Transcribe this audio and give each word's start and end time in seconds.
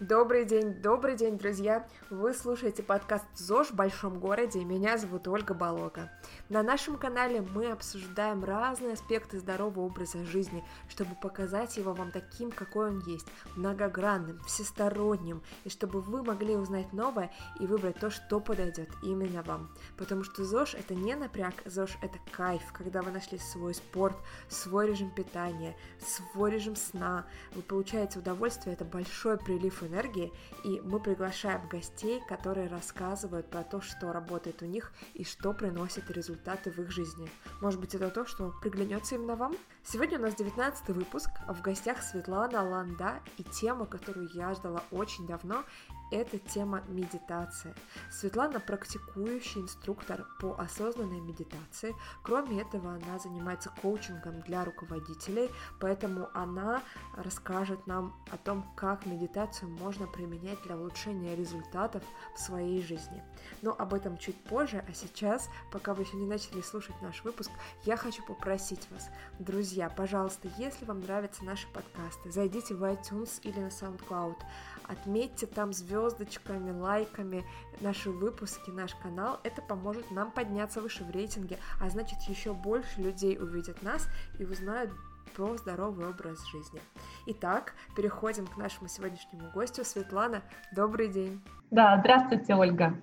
Добрый 0.00 0.44
день, 0.44 0.74
добрый 0.74 1.16
день, 1.16 1.38
друзья! 1.38 1.88
Вы 2.10 2.34
слушаете 2.34 2.82
подкаст 2.82 3.24
ЗОЖ 3.34 3.70
в 3.70 3.74
большом 3.76 4.20
городе, 4.20 4.62
меня 4.62 4.98
зовут 4.98 5.26
Ольга 5.26 5.54
Болока. 5.54 6.12
На 6.50 6.62
нашем 6.62 6.98
канале 6.98 7.40
мы 7.40 7.70
обсуждаем 7.70 8.44
разные 8.44 8.92
аспекты 8.92 9.38
здорового 9.38 9.86
образа 9.86 10.22
жизни, 10.26 10.62
чтобы 10.90 11.14
показать 11.14 11.78
его 11.78 11.94
вам 11.94 12.10
таким, 12.10 12.50
какой 12.50 12.90
он 12.90 13.00
есть, 13.06 13.26
многогранным, 13.56 14.38
всесторонним, 14.40 15.42
и 15.64 15.70
чтобы 15.70 16.02
вы 16.02 16.22
могли 16.22 16.56
узнать 16.56 16.92
новое 16.92 17.32
и 17.58 17.66
выбрать 17.66 17.98
то, 17.98 18.10
что 18.10 18.38
подойдет 18.38 18.90
именно 19.02 19.42
вам. 19.44 19.74
Потому 19.96 20.24
что 20.24 20.44
ЗОЖ 20.44 20.74
это 20.74 20.94
не 20.94 21.14
напряг, 21.14 21.54
ЗОЖ 21.64 21.96
это 22.02 22.18
кайф, 22.32 22.62
когда 22.74 23.00
вы 23.00 23.12
нашли 23.12 23.38
свой 23.38 23.72
спорт, 23.72 24.16
свой 24.50 24.88
режим 24.88 25.10
питания, 25.10 25.74
свой 25.98 26.50
режим 26.50 26.76
сна, 26.76 27.24
вы 27.54 27.62
получаете 27.62 28.18
удовольствие, 28.18 28.74
это 28.74 28.84
большой 28.84 29.38
прилив 29.38 29.85
энергии, 29.86 30.32
и 30.64 30.80
мы 30.80 31.00
приглашаем 31.00 31.68
гостей, 31.68 32.20
которые 32.28 32.68
рассказывают 32.68 33.48
про 33.48 33.62
то, 33.62 33.80
что 33.80 34.12
работает 34.12 34.62
у 34.62 34.66
них 34.66 34.92
и 35.14 35.24
что 35.24 35.52
приносит 35.52 36.10
результаты 36.10 36.70
в 36.70 36.78
их 36.78 36.90
жизни. 36.90 37.28
Может 37.60 37.80
быть, 37.80 37.94
это 37.94 38.10
то, 38.10 38.26
что 38.26 38.52
приглянется 38.60 39.14
именно 39.14 39.36
вам? 39.36 39.56
Сегодня 39.88 40.18
у 40.18 40.22
нас 40.22 40.34
19 40.34 40.88
выпуск, 40.88 41.30
а 41.46 41.54
в 41.54 41.62
гостях 41.62 42.02
Светлана 42.02 42.68
Ланда, 42.68 43.20
и 43.38 43.44
тема, 43.44 43.86
которую 43.86 44.28
я 44.34 44.52
ждала 44.52 44.82
очень 44.90 45.28
давно, 45.28 45.62
это 46.10 46.38
тема 46.38 46.82
медитации. 46.88 47.72
Светлана 48.10 48.58
практикующий 48.58 49.60
инструктор 49.60 50.26
по 50.40 50.54
осознанной 50.58 51.20
медитации. 51.20 51.94
Кроме 52.24 52.62
этого, 52.62 52.94
она 52.94 53.18
занимается 53.20 53.72
коучингом 53.80 54.40
для 54.42 54.64
руководителей, 54.64 55.50
поэтому 55.80 56.28
она 56.34 56.82
расскажет 57.16 57.86
нам 57.86 58.12
о 58.32 58.36
том, 58.38 58.64
как 58.76 59.06
медитацию 59.06 59.70
можно 59.70 60.08
применять 60.08 60.60
для 60.64 60.76
улучшения 60.76 61.36
результатов 61.36 62.02
в 62.34 62.40
своей 62.40 62.82
жизни. 62.82 63.22
Но 63.62 63.74
об 63.78 63.94
этом 63.94 64.18
чуть 64.18 64.36
позже, 64.44 64.84
а 64.88 64.92
сейчас, 64.94 65.48
пока 65.70 65.94
вы 65.94 66.02
еще 66.02 66.16
не 66.16 66.26
начали 66.26 66.60
слушать 66.60 67.00
наш 67.02 67.22
выпуск, 67.22 67.50
я 67.84 67.96
хочу 67.96 68.24
попросить 68.24 68.88
вас, 68.90 69.08
друзья, 69.38 69.75
пожалуйста, 69.90 70.48
если 70.56 70.84
вам 70.84 71.00
нравятся 71.00 71.44
наши 71.44 71.66
подкасты, 71.72 72.30
зайдите 72.30 72.74
в 72.74 72.82
iTunes 72.82 73.40
или 73.42 73.60
на 73.60 73.68
SoundCloud, 73.68 74.36
отметьте 74.84 75.46
там 75.46 75.72
звездочками, 75.72 76.70
лайками 76.70 77.44
наши 77.80 78.10
выпуски, 78.10 78.70
наш 78.70 78.94
канал. 78.94 79.38
Это 79.44 79.60
поможет 79.62 80.10
нам 80.10 80.30
подняться 80.30 80.80
выше 80.80 81.04
в 81.04 81.10
рейтинге, 81.10 81.58
а 81.80 81.90
значит 81.90 82.20
еще 82.22 82.54
больше 82.54 83.00
людей 83.02 83.38
увидят 83.38 83.82
нас 83.82 84.08
и 84.38 84.44
узнают 84.44 84.90
про 85.34 85.56
здоровый 85.58 86.08
образ 86.08 86.42
жизни. 86.46 86.80
Итак, 87.26 87.74
переходим 87.94 88.46
к 88.46 88.56
нашему 88.56 88.88
сегодняшнему 88.88 89.50
гостю. 89.52 89.84
Светлана, 89.84 90.42
добрый 90.74 91.08
день. 91.08 91.42
Да, 91.70 91.98
здравствуйте, 92.00 92.54
Ольга. 92.54 92.94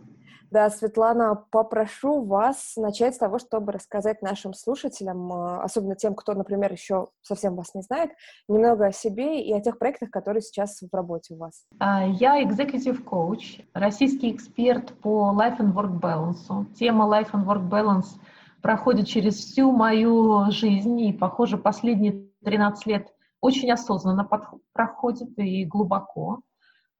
Да, 0.54 0.70
Светлана, 0.70 1.34
попрошу 1.50 2.24
вас 2.24 2.74
начать 2.78 3.16
с 3.16 3.18
того, 3.18 3.40
чтобы 3.40 3.72
рассказать 3.72 4.22
нашим 4.22 4.54
слушателям, 4.54 5.34
э, 5.34 5.62
особенно 5.64 5.96
тем, 5.96 6.14
кто, 6.14 6.36
например, 6.36 6.72
еще 6.72 7.08
совсем 7.24 7.56
вас 7.56 7.74
не 7.74 7.82
знает, 7.82 8.12
немного 8.48 8.86
о 8.86 8.92
себе 8.92 9.42
и 9.42 9.52
о 9.52 9.62
тех 9.62 9.80
проектах, 9.80 10.12
которые 10.12 10.44
сейчас 10.44 10.80
в 10.80 10.96
работе 10.96 11.34
у 11.34 11.38
вас. 11.38 11.66
А, 11.80 12.06
я 12.06 12.40
executive 12.40 13.04
coach, 13.04 13.66
российский 13.74 14.32
эксперт 14.32 14.94
по 15.00 15.36
life 15.36 15.58
and 15.58 15.74
work 15.74 16.00
balance. 16.00 16.68
Тема 16.76 17.06
life 17.06 17.32
and 17.32 17.48
work 17.48 17.68
balance 17.68 18.20
проходит 18.62 19.08
через 19.08 19.38
всю 19.38 19.72
мою 19.72 20.52
жизнь, 20.52 21.02
и, 21.02 21.14
похоже, 21.14 21.58
последние 21.58 22.28
13 22.46 22.86
лет 22.86 23.08
очень 23.42 23.72
осознанно 23.72 24.30
проходит 24.72 25.30
и 25.40 25.66
глубоко. 25.66 26.42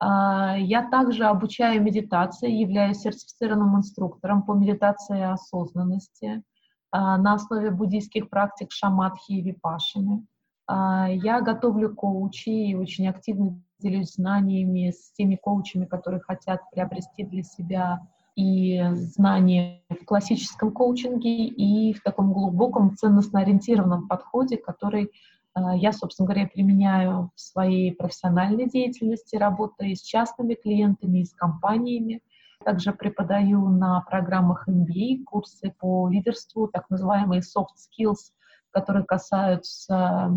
А, 0.00 0.56
я 0.58 0.88
также 0.88 1.24
обучаю 1.24 1.82
медитации, 1.82 2.50
являюсь 2.50 2.98
сертифицированным 2.98 3.78
инструктором 3.78 4.42
по 4.42 4.52
медитации 4.52 5.22
осознанности 5.22 6.42
а, 6.90 7.16
на 7.18 7.34
основе 7.34 7.70
буддийских 7.70 8.28
практик 8.28 8.72
шаматхи 8.72 9.32
и 9.32 9.42
випашины. 9.42 10.26
А, 10.66 11.08
я 11.08 11.40
готовлю 11.40 11.94
коучи 11.94 12.48
и 12.48 12.74
очень 12.74 13.08
активно 13.08 13.60
делюсь 13.78 14.14
знаниями 14.14 14.90
с 14.90 15.12
теми 15.12 15.36
коучами, 15.36 15.84
которые 15.84 16.20
хотят 16.20 16.60
приобрести 16.70 17.24
для 17.24 17.42
себя 17.42 18.00
и 18.36 18.82
знания 18.94 19.82
в 19.88 20.04
классическом 20.04 20.72
коучинге, 20.72 21.46
и 21.46 21.92
в 21.92 22.02
таком 22.02 22.32
глубоком 22.32 22.96
ценностно-ориентированном 22.96 24.08
подходе, 24.08 24.56
который 24.56 25.12
я, 25.56 25.92
собственно 25.92 26.26
говоря, 26.26 26.48
применяю 26.48 27.30
в 27.34 27.40
своей 27.40 27.94
профессиональной 27.94 28.68
деятельности, 28.68 29.36
работая 29.36 29.94
с 29.94 30.02
частными 30.02 30.54
клиентами, 30.54 31.20
и 31.20 31.24
с 31.24 31.32
компаниями. 31.32 32.22
Также 32.64 32.92
преподаю 32.92 33.68
на 33.68 34.00
программах 34.00 34.68
MBA 34.68 35.24
курсы 35.24 35.72
по 35.78 36.08
лидерству, 36.08 36.66
так 36.66 36.88
называемые 36.90 37.42
soft 37.42 37.76
skills, 37.76 38.32
которые 38.70 39.04
касаются 39.04 40.30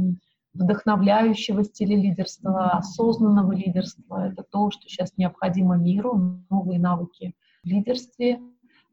вдохновляющего 0.53 1.63
стиля 1.63 1.95
лидерства, 1.97 2.71
осознанного 2.71 3.53
лидерства. 3.53 4.29
Это 4.29 4.43
то, 4.43 4.71
что 4.71 4.87
сейчас 4.87 5.13
необходимо 5.17 5.77
миру, 5.77 6.41
новые 6.49 6.79
навыки 6.79 7.35
в 7.63 7.67
лидерстве. 7.67 8.39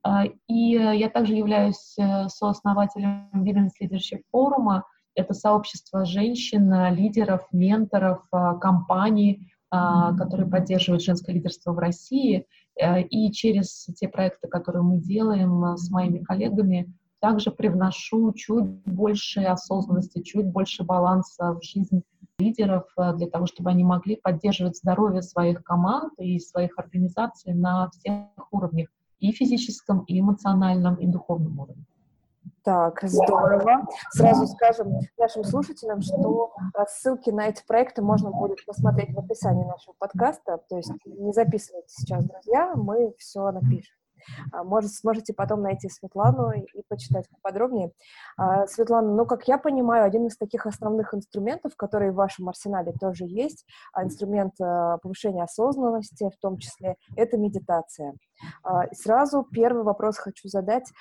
А, 0.03 0.25
и 0.25 0.71
я 0.73 1.09
также 1.09 1.35
являюсь 1.35 1.97
э, 1.99 2.29
сооснователем 2.29 3.31
Women's 3.35 3.73
Leadership 3.81 4.23
форума, 4.31 4.85
это 5.15 5.35
сообщество 5.35 6.05
женщин, 6.05 6.73
лидеров, 6.95 7.47
менторов, 7.53 8.23
а, 8.31 8.55
компаний, 8.55 9.49
а, 9.71 10.17
которые 10.17 10.49
поддерживают 10.49 11.03
женское 11.03 11.33
лидерство 11.33 11.73
в 11.73 11.79
России. 11.79 12.47
Э, 12.81 13.03
и 13.03 13.31
через 13.33 13.87
те 13.97 14.09
проекты, 14.09 14.49
которые 14.49 14.83
мы 14.83 14.99
делаем 14.99 15.77
с 15.77 15.91
моими 15.91 16.19
коллегами, 16.19 16.93
также 17.21 17.51
привношу 17.51 18.33
чуть 18.35 18.67
больше 18.85 19.41
осознанности, 19.41 20.23
чуть 20.23 20.47
больше 20.47 20.85
баланса 20.85 21.53
в 21.53 21.63
жизнь 21.63 22.03
лидеров 22.39 22.85
для 22.97 23.29
того, 23.29 23.47
чтобы 23.47 23.71
они 23.71 23.85
могли 23.85 24.17
поддерживать 24.17 24.77
здоровье 24.77 25.23
своих 25.23 25.63
команд 25.63 26.13
и 26.19 26.39
своих 26.39 26.79
организаций 26.79 27.55
на 27.55 27.89
всех 27.91 28.27
уровнях, 28.51 28.89
и 29.21 29.33
физическом, 29.33 30.01
и 30.01 30.21
эмоциональном, 30.21 30.97
и 30.97 31.07
духовном 31.07 31.61
уровне. 31.61 31.85
Так, 32.65 33.01
здорово. 33.03 33.87
Сразу 34.11 34.47
скажем 34.47 34.99
нашим 35.19 35.45
слушателям, 35.45 36.01
что 36.01 36.55
ссылки 36.89 37.29
на 37.29 37.49
эти 37.49 37.63
проекты 37.67 38.01
можно 38.01 38.31
будет 38.31 38.65
посмотреть 38.65 39.15
в 39.15 39.19
описании 39.19 39.65
нашего 39.65 39.95
подкаста. 39.99 40.59
То 40.71 40.79
есть 40.79 40.91
не 41.05 41.33
записывайте 41.35 41.89
сейчас, 41.89 42.25
друзья, 42.25 42.73
мы 42.75 43.15
все 43.19 43.51
напишем. 43.51 43.95
А, 44.53 44.65
может, 44.65 44.93
сможете 44.93 45.35
потом 45.35 45.63
найти 45.63 45.89
Светлану 45.89 46.53
и 46.53 46.83
почитать 46.89 47.29
поподробнее. 47.31 47.93
А, 48.37 48.67
Светлана, 48.67 49.15
ну, 49.15 49.27
как 49.27 49.47
я 49.49 49.59
понимаю, 49.59 50.05
один 50.05 50.27
из 50.27 50.37
таких 50.37 50.67
основных 50.67 51.15
инструментов, 51.15 51.77
которые 51.77 52.13
в 52.13 52.17
вашем 52.17 52.49
арсенале 52.49 52.93
тоже 52.93 53.25
есть, 53.25 53.67
а, 53.93 54.05
инструмент 54.05 54.55
повышения 54.57 55.43
осознанности 55.43 56.31
в 56.31 56.41
том 56.41 56.59
числе, 56.59 56.97
это 57.17 57.37
медитация. 57.37 58.15
Сразу 58.93 59.47
первый 59.51 59.85
вопрос 59.85 60.19
хочу 60.19 60.49
задать. 60.49 60.93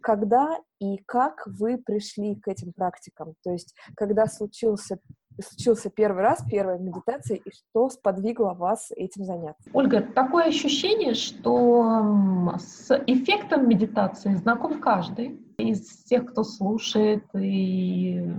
Когда 0.00 0.58
и 0.80 0.98
как 1.06 1.46
вы 1.46 1.78
пришли 1.78 2.34
к 2.34 2.48
этим 2.48 2.72
практикам? 2.72 3.34
То 3.44 3.52
есть, 3.52 3.74
когда 3.94 4.26
случился 4.26 4.98
случился 5.40 5.90
первый 5.90 6.22
раз, 6.22 6.44
первая 6.48 6.78
медитация, 6.78 7.36
и 7.36 7.50
что 7.50 7.88
сподвигло 7.88 8.54
вас 8.54 8.90
этим 8.96 9.24
заняться? 9.24 9.70
Ольга, 9.72 10.02
такое 10.02 10.44
ощущение, 10.44 11.14
что 11.14 12.54
с 12.58 12.90
эффектом 13.06 13.68
медитации 13.68 14.34
знаком 14.34 14.80
каждый 14.80 15.40
из 15.58 16.04
тех, 16.04 16.26
кто 16.26 16.44
слушает 16.44 17.24
и 17.34 18.30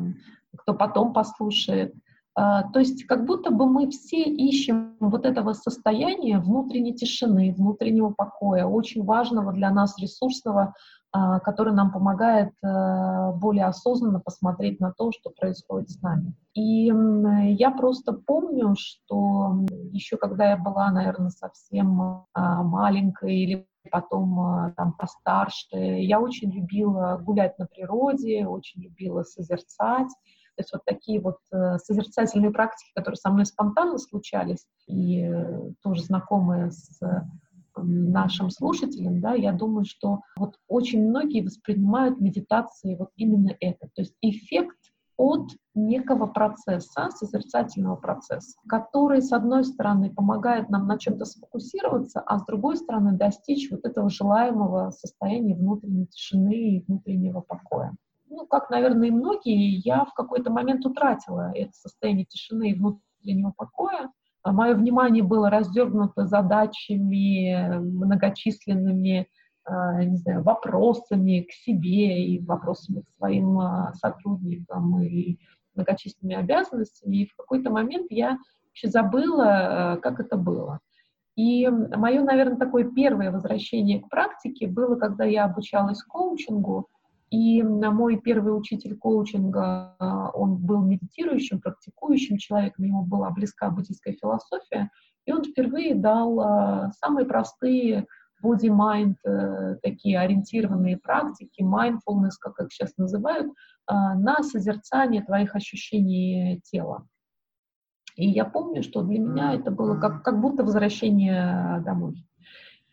кто 0.58 0.74
потом 0.74 1.14
послушает. 1.14 1.94
А, 2.36 2.64
то 2.72 2.80
есть 2.80 3.06
как 3.06 3.26
будто 3.26 3.52
бы 3.52 3.68
мы 3.68 3.90
все 3.92 4.24
ищем 4.24 4.96
вот 5.00 5.26
этого 5.26 5.54
состояния 5.54 6.40
внутренней 6.40 6.96
тишины, 6.96 7.54
внутреннего 7.56 8.10
покоя, 8.10 8.66
очень 8.66 9.04
важного 9.04 9.54
для 9.54 9.70
нас 9.70 9.98
ресурсного, 10.00 10.74
который 11.44 11.74
нам 11.74 11.92
помогает 11.92 12.54
э, 12.64 13.32
более 13.36 13.66
осознанно 13.66 14.20
посмотреть 14.20 14.80
на 14.80 14.92
то, 14.92 15.12
что 15.12 15.30
происходит 15.30 15.92
с 15.92 16.02
нами. 16.02 16.34
И 16.56 16.92
я 17.56 17.72
просто 17.72 18.14
помню, 18.14 18.76
что 18.78 19.66
еще 19.92 20.18
когда 20.18 20.52
я 20.52 20.58
была, 20.58 20.92
наверное, 20.92 21.30
совсем 21.30 22.26
а, 22.34 22.64
маленькой 22.64 23.36
или 23.36 23.68
потом 23.92 24.40
а, 24.40 24.74
там 24.78 24.94
постарше, 24.94 25.76
я 25.76 26.20
очень 26.20 26.52
любила 26.52 27.20
гулять 27.22 27.58
на 27.60 27.66
природе, 27.66 28.48
очень 28.48 28.84
любила 28.84 29.24
созерцать. 29.24 30.10
То 30.56 30.62
есть 30.62 30.72
вот 30.72 30.86
такие 30.86 31.20
вот 31.20 31.38
э, 31.52 31.80
созерцательные 31.80 32.52
практики, 32.52 32.92
которые 32.94 33.16
со 33.18 33.32
мной 33.32 33.48
спонтанно 33.48 33.98
случались, 33.98 34.68
и 34.86 35.24
э, 35.24 35.72
тоже 35.82 36.04
знакомые 36.04 36.70
с 36.70 37.02
нашим 37.76 38.50
слушателям, 38.50 39.22
да, 39.22 39.34
я 39.34 39.52
думаю, 39.52 39.86
что 39.86 40.22
вот 40.36 40.56
очень 40.68 41.08
многие 41.08 41.42
воспринимают 41.42 42.20
медитации 42.20 42.96
вот 42.96 43.10
именно 43.16 43.56
это. 43.60 43.90
То 43.96 44.02
есть 44.02 44.16
эффект 44.22 44.78
от 45.18 45.52
некого 45.76 46.28
процесса, 46.28 47.10
созерцательного 47.12 47.96
процесса, 47.96 48.58
который, 48.68 49.22
с 49.22 49.32
одной 49.32 49.64
стороны, 49.64 50.14
помогает 50.14 50.70
нам 50.70 50.88
на 50.88 50.98
чем-то 50.98 51.26
сфокусироваться, 51.26 52.20
а 52.20 52.40
с 52.40 52.46
другой 52.46 52.78
стороны, 52.78 53.18
достичь 53.18 53.70
вот 53.72 53.86
этого 53.86 54.10
желаемого 54.10 54.92
состояния 54.92 55.56
внутренней 55.56 56.08
тишины 56.08 56.78
и 56.78 56.84
внутреннего 56.86 57.42
покоя. 57.42 57.96
Ну, 58.30 58.48
как, 58.48 58.70
наверное, 58.70 59.10
и 59.10 59.12
многие, 59.12 59.78
я 59.86 60.06
в 60.06 60.14
какой-то 60.14 60.52
момент 60.52 60.86
утратила 60.86 61.52
это 61.54 61.72
состояние 61.74 62.26
тишины 62.26 62.72
и 62.72 62.74
внутреннего 62.74 63.54
покоя. 63.56 64.12
А 64.44 64.52
Мое 64.52 64.76
внимание 64.76 65.24
было 65.24 65.50
раздернуто 65.50 66.28
задачами 66.28 67.78
многочисленными, 67.80 69.28
а, 69.64 70.04
не 70.04 70.18
знаю, 70.18 70.44
вопросами 70.44 71.48
к 71.50 71.54
себе 71.54 72.26
и 72.26 72.46
вопросами 72.46 73.02
к 73.02 73.10
своим 73.18 73.58
а, 73.60 73.94
сотрудникам 73.94 75.02
и 75.02 75.38
многочисленными 75.76 76.36
обязанностями. 76.36 77.18
И 77.18 77.28
в 77.28 77.36
какой-то 77.38 77.70
момент 77.72 78.08
я 78.10 78.38
вообще 78.68 78.90
забыла, 78.90 79.98
как 80.02 80.20
это 80.20 80.36
было. 80.36 80.80
И 81.38 81.68
мое, 81.68 82.22
наверное, 82.22 82.58
такое 82.58 82.92
первое 82.92 83.32
возвращение 83.32 84.02
к 84.02 84.10
практике 84.10 84.68
было, 84.68 84.96
когда 84.96 85.24
я 85.24 85.46
обучалась 85.46 86.04
коучингу, 86.04 86.90
и 87.34 87.64
мой 87.64 88.22
первый 88.22 88.56
учитель 88.56 88.96
коучинга, 88.96 89.96
он 90.36 90.58
был 90.58 90.84
медитирующим, 90.84 91.62
практикующим 91.62 92.38
человеком, 92.38 92.86
ему 92.86 93.04
была 93.04 93.32
близка 93.32 93.72
буддийская 93.72 94.14
философия, 94.14 94.92
и 95.26 95.34
он 95.34 95.44
впервые 95.44 95.96
дал 95.96 96.92
самые 97.02 97.26
простые 97.26 98.06
body-mind, 98.44 99.16
э, 99.26 99.78
такие 99.82 100.20
ориентированные 100.20 100.98
практики, 100.98 101.64
mindfulness, 101.64 102.34
как 102.40 102.60
их 102.60 102.72
сейчас 102.72 102.96
называют, 102.98 103.52
на 103.90 104.44
созерцание 104.44 105.24
твоих 105.24 105.56
ощущений 105.56 106.62
тела. 106.64 107.08
И 108.16 108.30
я 108.30 108.46
помню, 108.46 108.84
что 108.84 109.02
для 109.02 109.20
меня 109.20 109.54
это 109.56 109.72
было 109.72 110.00
как, 110.00 110.24
как 110.24 110.40
будто 110.40 110.64
возвращение 110.64 111.82
домой. 111.84 112.28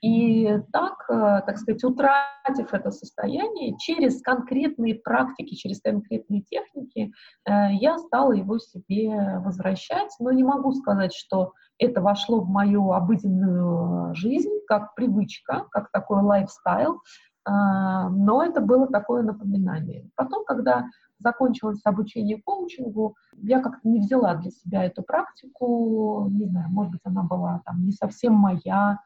И 0.00 0.49
так, 0.73 1.05
э, 1.11 1.43
так 1.44 1.58
сказать, 1.58 1.85
утратив 1.85 2.73
это 2.73 2.91
состояние, 2.91 3.76
через 3.79 4.23
конкретные 4.23 4.94
практики, 4.94 5.55
через 5.55 5.82
конкретные 5.82 6.41
техники, 6.43 7.12
э, 7.47 7.75
я 7.75 7.99
стала 7.99 8.32
его 8.32 8.58
себе 8.58 9.41
возвращать. 9.44 10.14
Но 10.19 10.32
не 10.32 10.43
могу 10.43 10.73
сказать, 10.73 11.12
что 11.12 11.52
это 11.79 12.00
вошло 12.00 12.41
в 12.41 12.49
мою 12.49 12.93
обыденную 12.93 14.14
жизнь, 14.14 14.61
как 14.67 14.94
привычка, 14.94 15.67
как 15.70 15.91
такой 15.93 16.23
лайфстайл, 16.23 16.94
э, 16.94 17.50
но 17.50 18.43
это 18.43 18.62
было 18.62 18.87
такое 18.87 19.23
напоминание. 19.23 20.08
Потом, 20.14 20.47
когда 20.47 20.87
закончилось 21.19 21.81
обучение 21.85 22.41
коучингу, 22.43 23.17
я 23.43 23.61
как-то 23.61 23.87
не 23.87 24.00
взяла 24.00 24.35
для 24.35 24.50
себя 24.50 24.85
эту 24.85 25.02
практику, 25.02 26.26
не 26.31 26.47
знаю, 26.47 26.69
может 26.70 26.93
быть, 26.93 27.02
она 27.05 27.23
была 27.23 27.61
там 27.67 27.85
не 27.85 27.93
совсем 27.93 28.32
моя, 28.32 28.99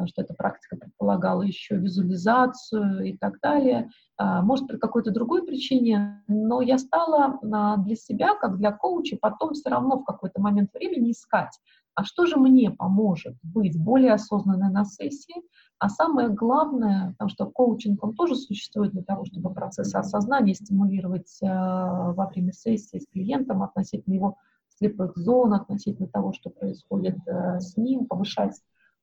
потому 0.00 0.08
что 0.08 0.22
эта 0.22 0.32
практика 0.32 0.76
предполагала 0.76 1.42
еще 1.42 1.76
визуализацию 1.76 3.04
и 3.04 3.16
так 3.18 3.38
далее. 3.40 3.90
А, 4.16 4.40
может, 4.40 4.66
по 4.66 4.78
какой-то 4.78 5.10
другой 5.10 5.44
причине, 5.44 6.22
но 6.26 6.62
я 6.62 6.78
стала 6.78 7.38
а, 7.52 7.76
для 7.76 7.96
себя, 7.96 8.34
как 8.34 8.56
для 8.56 8.72
коуча, 8.72 9.18
потом 9.20 9.52
все 9.52 9.68
равно 9.68 9.98
в 9.98 10.04
какой-то 10.04 10.40
момент 10.40 10.72
времени 10.72 11.10
искать, 11.10 11.58
а 11.94 12.04
что 12.04 12.24
же 12.24 12.38
мне 12.38 12.70
поможет 12.70 13.36
быть 13.42 13.78
более 13.78 14.14
осознанной 14.14 14.70
на 14.70 14.86
сессии, 14.86 15.42
а 15.78 15.90
самое 15.90 16.30
главное, 16.30 17.10
потому 17.10 17.28
что 17.28 17.44
коучинг, 17.44 18.02
он 18.02 18.14
тоже 18.14 18.36
существует 18.36 18.92
для 18.92 19.02
того, 19.02 19.26
чтобы 19.26 19.52
процесс 19.52 19.94
осознания 19.94 20.54
стимулировать 20.54 21.38
э, 21.42 21.46
во 21.46 22.26
время 22.32 22.52
сессии 22.52 22.98
с 22.98 23.06
клиентом 23.06 23.62
относительно 23.62 24.14
его 24.14 24.36
слепых 24.78 25.14
зон, 25.16 25.52
относительно 25.52 26.08
того, 26.08 26.32
что 26.32 26.48
происходит 26.48 27.18
э, 27.26 27.60
с 27.60 27.76
ним, 27.76 28.06
повышать 28.06 28.54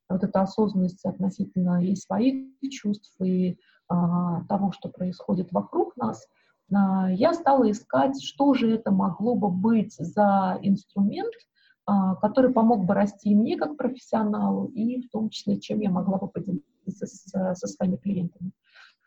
вот 0.09 0.23
эта 0.23 0.41
осознанность 0.41 1.05
относительно 1.05 1.83
и 1.83 1.95
своих 1.95 2.47
чувств, 2.69 3.13
и 3.21 3.57
а, 3.89 4.43
того, 4.45 4.71
что 4.71 4.89
происходит 4.89 5.51
вокруг 5.51 5.95
нас, 5.97 6.27
а, 6.73 7.11
я 7.11 7.33
стала 7.33 7.69
искать, 7.71 8.21
что 8.23 8.53
же 8.53 8.71
это 8.71 8.91
могло 8.91 9.35
бы 9.35 9.49
быть 9.49 9.93
за 9.93 10.59
инструмент, 10.61 11.33
а, 11.85 12.15
который 12.15 12.51
помог 12.51 12.85
бы 12.85 12.93
расти 12.93 13.31
и 13.31 13.35
мне 13.35 13.57
как 13.57 13.77
профессионалу, 13.77 14.67
и 14.67 15.01
в 15.01 15.09
том 15.09 15.29
числе, 15.29 15.59
чем 15.59 15.79
я 15.79 15.89
могла 15.89 16.17
бы 16.17 16.27
поделиться 16.27 17.05
с, 17.05 17.55
со 17.55 17.67
своими 17.67 17.95
клиентами. 17.97 18.51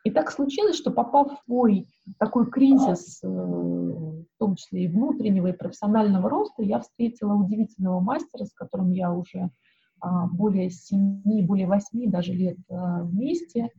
И 0.02 0.10
так 0.10 0.30
случилось, 0.30 0.76
что 0.76 0.90
попав 0.90 1.30
в 1.30 1.44
свой 1.44 1.86
такой 2.18 2.50
кризис, 2.50 3.22
э, 3.22 3.28
в 3.28 4.24
том 4.38 4.54
числе 4.56 4.84
и 4.84 4.88
внутреннего, 4.88 5.48
и 5.48 5.52
профессионального 5.52 6.30
роста, 6.30 6.62
я 6.62 6.80
встретила 6.80 7.34
удивительного 7.34 8.00
мастера, 8.00 8.46
с 8.46 8.54
которым 8.54 8.92
я 8.92 9.12
уже 9.12 9.50
более 10.32 10.70
семи, 10.70 11.42
более 11.42 11.66
восьми 11.66 12.06
даже 12.08 12.32
лет 12.32 12.56
а, 12.68 13.02
вместе. 13.02 13.70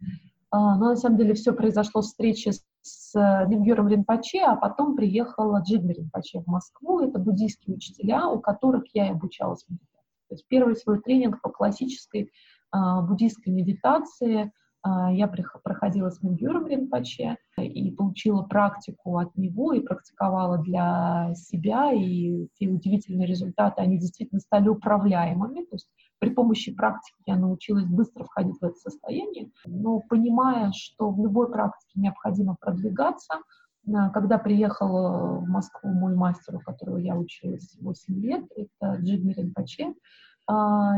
А, 0.50 0.77
но 0.77 0.89
на 0.89 0.95
самом 0.95 1.18
деле 1.18 1.33
все 1.33 1.53
произошло 1.53 2.01
встречи 2.01 2.51
с 2.81 3.45
Мингером 3.47 3.88
Ринпоче, 3.88 4.41
а 4.41 4.56
потом 4.56 4.95
приехала 4.95 5.62
Джигми 5.62 5.94
Ринпоче 5.94 6.41
в 6.41 6.47
Москву. 6.47 7.00
Это 7.01 7.19
буддийские 7.19 7.75
учителя, 7.75 8.27
у 8.27 8.39
которых 8.39 8.83
я 8.94 9.07
и 9.07 9.12
обучалась 9.12 9.65
медитации. 9.69 9.91
То 10.29 10.35
есть 10.35 10.47
первый 10.47 10.75
свой 10.75 11.01
тренинг 11.01 11.41
по 11.41 11.50
классической 11.50 12.31
буддийской 12.74 13.53
медитации 13.53 14.51
я 14.83 15.27
проходила 15.63 16.09
с 16.09 16.24
Мингюром 16.24 16.65
Ринпоче 16.67 17.38
и 17.57 17.91
получила 17.91 18.41
практику 18.41 19.19
от 19.19 19.35
него 19.38 19.74
и 19.74 19.81
практиковала 19.81 20.57
для 20.57 21.33
себя, 21.35 21.91
и 21.94 22.47
те 22.57 22.67
удивительные 22.67 23.27
результаты, 23.27 23.81
они 23.81 24.00
действительно 24.00 24.39
стали 24.39 24.69
управляемыми, 24.69 25.65
то 25.65 25.75
есть 25.75 25.88
при 26.21 26.29
помощи 26.29 26.71
практики 26.71 27.18
я 27.25 27.35
научилась 27.35 27.88
быстро 27.88 28.25
входить 28.25 28.56
в 28.62 28.63
это 28.63 28.75
состояние, 28.75 29.50
но 29.65 30.01
понимая, 30.07 30.71
что 30.71 31.09
в 31.09 31.19
любой 31.19 31.51
практике 31.51 31.94
необходимо 31.95 32.56
продвигаться, 32.62 33.39
э, 33.88 33.91
когда 34.13 34.38
приехал 34.38 35.39
в 35.39 35.50
Москву 35.50 35.89
мой 35.89 36.15
мастер, 36.15 36.57
у 36.57 36.59
которого 36.59 36.97
я 36.97 37.15
училась 37.18 37.75
8 37.81 38.21
лет, 38.21 38.45
это 38.56 38.97
Джигми 39.01 39.33
Ринпоче, 39.33 39.88
э, 39.88 39.94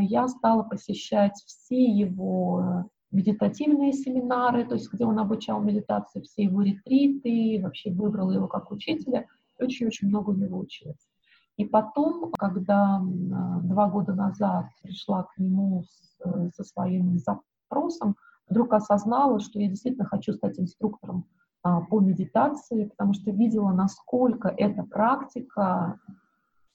я 0.01 0.27
стала 0.27 0.63
посещать 0.63 1.41
все 1.45 1.81
его 1.81 2.89
медитативные 3.11 3.93
семинары, 3.93 4.65
то 4.65 4.75
есть 4.75 4.91
где 4.91 5.05
он 5.05 5.17
обучал 5.19 5.61
медитации, 5.61 6.19
все 6.19 6.43
его 6.43 6.63
ретриты, 6.63 7.61
вообще 7.63 7.91
выбрала 7.91 8.31
его 8.31 8.47
как 8.49 8.71
учителя, 8.71 9.25
очень-очень 9.57 10.09
много 10.09 10.31
у 10.31 10.35
него 10.35 10.59
училась. 10.59 11.12
И 11.57 11.65
потом, 11.65 12.31
когда 12.37 12.99
два 13.03 13.89
года 13.89 14.13
назад 14.13 14.65
пришла 14.81 15.23
к 15.23 15.37
нему 15.37 15.83
с, 15.83 16.55
со 16.55 16.63
своим 16.63 17.19
запросом, 17.19 18.15
вдруг 18.49 18.73
осознала, 18.73 19.39
что 19.39 19.59
я 19.59 19.67
действительно 19.67 20.05
хочу 20.05 20.33
стать 20.33 20.59
инструктором 20.59 21.25
а, 21.63 21.81
по 21.81 21.99
медитации, 21.99 22.85
потому 22.85 23.13
что 23.13 23.31
видела, 23.31 23.71
насколько 23.71 24.49
эта 24.49 24.83
практика 24.83 25.99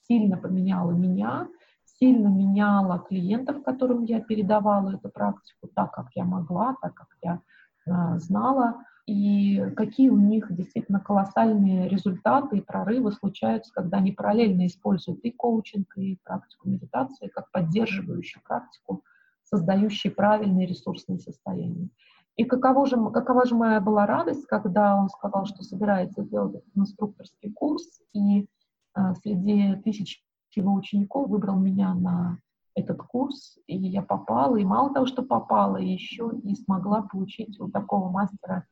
сильно 0.07 0.37
поменяла 0.37 0.91
меня, 0.91 1.47
сильно 1.85 2.27
меняла 2.27 2.99
клиентов, 2.99 3.63
которым 3.63 4.03
я 4.03 4.21
передавала 4.21 4.95
эту 4.95 5.09
практику 5.09 5.69
так, 5.75 5.91
как 5.93 6.07
я 6.15 6.25
могла, 6.25 6.75
так, 6.81 6.93
как 6.95 7.07
я 7.21 7.41
а, 7.87 8.17
знала 8.19 8.83
и 9.09 9.71
какие 9.71 10.09
у 10.09 10.17
них 10.17 10.55
действительно 10.55 10.99
колоссальные 10.99 11.89
результаты 11.89 12.59
и 12.59 12.61
прорывы 12.61 13.11
случаются, 13.11 13.73
когда 13.73 13.97
они 13.97 14.11
параллельно 14.11 14.67
используют 14.67 15.21
и 15.23 15.31
коучинг, 15.31 15.97
и 15.97 16.19
практику 16.23 16.69
медитации 16.69 17.27
как 17.27 17.49
поддерживающую 17.49 18.43
практику, 18.43 19.03
создающую 19.45 20.13
правильные 20.13 20.67
ресурсные 20.67 21.17
состояния. 21.17 21.89
И 22.35 22.43
каково 22.43 22.85
же, 22.85 22.97
какова 23.11 23.45
же 23.47 23.55
моя 23.55 23.81
была 23.81 24.05
радость, 24.05 24.45
когда 24.45 24.95
он 24.95 25.09
сказал, 25.09 25.47
что 25.47 25.63
собирается 25.63 26.23
сделать 26.23 26.57
этот 26.57 26.77
инструкторский 26.77 27.51
курс, 27.51 28.01
и 28.13 28.45
а, 28.93 29.15
среди 29.15 29.75
тысяч 29.77 30.23
его 30.55 30.75
учеников 30.75 31.29
выбрал 31.29 31.57
меня 31.57 31.95
на 31.95 32.37
этот 32.75 33.01
курс, 33.01 33.57
и 33.65 33.75
я 33.75 34.03
попала, 34.03 34.57
и 34.57 34.63
мало 34.63 34.93
того, 34.93 35.07
что 35.07 35.23
попала, 35.23 35.77
еще 35.77 36.31
и 36.43 36.53
смогла 36.53 37.01
получить 37.01 37.59
у 37.59 37.69
такого 37.71 38.11
мастера 38.11 38.67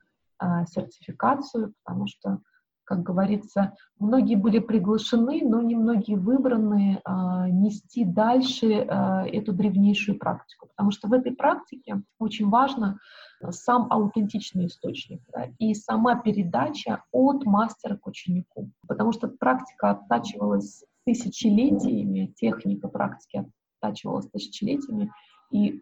сертификацию, 0.67 1.74
потому 1.84 2.08
что, 2.08 2.39
как 2.84 3.03
говорится, 3.03 3.74
многие 4.00 4.36
были 4.36 4.60
приглашены, 4.60 5.41
но 5.44 5.62
немногие 5.62 6.17
выбраны 6.17 7.01
а, 7.03 7.50
нести 7.50 8.06
дальше 8.06 8.86
а, 8.88 9.25
эту 9.27 9.53
древнейшую 9.53 10.17
практику, 10.17 10.67
потому 10.67 10.91
что 10.91 11.08
в 11.08 11.13
этой 11.13 11.34
практике 11.36 12.01
очень 12.20 12.50
важно 12.50 12.98
сам 13.50 13.88
аутентичный 13.91 14.67
источник 14.67 15.22
да, 15.32 15.48
и 15.60 15.74
сама 15.74 16.15
передача 16.15 17.03
от 17.12 17.46
мастера 17.46 17.96
к 17.96 18.08
ученику, 18.08 18.72
потому 18.88 19.12
что 19.12 19.27
практика 19.27 19.91
оттачивалась 19.91 20.84
тысячелетиями, 21.06 22.34
техника 22.36 22.88
практики 22.88 23.46
оттачивалась 23.79 24.29
тысячелетиями, 24.29 25.12
и 25.51 25.82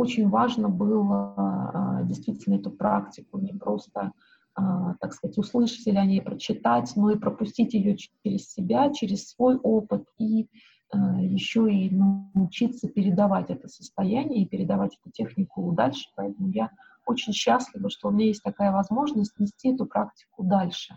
очень 0.00 0.28
важно 0.28 0.68
было 0.68 1.34
а, 1.36 2.02
действительно 2.04 2.56
эту 2.56 2.70
практику 2.70 3.38
не 3.38 3.52
просто 3.52 4.12
а, 4.54 4.94
так 5.00 5.12
сказать, 5.12 5.38
услышать 5.38 5.86
или 5.86 5.96
о 5.96 6.04
ней 6.04 6.20
прочитать, 6.20 6.92
но 6.96 7.10
и 7.10 7.18
пропустить 7.18 7.74
ее 7.74 7.96
через 7.96 8.50
себя, 8.50 8.92
через 8.92 9.28
свой 9.28 9.56
опыт 9.56 10.04
и 10.18 10.48
а, 10.90 11.20
еще 11.20 11.72
и 11.72 11.90
научиться 11.90 12.88
передавать 12.88 13.50
это 13.50 13.68
состояние 13.68 14.42
и 14.42 14.48
передавать 14.48 14.98
эту 15.00 15.12
технику 15.12 15.70
дальше. 15.72 16.08
Поэтому 16.16 16.48
я 16.50 16.70
очень 17.06 17.32
счастлива, 17.32 17.90
что 17.90 18.08
у 18.08 18.10
меня 18.10 18.26
есть 18.26 18.42
такая 18.42 18.72
возможность 18.72 19.38
нести 19.38 19.72
эту 19.72 19.86
практику 19.86 20.42
дальше 20.42 20.94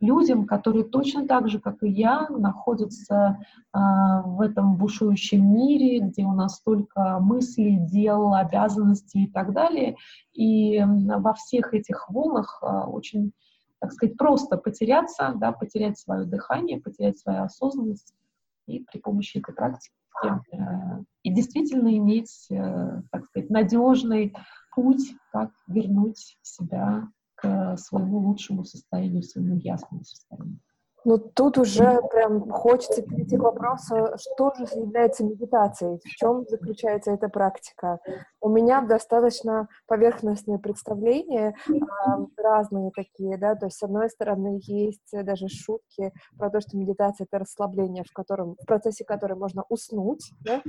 людям, 0.00 0.46
которые 0.46 0.84
точно 0.84 1.26
так 1.26 1.48
же, 1.48 1.60
как 1.60 1.82
и 1.82 1.88
я, 1.88 2.26
находятся 2.28 3.38
э, 3.72 3.78
в 4.24 4.40
этом 4.40 4.76
бушующем 4.76 5.54
мире, 5.54 6.00
где 6.00 6.24
у 6.24 6.32
нас 6.32 6.56
столько 6.56 7.18
мыслей, 7.20 7.78
дел, 7.78 8.34
обязанностей 8.34 9.24
и 9.24 9.30
так 9.30 9.52
далее. 9.52 9.96
И 10.32 10.82
во 10.82 11.34
всех 11.34 11.74
этих 11.74 12.08
волнах 12.08 12.60
э, 12.62 12.66
очень, 12.66 13.32
так 13.78 13.92
сказать, 13.92 14.16
просто 14.16 14.56
потеряться, 14.56 15.34
да, 15.36 15.52
потерять 15.52 15.98
свое 15.98 16.24
дыхание, 16.24 16.80
потерять 16.80 17.18
свою 17.18 17.42
осознанность 17.42 18.14
и 18.66 18.80
при 18.80 18.98
помощи 18.98 19.38
этой 19.38 19.54
практики 19.54 19.94
э, 20.24 20.28
и 21.22 21.30
действительно 21.30 21.94
иметь, 21.98 22.46
э, 22.50 23.02
так 23.10 23.26
сказать, 23.26 23.50
надежный 23.50 24.34
путь, 24.74 25.12
как 25.30 25.50
вернуть 25.66 26.38
себя 26.40 27.08
к 27.40 27.76
своему 27.78 28.18
лучшему 28.18 28.64
состоянию, 28.64 29.22
своему 29.22 29.56
ясному 29.56 30.04
состоянию. 30.04 30.58
Ну, 31.04 31.18
тут 31.18 31.58
уже 31.58 32.00
прям 32.10 32.50
хочется 32.50 33.02
перейти 33.02 33.36
к 33.36 33.42
вопросу, 33.42 34.08
что 34.16 34.52
же 34.54 34.64
является 34.78 35.24
медитацией, 35.24 35.98
в 35.98 36.08
чем 36.08 36.44
заключается 36.48 37.12
эта 37.12 37.28
практика. 37.28 38.00
У 38.40 38.48
меня 38.48 38.82
достаточно 38.82 39.68
поверхностные 39.86 40.58
представления, 40.58 41.54
разные 42.36 42.90
такие, 42.94 43.38
да, 43.38 43.54
то 43.54 43.66
есть, 43.66 43.78
с 43.78 43.82
одной 43.82 44.10
стороны, 44.10 44.60
есть 44.62 45.10
даже 45.12 45.48
шутки 45.48 46.12
про 46.38 46.50
то, 46.50 46.60
что 46.60 46.76
медитация— 46.76 47.26
это 47.30 47.40
расслабление, 47.40 48.04
в 48.04 48.12
котором, 48.12 48.56
в 48.60 48.66
процессе 48.66 49.04
которой 49.04 49.34
можно 49.34 49.64
уснуть, 49.68 50.32
да? 50.40 50.62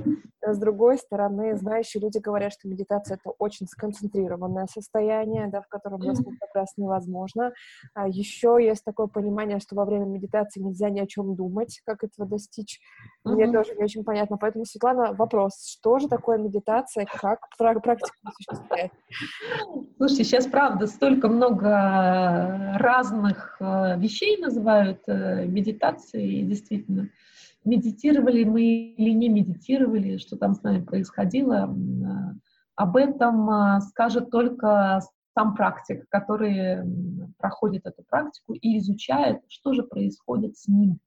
с 0.44 0.58
другой 0.58 0.98
стороны, 0.98 1.56
знающие 1.56 2.02
люди 2.02 2.18
говорят, 2.18 2.52
что 2.52 2.68
медитация— 2.68 3.18
это 3.22 3.34
очень 3.38 3.66
сконцентрированное 3.66 4.66
состояние, 4.66 5.48
да, 5.48 5.60
в 5.60 5.68
котором 5.68 6.02
заснуть 6.02 6.38
как 6.38 6.54
раз 6.54 6.72
невозможно. 6.76 7.52
А 7.94 8.08
еще 8.08 8.58
есть 8.60 8.84
такое 8.84 9.06
понимание, 9.06 9.58
что 9.60 9.76
во 9.76 9.84
время 9.84 10.06
медитации 10.06 10.21
нельзя 10.60 10.90
ни 10.90 11.00
о 11.00 11.06
чем 11.06 11.34
думать, 11.34 11.80
как 11.84 12.04
этого 12.04 12.28
достичь. 12.28 12.80
Мне 13.24 13.44
mm-hmm. 13.44 13.52
тоже 13.52 13.74
не 13.74 13.84
очень 13.84 14.04
понятно. 14.04 14.36
Поэтому, 14.36 14.64
Светлана, 14.64 15.12
вопрос, 15.12 15.66
что 15.66 15.98
же 15.98 16.08
такое 16.08 16.38
медитация, 16.38 17.06
как 17.06 17.40
практика 17.56 18.16
осуществляет? 18.24 18.92
Слушайте, 19.96 20.24
сейчас, 20.24 20.46
правда, 20.46 20.86
столько 20.86 21.28
много 21.28 22.76
разных 22.78 23.56
э, 23.60 23.98
вещей 23.98 24.38
называют 24.38 25.00
э, 25.06 25.46
медитацией, 25.46 26.42
действительно. 26.42 27.10
Медитировали 27.64 28.44
мы 28.44 28.62
или 28.62 29.10
не 29.10 29.28
медитировали, 29.28 30.16
что 30.16 30.36
там 30.36 30.54
с 30.54 30.62
нами 30.62 30.82
происходило, 30.82 31.72
э, 31.72 32.34
об 32.74 32.96
этом 32.96 33.80
скажет 33.82 34.30
только 34.30 35.00
сам 35.34 35.54
практик, 35.54 36.06
который 36.08 36.78
проходит 37.38 37.86
эту 37.86 38.02
практику 38.02 38.54
и 38.54 38.78
изучает, 38.78 39.42
что 39.48 39.72
же 39.72 39.82
происходит 39.82 40.56
с 40.56 40.68
ним. 40.68 40.98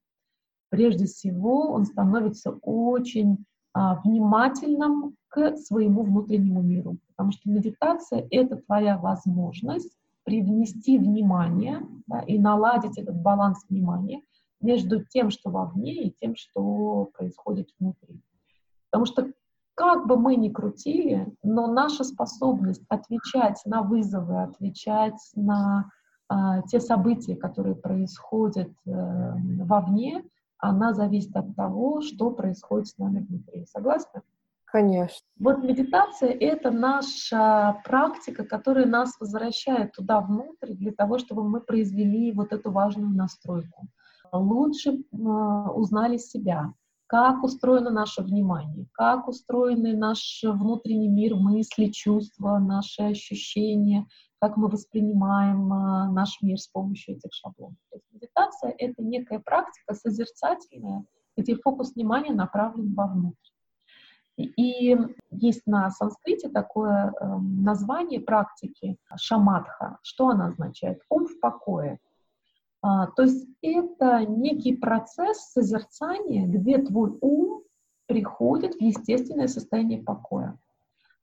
Прежде 0.69 1.05
всего, 1.05 1.71
он 1.71 1.85
становится 1.85 2.51
очень 2.61 3.45
а, 3.73 4.01
внимательным 4.01 5.15
к 5.27 5.57
своему 5.57 6.03
внутреннему 6.03 6.61
миру, 6.61 6.97
потому 7.09 7.31
что 7.31 7.49
медитация— 7.49 8.27
это 8.31 8.57
твоя 8.57 8.97
возможность 8.97 9.95
привнести 10.23 10.97
внимание 10.97 11.81
да, 12.07 12.21
и 12.21 12.39
наладить 12.39 12.97
этот 12.97 13.15
баланс 13.21 13.63
внимания 13.69 14.21
между 14.59 15.05
тем, 15.05 15.29
что 15.29 15.51
вовне, 15.51 16.05
и 16.05 16.11
тем, 16.11 16.35
что 16.35 17.09
происходит 17.13 17.69
внутри. 17.79 18.19
Потому 18.89 19.05
что 19.05 19.31
как 19.75 20.07
бы 20.07 20.17
мы 20.17 20.35
ни 20.35 20.49
крутили, 20.49 21.33
но 21.43 21.67
наша 21.67 22.03
способность 22.03 22.83
отвечать 22.89 23.61
на 23.65 23.81
вызовы, 23.81 24.41
отвечать 24.41 25.19
на 25.35 25.89
э, 26.29 26.35
те 26.67 26.79
события, 26.79 27.35
которые 27.35 27.75
происходят 27.75 28.69
э, 28.85 28.91
вовне, 29.63 30.23
она 30.57 30.93
зависит 30.93 31.35
от 31.35 31.55
того, 31.55 32.01
что 32.01 32.31
происходит 32.31 32.87
с 32.87 32.97
нами 32.97 33.19
внутри. 33.19 33.65
Согласны? 33.65 34.21
Конечно. 34.63 35.25
Вот 35.39 35.63
медитация— 35.63 36.29
это 36.39 36.71
наша 36.71 37.81
практика, 37.85 38.43
которая 38.43 38.85
нас 38.85 39.17
возвращает 39.19 39.91
туда 39.93 40.21
внутрь 40.21 40.73
для 40.73 40.91
того, 40.91 41.17
чтобы 41.17 41.47
мы 41.47 41.61
произвели 41.61 42.31
вот 42.31 42.51
эту 42.51 42.71
важную 42.71 43.09
настройку. 43.09 43.87
Лучше 44.31 44.91
э, 44.91 45.17
узнали 45.17 46.17
себя, 46.17 46.73
как 47.07 47.43
устроено 47.43 47.91
наше 47.91 48.21
внимание, 48.23 48.87
как 48.93 49.27
устроены 49.27 49.95
наш 49.95 50.41
внутренний 50.43 51.07
мир, 51.07 51.35
мысли, 51.35 51.87
чувства, 51.87 52.57
наши 52.57 53.03
ощущения, 53.03 54.07
как 54.39 54.57
мы 54.57 54.67
воспринимаем 54.67 55.71
а, 55.71 56.11
наш 56.11 56.41
мир 56.41 56.59
с 56.59 56.67
помощью 56.67 57.15
этих 57.15 57.33
шаблонов. 57.33 57.77
То 57.91 57.97
есть 57.97 58.05
медитация— 58.11 58.75
это 58.77 59.03
некая 59.03 59.39
практика 59.39 59.93
созерцательная, 59.93 61.05
где 61.37 61.55
фокус 61.55 61.95
внимания 61.95 62.33
направлен 62.33 62.93
вовнутрь. 62.93 63.49
И 64.37 64.97
есть 65.31 65.65
на 65.65 65.89
санскрите 65.91 66.49
такое 66.49 67.13
э, 67.13 67.37
название 67.39 68.19
практики 68.19 68.97
шаматха. 69.15 69.99
Что 70.03 70.27
она 70.29 70.47
означает? 70.47 71.01
Ум 71.09 71.25
в 71.25 71.39
покое. 71.39 71.99
А, 72.85 73.07
то 73.07 73.23
есть 73.23 73.47
это 73.63 74.25
некий 74.27 74.75
процесс 74.75 75.51
созерцания, 75.53 76.45
где 76.45 76.77
твой 76.77 77.17
ум 77.19 77.63
приходит 78.05 78.75
в 78.75 78.79
естественное 78.81 79.47
состояние 79.47 80.03
покоя. 80.03 80.55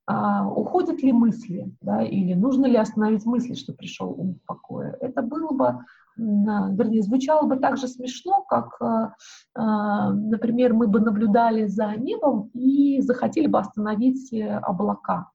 А, 0.05 0.45
уходят 0.49 1.01
ли 1.05 1.13
мысли, 1.13 1.73
да, 1.81 2.03
или 2.03 2.35
нужно 2.35 2.67
ли 2.67 2.77
остановить 2.77 3.25
мысли, 3.27 3.55
что 3.55 3.73
пришел 3.73 4.11
ум 4.11 4.35
в 4.35 4.47
покое? 4.47 4.97
Это 5.01 5.23
было 5.23 5.53
бы, 5.53 5.79
вернее, 6.17 7.03
звучало 7.03 7.47
бы 7.47 7.57
так 7.57 7.77
же 7.77 7.87
смешно, 7.87 8.43
как, 8.43 8.83
а, 8.83 9.15
а, 9.55 10.13
например, 10.13 10.75
мы 10.75 10.89
бы 10.89 10.99
наблюдали 10.99 11.67
за 11.67 11.95
небом 11.95 12.51
и 12.55 13.01
захотели 13.03 13.47
бы 13.47 13.61
остановить 13.61 14.33
э, 14.33 14.59
облака. 14.59 15.31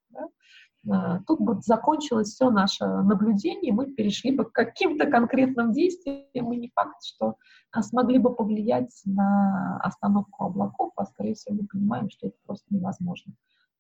А, 0.89 1.19
тут 1.27 1.41
бы 1.41 1.59
закончилось 1.61 2.29
все 2.29 2.49
наше 2.49 2.85
наблюдение, 2.85 3.73
мы 3.73 3.87
перешли 3.87 4.31
бы 4.31 4.45
к 4.45 4.51
каким-то 4.51 5.05
конкретным 5.07 5.71
действиям, 5.71 6.53
и 6.53 6.57
не 6.57 6.71
факт, 6.73 7.03
что 7.03 7.35
а, 7.71 7.81
смогли 7.81 8.19
бы 8.19 8.33
повлиять 8.33 9.01
на 9.05 9.79
остановку 9.83 10.45
облаков, 10.45 10.91
а 10.95 11.05
скорее 11.05 11.33
всего 11.33 11.57
мы 11.61 11.67
понимаем, 11.67 12.09
что 12.09 12.27
это 12.27 12.37
просто 12.45 12.65
невозможно. 12.69 13.33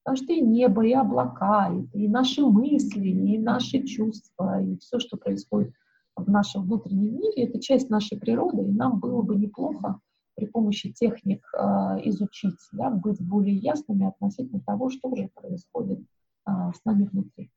Потому 0.03 0.23
что 0.23 0.33
и 0.33 0.41
небо, 0.41 0.85
и 0.85 0.93
облака, 0.93 1.69
и, 1.69 2.05
и 2.05 2.07
наши 2.07 2.45
мысли, 2.45 3.09
и 3.09 3.37
наши 3.37 3.83
чувства, 3.83 4.61
и 4.61 4.77
все, 4.77 4.99
что 4.99 5.17
происходит 5.17 5.73
в 6.15 6.29
нашем 6.29 6.63
внутреннем 6.63 7.19
мире, 7.19 7.45
это 7.45 7.59
часть 7.59 7.89
нашей 7.89 8.17
природы, 8.17 8.63
и 8.63 8.71
нам 8.71 8.99
было 8.99 9.21
бы 9.21 9.35
неплохо 9.35 9.99
при 10.35 10.45
помощи 10.45 10.91
техник 10.93 11.45
э, 11.53 11.59
изучить, 12.05 12.59
да, 12.71 12.89
быть 12.89 13.19
более 13.19 13.55
ясными 13.55 14.07
относительно 14.07 14.61
того, 14.61 14.89
что 14.89 15.15
же 15.15 15.29
происходит 15.33 15.99
с 16.73 16.85
нами 16.85 17.05
внутри. 17.05 17.51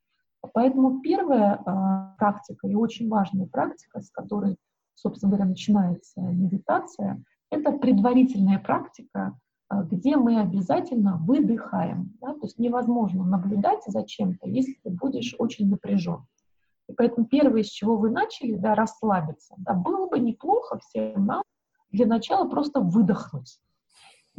Поэтому 0.55 1.01
первая 1.01 1.61
а, 1.65 2.15
практика 2.19 2.67
и 2.67 2.75
очень 2.75 3.09
важная 3.09 3.47
практика, 3.47 4.01
с 4.01 4.11
которой, 4.11 4.57
собственно 4.95 5.31
говоря, 5.31 5.49
начинается 5.49 6.21
медитация, 6.21 7.23
это 7.51 7.73
предварительная 7.73 8.59
практика, 8.59 9.37
а, 9.69 9.83
где 9.83 10.17
мы 10.17 10.41
обязательно 10.41 11.19
выдыхаем. 11.19 12.15
Да? 12.21 12.33
То 12.35 12.41
есть 12.43 12.59
невозможно 12.59 13.25
наблюдать 13.25 13.83
за 13.87 14.05
чем-то, 14.05 14.49
если 14.49 14.75
ты 14.83 14.91
будешь 14.91 15.35
очень 15.39 15.69
напряжен. 15.69 16.25
И 16.89 16.93
поэтому 16.93 17.27
первое, 17.27 17.63
с 17.63 17.69
чего 17.69 17.97
вы 17.97 18.11
начали, 18.11 18.57
да, 18.57 18.75
расслабиться. 18.75 19.55
Да, 19.59 19.75
было 19.75 20.09
бы 20.09 20.19
неплохо 20.19 20.79
всем 20.79 21.27
нам 21.27 21.43
для 21.93 22.07
начала 22.07 22.49
просто 22.49 22.81
выдохнуть. 22.81 23.61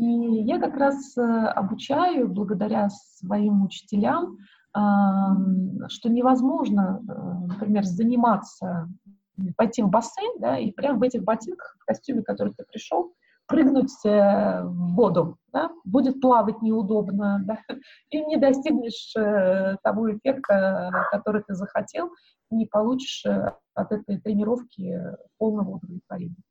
И 0.01 0.43
я 0.46 0.60
как 0.60 0.77
раз 0.77 1.15
э, 1.15 1.22
обучаю, 1.22 2.27
благодаря 2.27 2.89
своим 2.89 3.63
учителям, 3.63 4.39
что 4.74 6.10
невозможно, 6.10 7.01
э, 7.01 7.13
например, 7.53 7.84
заниматься, 7.84 8.89
пойти 9.58 9.84
в 9.84 9.89
бассейн, 9.89 10.39
да, 10.39 10.58
и 10.58 10.72
прямо 10.72 10.98
в 10.98 11.03
этих 11.03 11.24
ботинках, 11.24 11.75
в 11.79 11.86
костюме, 11.86 12.22
в 12.22 12.24
который 12.24 12.53
ты 12.58 12.63
пришел, 12.63 13.13
прыгнуть 13.46 13.93
э, 14.03 14.63
в 14.63 14.96
воду, 14.96 15.38
да, 15.53 15.70
будет 15.86 16.20
плавать 16.20 16.63
неудобно, 16.63 17.43
да, 17.46 17.60
и 18.10 18.25
не 18.25 18.38
достигнешь 18.38 19.13
того 19.84 20.12
эффекта, 20.12 20.89
который 21.12 21.43
ты 21.43 21.53
захотел, 21.53 22.10
не 22.50 22.65
получишь 22.65 23.24
от 23.75 23.91
этой 23.91 24.20
тренировки 24.20 25.00
полного 25.38 25.75
удовлетворения. 25.75 26.41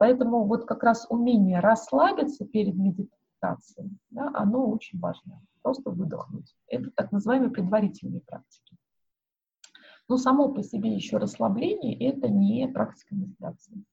Поэтому 0.00 0.44
вот 0.46 0.64
как 0.64 0.82
раз 0.82 1.06
умение 1.10 1.60
расслабиться 1.60 2.46
перед 2.46 2.74
медитацией, 2.74 3.98
да, 4.08 4.30
оно 4.32 4.66
очень 4.66 4.98
важно. 4.98 5.42
Просто 5.60 5.90
выдохнуть. 5.90 6.56
Это 6.68 6.90
так 6.92 7.12
называемые 7.12 7.50
предварительные 7.50 8.22
практики. 8.22 8.78
Но 10.08 10.16
само 10.16 10.48
по 10.54 10.62
себе 10.62 10.94
еще 10.94 11.18
расслабление– 11.18 11.94
это 12.08 12.30
не 12.30 12.66
практика 12.66 13.14
медитации. 13.14 13.84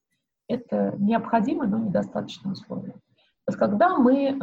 Это 0.47 0.95
необходимое, 0.97 1.67
но 1.67 1.77
недостаточное 1.77 2.53
условие. 2.53 2.93
То 2.93 3.49
есть 3.49 3.59
когда 3.59 3.97
мы 3.97 4.27
э, 4.27 4.33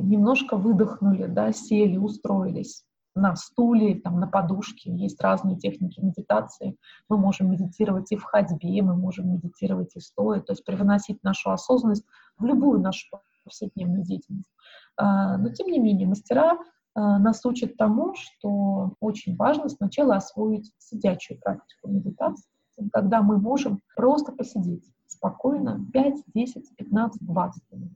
немножко 0.00 0.56
выдохнули, 0.56 1.26
да, 1.26 1.52
сели, 1.52 1.98
устроились 1.98 2.86
на 3.14 3.36
стуле, 3.36 4.00
там, 4.00 4.20
на 4.20 4.26
подушке, 4.26 4.94
есть 4.94 5.20
разные 5.20 5.56
техники 5.56 6.00
медитации. 6.00 6.76
Мы 7.08 7.18
можем 7.18 7.50
медитировать 7.50 8.10
и 8.12 8.16
в 8.16 8.24
ходьбе, 8.24 8.82
мы 8.82 8.94
можем 8.96 9.32
медитировать 9.32 9.94
и 9.96 10.00
стоя, 10.00 10.40
то 10.40 10.52
есть 10.52 10.64
привносить 10.64 11.22
нашу 11.22 11.50
осознанность 11.50 12.04
в 12.38 12.44
любую 12.44 12.80
нашу 12.80 13.08
повседневную 13.44 14.04
деятельность. 14.04 14.50
Э, 14.98 15.36
но 15.36 15.50
тем 15.50 15.68
не 15.68 15.78
менее, 15.78 16.08
мастера 16.08 16.58
Э, 16.94 17.18
нас 17.18 17.44
учат 17.44 17.76
тому, 17.76 18.14
что 18.14 18.94
очень 19.00 19.36
важно 19.36 19.68
сначала 19.68 20.16
освоить 20.16 20.72
сидячую 20.78 21.40
практику 21.40 21.88
медитации, 21.88 22.50
когда 22.92 23.22
мы 23.22 23.38
можем 23.38 23.80
просто 23.96 24.32
посидеть 24.32 24.84
спокойно 25.06 25.84
5, 25.92 26.22
10, 26.34 26.76
15, 26.76 27.26
20 27.26 27.62
минут. 27.72 27.92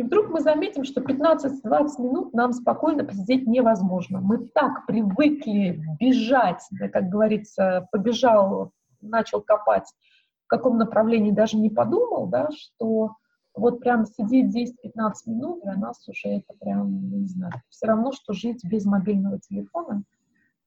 И 0.00 0.02
вдруг 0.02 0.30
мы 0.30 0.40
заметим, 0.40 0.84
что 0.84 1.02
15-20 1.02 1.60
минут 1.98 2.32
нам 2.32 2.54
спокойно 2.54 3.04
посидеть 3.04 3.46
невозможно. 3.46 4.22
Мы 4.22 4.48
так 4.48 4.86
привыкли 4.86 5.78
бежать, 6.00 6.62
да, 6.70 6.88
как 6.88 7.10
говорится, 7.10 7.86
побежал, 7.92 8.72
начал 9.02 9.42
копать, 9.42 9.92
в 10.46 10.46
каком 10.46 10.78
направлении 10.78 11.32
даже 11.32 11.58
не 11.58 11.68
подумал, 11.68 12.28
да, 12.28 12.48
что 12.50 13.16
вот 13.54 13.80
прям 13.80 14.06
сидеть 14.06 14.56
10-15 14.56 15.12
минут 15.26 15.62
для 15.64 15.74
нас 15.74 16.08
уже 16.08 16.28
это 16.28 16.54
прям, 16.58 17.20
не 17.20 17.26
знаю, 17.26 17.60
все 17.68 17.88
равно, 17.88 18.12
что 18.12 18.32
жить 18.32 18.64
без 18.64 18.86
мобильного 18.86 19.38
телефона. 19.38 20.04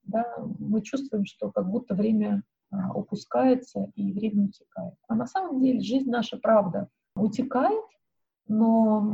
Да, 0.04 0.32
мы 0.60 0.84
чувствуем, 0.84 1.26
что 1.26 1.50
как 1.50 1.68
будто 1.72 1.96
время 1.96 2.44
а, 2.70 2.94
упускается 2.94 3.92
и 3.96 4.14
время 4.14 4.46
утекает. 4.46 4.94
А 5.08 5.16
на 5.16 5.26
самом 5.26 5.60
деле 5.60 5.80
жизнь 5.80 6.12
наша, 6.12 6.38
правда, 6.38 6.88
утекает, 7.16 7.84
но 8.48 9.08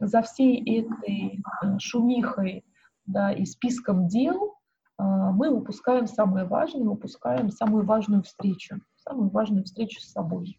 за 0.00 0.22
всей 0.22 0.60
этой 0.80 1.42
а, 1.60 1.78
шумихой 1.78 2.64
да, 3.06 3.32
и 3.32 3.44
списком 3.44 4.08
дел 4.08 4.56
а, 4.96 5.32
мы 5.32 5.50
упускаем 5.50 6.06
самое 6.06 6.46
важное, 6.46 6.88
упускаем 6.88 7.50
самую 7.50 7.84
важную 7.84 8.22
встречу, 8.22 8.80
самую 8.96 9.30
важную 9.30 9.64
встречу 9.64 10.00
с 10.00 10.10
собой. 10.10 10.58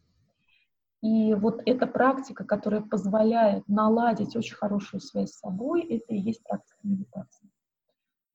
И 1.02 1.36
вот 1.36 1.62
эта 1.66 1.86
практика, 1.86 2.44
которая 2.44 2.82
позволяет 2.82 3.68
наладить 3.68 4.36
очень 4.36 4.56
хорошую 4.56 5.02
связь 5.02 5.34
с 5.34 5.40
собой, 5.40 5.84
это 5.84 6.14
и 6.14 6.20
есть 6.20 6.44
практика 6.44 6.80
медитации. 6.84 7.50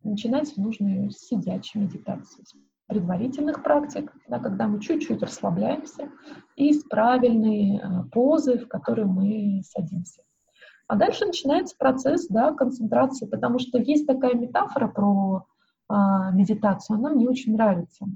Начинать 0.03 0.57
нужно 0.57 1.11
с 1.11 1.19
сидячей 1.19 1.81
медитации, 1.81 2.43
с 2.45 2.55
предварительных 2.91 3.63
практик, 3.63 4.13
да, 4.29 4.41
когда 4.41 4.67
мы 4.67 4.81
чуть-чуть 4.81 5.23
расслабляемся, 5.23 6.11
и 6.57 6.73
с 6.73 6.83
правильной 6.83 7.79
э, 7.79 8.05
позы, 8.11 8.59
в 8.59 8.69
которой 8.69 9.07
мы 9.07 9.63
садимся. 9.65 10.23
А 10.89 10.97
дальше 10.97 11.25
начинается 11.25 11.77
процесс 11.79 12.27
да, 12.27 12.53
концентрации, 12.53 13.27
потому 13.27 13.61
что 13.61 13.79
есть 13.79 14.09
такая 14.09 14.35
метафора 14.35 14.89
про 14.89 15.47
э, 15.89 15.95
медитацию, 16.33 16.99
она 16.99 17.11
мне 17.11 17.29
очень 17.29 17.53
нравится. 17.53 18.07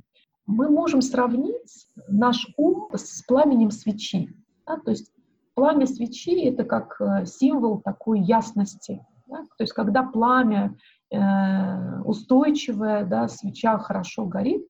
Мы 0.47 0.69
можем 0.69 1.01
сравнить 1.01 1.87
наш 2.09 2.47
ум 2.57 2.89
с 2.93 3.23
пламенем 3.23 3.71
свечи. 3.71 4.37
Да? 4.67 4.79
То 4.79 4.91
есть 4.91 5.13
пламя 5.55 5.87
свечи— 5.87 6.45
это 6.49 6.65
как 6.65 7.01
э, 7.01 7.27
символ 7.27 7.81
такой 7.81 8.21
ясности. 8.21 9.07
Да? 9.29 9.43
То 9.57 9.63
есть 9.63 9.73
когда 9.73 10.03
пламя 10.03 10.77
э, 11.11 12.01
устойчивое, 12.03 13.05
да, 13.05 13.29
свеча 13.29 13.79
хорошо 13.79 14.27
горит, 14.27 14.67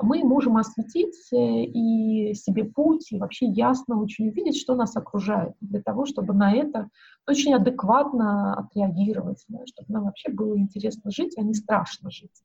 мы 0.00 0.24
можем 0.24 0.56
осветить 0.56 1.16
э, 1.32 1.36
и 1.36 2.34
себе 2.34 2.64
путь, 2.64 3.12
и 3.12 3.18
вообще 3.18 3.46
ясно 3.46 4.00
очень 4.00 4.28
увидеть, 4.28 4.58
что 4.58 4.74
нас 4.74 4.96
окружает, 4.96 5.54
для 5.60 5.80
того, 5.80 6.04
чтобы 6.04 6.34
на 6.34 6.52
это 6.52 6.88
очень 7.28 7.54
адекватно 7.54 8.54
отреагировать, 8.54 9.44
да, 9.48 9.60
чтобы 9.66 9.92
нам 9.92 10.04
вообще 10.04 10.30
было 10.30 10.58
интересно 10.58 11.10
жить, 11.10 11.38
а 11.38 11.42
не 11.42 11.54
страшно 11.54 12.10
жить. 12.10 12.42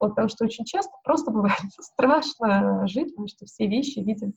Вот, 0.00 0.10
потому 0.10 0.28
что 0.28 0.44
очень 0.44 0.64
часто 0.64 0.92
просто 1.04 1.30
бывает 1.30 1.58
страшно 1.80 2.86
жить, 2.86 3.10
потому 3.10 3.28
что 3.28 3.46
все 3.46 3.66
вещи 3.66 3.98
видим 3.98 4.34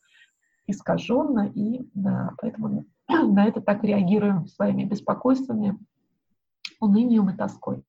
искаженно, 0.65 1.51
и 1.53 1.87
да, 1.93 2.31
поэтому 2.41 2.85
на 3.07 3.45
это 3.45 3.61
так 3.61 3.83
реагируем 3.83 4.47
своими 4.47 4.83
беспокойствами, 4.83 5.77
унынием 6.79 7.29
и 7.29 7.37
тоской. 7.37 7.83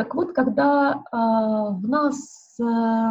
Так 0.00 0.14
вот, 0.14 0.32
когда 0.32 0.94
э, 0.94 0.96
в 1.12 1.86
нас 1.86 2.56
э, 2.58 2.62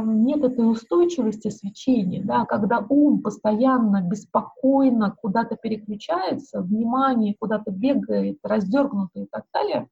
нет 0.06 0.44
этой 0.44 0.72
устойчивости 0.72 1.50
свечения, 1.50 2.24
да, 2.24 2.46
когда 2.46 2.84
ум 2.90 3.22
постоянно, 3.22 4.02
беспокойно 4.02 5.16
куда-то 5.22 5.56
переключается, 5.56 6.62
внимание 6.62 7.36
куда-то 7.40 7.70
бегает, 7.70 8.40
раздергнутый 8.42 9.26
и 9.26 9.28
так 9.28 9.44
далее, 9.54 9.88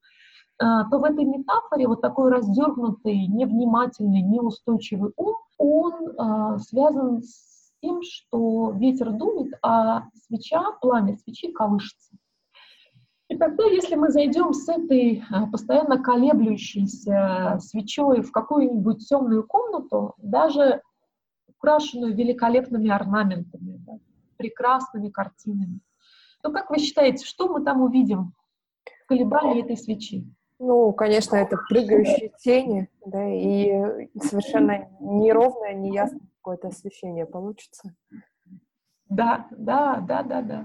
э, 0.60 0.64
то 0.90 0.98
в 0.98 1.04
этой 1.04 1.24
метафоре 1.24 1.86
вот 1.86 2.00
такой 2.00 2.32
раздергнутый, 2.32 3.28
невнимательный, 3.28 4.22
неустойчивый 4.22 5.12
ум, 5.16 5.36
он 5.56 5.94
э, 5.94 6.58
связан 6.58 7.22
с 7.22 7.70
тем, 7.80 8.02
что 8.02 8.72
ветер 8.72 9.12
дует, 9.12 9.54
а 9.62 10.08
свеча, 10.26 10.64
пламя 10.80 11.16
свечи 11.16 11.52
колышется. 11.52 12.17
И 13.28 13.36
тогда, 13.36 13.64
если 13.64 13.94
мы 13.94 14.10
зайдем 14.10 14.54
с 14.54 14.68
этой 14.68 15.22
а, 15.30 15.46
постоянно 15.46 16.02
колеблющейся 16.02 17.58
свечой 17.60 18.22
в 18.22 18.32
какую-нибудь 18.32 19.06
темную 19.06 19.46
комнату, 19.46 20.14
даже 20.16 20.82
украшенную 21.46 22.14
великолепными 22.14 22.88
орнаментами, 22.88 23.76
да, 23.86 23.98
прекрасными 24.38 25.10
картинами, 25.10 25.80
то 26.42 26.50
как 26.50 26.70
вы 26.70 26.78
считаете, 26.78 27.26
что 27.26 27.48
мы 27.48 27.62
там 27.62 27.82
увидим 27.82 28.32
в 29.04 29.06
колебании 29.08 29.62
этой 29.62 29.76
свечи? 29.76 30.24
Ну, 30.58 30.92
конечно, 30.92 31.36
это 31.36 31.58
прыгающие 31.68 32.32
тени, 32.38 32.88
да, 33.04 33.28
и 33.28 34.08
совершенно 34.20 34.88
неровное, 35.00 35.74
неясное 35.74 36.28
какое-то 36.36 36.68
освещение 36.68 37.26
получится. 37.26 37.94
Да, 39.08 39.46
да, 39.50 40.00
да, 40.00 40.22
да, 40.22 40.42
да. 40.42 40.64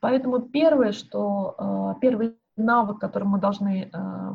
Поэтому 0.00 0.40
первое, 0.40 0.92
что 0.92 1.54
э, 1.58 2.00
первый 2.00 2.36
навык, 2.56 2.98
которым 2.98 3.30
мы 3.30 3.40
должны 3.40 3.90
э, 3.92 4.32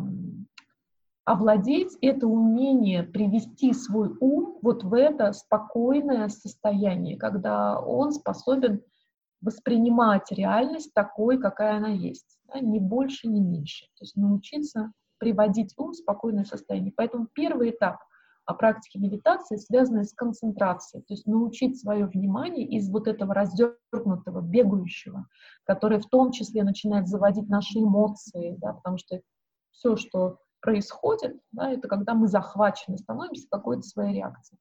овладеть, 1.25 1.97
это 2.01 2.27
умение 2.27 3.03
привести 3.03 3.73
свой 3.73 4.15
ум 4.19 4.57
вот 4.61 4.83
в 4.83 4.93
это 4.93 5.31
спокойное 5.31 6.27
состояние, 6.29 7.17
когда 7.17 7.79
он 7.79 8.11
способен 8.11 8.81
воспринимать 9.41 10.31
реальность 10.31 10.93
такой, 10.93 11.37
какая 11.37 11.77
она 11.77 11.89
есть 11.89 12.39
да, 12.45 12.59
ни 12.59 12.79
больше, 12.79 13.27
ни 13.27 13.39
меньше. 13.39 13.85
То 13.97 14.03
есть 14.03 14.15
научиться 14.15 14.91
приводить 15.17 15.73
ум 15.77 15.91
в 15.91 15.95
спокойное 15.95 16.45
состояние. 16.45 16.93
Поэтому 16.95 17.27
первый 17.33 17.71
этап 17.71 17.97
о 18.45 18.53
практике 18.53 18.99
медитации, 18.99 19.55
связанный 19.55 20.05
с 20.05 20.13
концентрацией, 20.13 21.03
то 21.03 21.13
есть 21.13 21.25
научить 21.25 21.79
свое 21.79 22.05
внимание 22.05 22.67
из 22.67 22.89
вот 22.89 23.07
этого 23.07 23.33
раздернутого, 23.33 24.41
бегающего, 24.41 25.27
которое 25.65 25.99
в 25.99 26.07
том 26.07 26.31
числе 26.31 26.63
начинает 26.63 27.07
заводить 27.07 27.49
наши 27.49 27.79
эмоции, 27.79 28.55
да, 28.59 28.73
потому 28.73 28.97
что 28.97 29.21
все, 29.71 29.95
что 29.95 30.39
происходит, 30.61 31.39
да, 31.51 31.71
это 31.71 31.87
когда 31.87 32.13
мы 32.13 32.27
захвачены 32.27 32.97
становимся 32.97 33.47
какой-то 33.49 33.83
своей 33.83 34.15
реакцией 34.15 34.59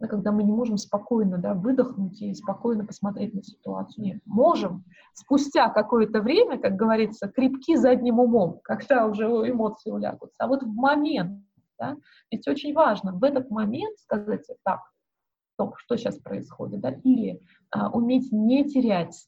да, 0.00 0.06
когда 0.06 0.32
мы 0.32 0.42
не 0.42 0.52
можем 0.52 0.76
спокойно 0.76 1.38
да, 1.38 1.54
выдохнуть 1.54 2.20
и 2.22 2.34
спокойно 2.34 2.84
посмотреть 2.84 3.34
на 3.34 3.42
ситуацию. 3.42 4.04
Нет, 4.04 4.20
можем 4.24 4.84
спустя 5.14 5.68
какое-то 5.70 6.20
время, 6.20 6.58
как 6.58 6.76
говорится, 6.76 7.28
крепки 7.28 7.76
задним 7.76 8.20
умом, 8.20 8.60
когда 8.62 9.06
уже 9.06 9.24
эмоции 9.26 9.90
улягутся. 9.90 10.36
А 10.38 10.46
вот 10.46 10.62
в 10.62 10.72
момент, 10.72 11.44
да, 11.78 11.96
ведь 12.30 12.46
очень 12.48 12.74
важно 12.74 13.12
в 13.12 13.24
этот 13.24 13.50
момент 13.50 13.98
сказать 13.98 14.46
так, 14.64 14.80
стоп, 15.54 15.76
что 15.78 15.96
сейчас 15.96 16.18
происходит, 16.18 16.80
да, 16.80 16.90
или 16.90 17.40
а, 17.70 17.90
уметь 17.90 18.30
не 18.32 18.64
терять 18.64 19.26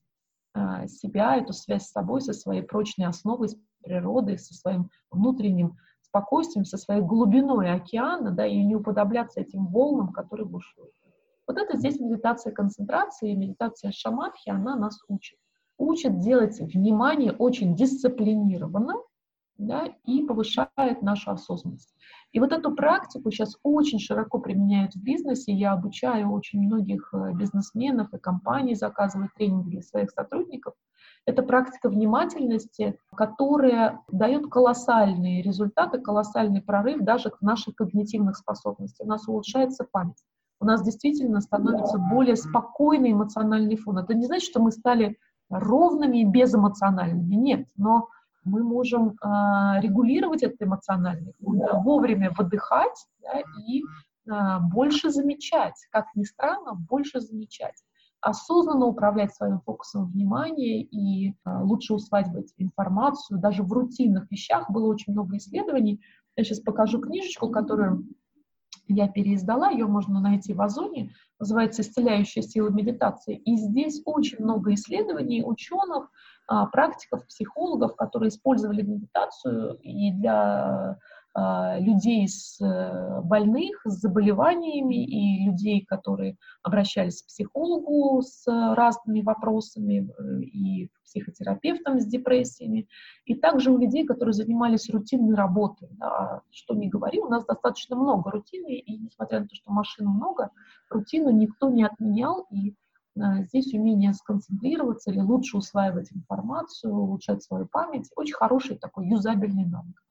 а, 0.55 0.87
себя, 0.87 1.37
эту 1.37 1.53
связь 1.53 1.87
с 1.87 1.93
собой, 1.93 2.21
со 2.21 2.33
своей 2.33 2.63
прочной 2.63 3.07
основой, 3.07 3.49
с 3.49 3.57
природой, 3.83 4.39
со 4.39 4.55
своим 4.55 4.91
внутренним 5.11 5.77
спокойствием, 6.03 6.65
со 6.65 6.77
своей 6.77 7.03
глубиной 7.03 7.73
океана, 7.73 8.31
да, 8.31 8.47
и 8.47 8.63
не 8.63 8.77
уподобляться 8.77 9.41
этим 9.41 9.67
волнам, 9.69 10.13
которые 10.13 10.47
бушуют. 10.47 10.93
Вот 11.47 11.59
это 11.59 11.77
здесь 11.77 11.99
медитация 11.99 12.53
концентрации, 12.53 13.35
медитация 13.35 13.91
шаматхи, 13.93 14.51
она 14.51 14.77
нас 14.77 15.01
учит. 15.09 15.39
Учит 15.79 16.21
делать 16.21 16.61
внимание 16.61 17.33
очень 17.33 17.75
дисциплинированно, 17.75 18.95
да, 19.61 19.89
и 20.05 20.23
повышает 20.23 21.03
нашу 21.03 21.31
осознанность. 21.31 21.95
И 22.33 22.41
вот 22.41 22.53
эту 22.53 22.75
практику 22.75 23.31
сейчас 23.31 23.57
очень 23.63 23.99
широко 23.99 24.39
применяют 24.39 24.95
в 24.95 25.03
бизнесе. 25.03 25.53
Я 25.53 25.73
обучаю 25.73 26.31
очень 26.31 26.61
многих 26.61 27.13
э, 27.13 27.33
бизнесменов 27.35 28.13
и 28.15 28.19
компаний, 28.19 28.75
заказываю 28.75 29.31
тренинги 29.37 29.71
для 29.71 29.83
своих 29.83 30.11
сотрудников. 30.11 30.75
Это 31.27 31.43
практика 31.43 31.89
внимательности, 31.89 32.99
которая 33.15 34.01
дает 34.11 34.47
колоссальные 34.49 35.43
результаты, 35.43 36.01
колоссальный 36.01 36.63
прорыв 36.63 37.03
даже 37.03 37.31
в 37.31 37.43
наших 37.43 37.75
когнитивных 37.75 38.37
способностях. 38.37 39.07
У 39.07 39.11
нас 39.11 39.29
улучшается 39.29 39.85
память. 39.91 40.23
У 40.61 40.65
нас 40.65 40.83
действительно 40.83 41.41
становится 41.41 41.99
более 41.99 42.37
спокойный 42.37 43.13
эмоциональный 43.13 43.77
фон. 43.77 43.99
Это 43.99 44.15
не 44.15 44.27
значит, 44.27 44.49
что 44.49 44.61
мы 44.61 44.71
стали 44.73 45.17
ровными 45.49 46.19
и 46.19 46.25
безэмоциональными. 46.25 47.35
Нет, 47.35 47.69
но 47.77 48.09
мы 48.45 48.63
можем 48.63 49.11
э, 49.11 49.81
регулировать 49.81 50.43
этот 50.43 50.63
эмоциональный 50.63 51.35
фон, 51.41 51.59
да, 51.59 51.79
вовремя 51.81 52.33
выдыхать 52.37 53.07
да, 53.21 53.41
и 53.67 53.83
э, 53.83 54.59
больше 54.73 55.11
замечать. 55.11 55.75
Как 55.91 56.07
ни 56.15 56.25
странно, 56.25 56.75
больше 56.75 57.21
замечать. 57.21 57.83
Осознанно 58.21 58.87
управлять 58.87 59.35
своим 59.35 59.61
фокусом 59.61 60.11
внимания 60.11 60.83
и 60.83 61.31
э, 61.31 61.35
лучше 61.63 61.95
усваивать 61.95 62.53
информацию. 62.57 63.39
Даже 63.39 63.63
в 63.63 63.73
рутинных 63.73 64.31
вещах 64.31 64.71
было 64.71 64.87
очень 64.87 65.13
много 65.13 65.37
исследований. 65.37 66.01
Я 66.37 66.45
сейчас 66.45 66.61
покажу 66.61 67.01
книжечку, 67.01 67.51
которую 67.51 68.07
я 68.93 69.09
переиздала, 69.09 69.71
ее 69.71 69.87
можно 69.87 70.21
найти 70.21 70.53
в 70.53 70.61
Озоне, 70.61 71.15
называется 71.39 71.83
«Исцеляющая 71.83 72.43
сила 72.43 72.71
медитации». 72.71 73.37
И 73.37 73.57
здесь 73.57 74.03
очень 74.05 74.43
много 74.43 74.75
исследований 74.75 75.45
ученых, 75.45 76.11
практиков, 76.73 77.27
психологов, 77.27 77.95
которые 77.97 78.31
использовали 78.31 78.83
медитацию 78.83 79.75
и 79.83 80.13
для 80.13 80.99
а, 81.33 81.79
людей 81.79 82.27
с 82.27 82.61
э, 82.61 83.21
больных, 83.23 83.83
с 83.85 84.01
заболеваниями 84.01 85.05
и 85.05 85.45
людей, 85.47 85.85
которые 85.85 86.37
обращались 86.65 87.23
к 87.23 87.27
психологу 87.27 88.21
с 88.21 88.45
разными 88.49 89.21
вопросами 89.23 90.09
э, 90.11 90.41
и 90.43 90.89
к 90.89 91.03
психотерапевтам 91.05 92.01
с 92.01 92.07
депрессиями, 92.07 92.89
и 93.27 93.37
также 93.37 93.71
у 93.71 93.79
людей, 93.79 94.05
которые 94.05 94.33
занимались 94.33 94.91
рутинной 94.91 95.37
работой. 95.37 95.89
Да, 95.93 96.43
что 96.51 96.75
не 96.75 96.89
говори, 96.89 97.21
у 97.21 97.29
нас 97.29 97.45
достаточно 97.45 97.95
много 97.95 98.33
рутины, 98.33 98.75
и 98.75 98.99
несмотря 98.99 99.39
на 99.39 99.47
то, 99.47 99.55
что 99.55 99.71
машин 99.71 100.09
много, 100.09 100.51
рутину 100.91 101.31
никто 101.31 101.71
не 101.71 101.85
отменял, 101.85 102.49
и 102.51 102.71
а, 102.71 102.90
здесь 103.49 103.73
умение 103.75 104.13
сконцентрироваться 104.15 105.11
или 105.11 105.21
лучше 105.21 105.57
усваивать 105.57 106.13
информацию, 106.13 106.95
улучшать 106.95 107.43
свою 107.43 107.67
память, 107.67 108.11
очень 108.17 108.35
хороший 108.35 108.77
такой 108.77 109.09
юзабельный 109.09 109.65
навык. 109.65 110.03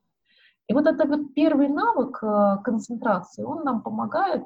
И 0.67 0.73
вот 0.73 0.85
этот 0.85 1.09
вот 1.09 1.33
первый 1.33 1.67
навык 1.67 2.19
а, 2.21 2.57
концентрации, 2.57 3.43
он 3.43 3.63
нам 3.63 3.81
помогает 3.81 4.43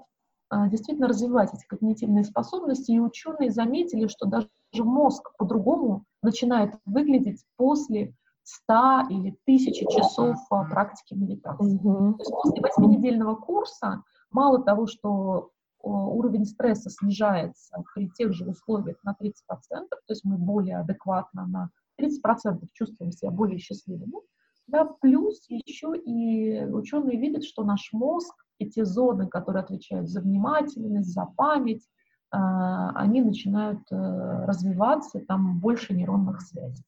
а, 0.50 0.70
действительно 0.70 1.10
развивать 1.10 1.54
эти 1.54 1.66
когнитивные 1.68 2.24
способности, 2.24 2.92
и 2.92 3.00
ученые 3.00 3.52
заметили, 3.52 4.08
что 4.08 4.26
даже 4.26 4.48
мозг 4.78 5.32
по-другому 5.38 6.06
начинает 6.22 6.76
выглядеть 6.86 7.44
после 7.58 8.16
100 8.44 9.08
или 9.10 9.38
1000 9.46 9.86
часов 9.90 10.38
практики 10.70 11.14
медитации. 11.14 11.78
Mm-hmm. 11.78 12.14
То 12.14 12.20
есть 12.20 12.32
после 12.32 12.62
восьминедельного 12.62 13.36
курса 13.36 14.04
мало 14.32 14.64
того, 14.64 14.88
что 14.88 15.52
уровень 15.90 16.46
стресса 16.46 16.90
снижается 16.90 17.84
при 17.94 18.10
тех 18.10 18.34
же 18.34 18.46
условиях 18.46 18.98
на 19.04 19.16
30%, 19.20 19.34
то 19.70 19.98
есть 20.10 20.24
мы 20.24 20.38
более 20.38 20.78
адекватно 20.78 21.46
на 21.46 21.70
30% 22.00 22.66
чувствуем 22.74 23.12
себя 23.12 23.32
более 23.32 23.60
счастливыми. 23.60 24.14
Да, 24.68 24.86
плюс 24.86 25.46
еще 25.50 25.94
и 25.96 26.64
ученые 26.66 27.20
видят, 27.20 27.44
что 27.44 27.64
наш 27.64 27.90
мозг, 27.92 28.34
эти 28.60 28.84
зоны, 28.84 29.28
которые 29.28 29.64
отвечают 29.64 30.10
за 30.10 30.22
внимательность, 30.22 31.14
за 31.14 31.26
память, 31.26 31.86
а, 32.32 32.92
они 32.92 33.22
начинают 33.22 33.80
э, 33.92 34.46
развиваться, 34.46 35.20
там 35.20 35.60
больше 35.60 35.94
нейронных 35.94 36.42
связей. 36.42 36.84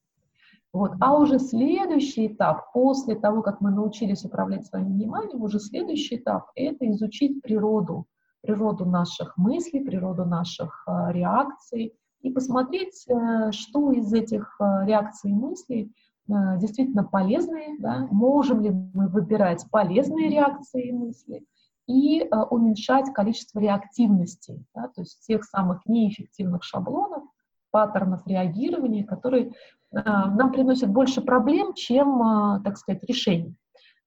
Вот. 0.74 0.94
А 1.00 1.16
уже 1.18 1.38
следующий 1.38 2.28
этап, 2.28 2.74
после 2.74 3.16
того, 3.16 3.42
как 3.42 3.62
мы 3.62 3.72
научились 3.72 4.26
управлять 4.26 4.66
своим 4.66 4.94
вниманием, 4.94 5.42
уже 5.42 5.60
следующий 5.60 6.16
этап– 6.16 6.48
это 6.56 6.90
изучить 6.90 7.42
природу 7.42 8.08
природу 8.46 8.86
наших 8.86 9.36
мыслей, 9.38 9.84
природу 9.84 10.26
наших 10.26 10.84
э, 10.88 11.12
реакций 11.12 11.94
и 12.22 12.32
посмотреть, 12.32 13.06
э, 13.08 13.52
что 13.52 13.92
из 13.92 14.14
этих 14.14 14.56
э, 14.60 14.86
реакций 14.86 15.32
и 15.32 15.36
мыслей 15.36 15.92
действительно 16.28 17.04
полезные, 17.04 17.78
да, 17.78 18.08
можем 18.10 18.60
ли 18.60 18.72
мы 18.72 19.10
выбирать 19.10 19.64
полезные 19.70 20.28
реакции 20.28 20.88
и 20.88 20.92
мысли, 20.92 21.46
и 21.86 22.28
уменьшать 22.50 23.14
количество 23.14 23.60
реактивности, 23.60 24.66
да, 24.74 24.88
то 24.88 25.02
есть 25.02 25.24
тех 25.28 25.44
самых 25.44 25.86
неэффективных 25.86 26.64
шаблонов, 26.64 27.26
паттернов 27.70 28.26
реагирования, 28.26 29.04
которые 29.04 29.54
нам 29.92 30.52
приносят 30.52 30.90
больше 30.90 31.22
проблем, 31.22 31.76
чем, 31.76 32.64
так 32.64 32.80
сказать, 32.80 33.04
решений. 33.04 33.56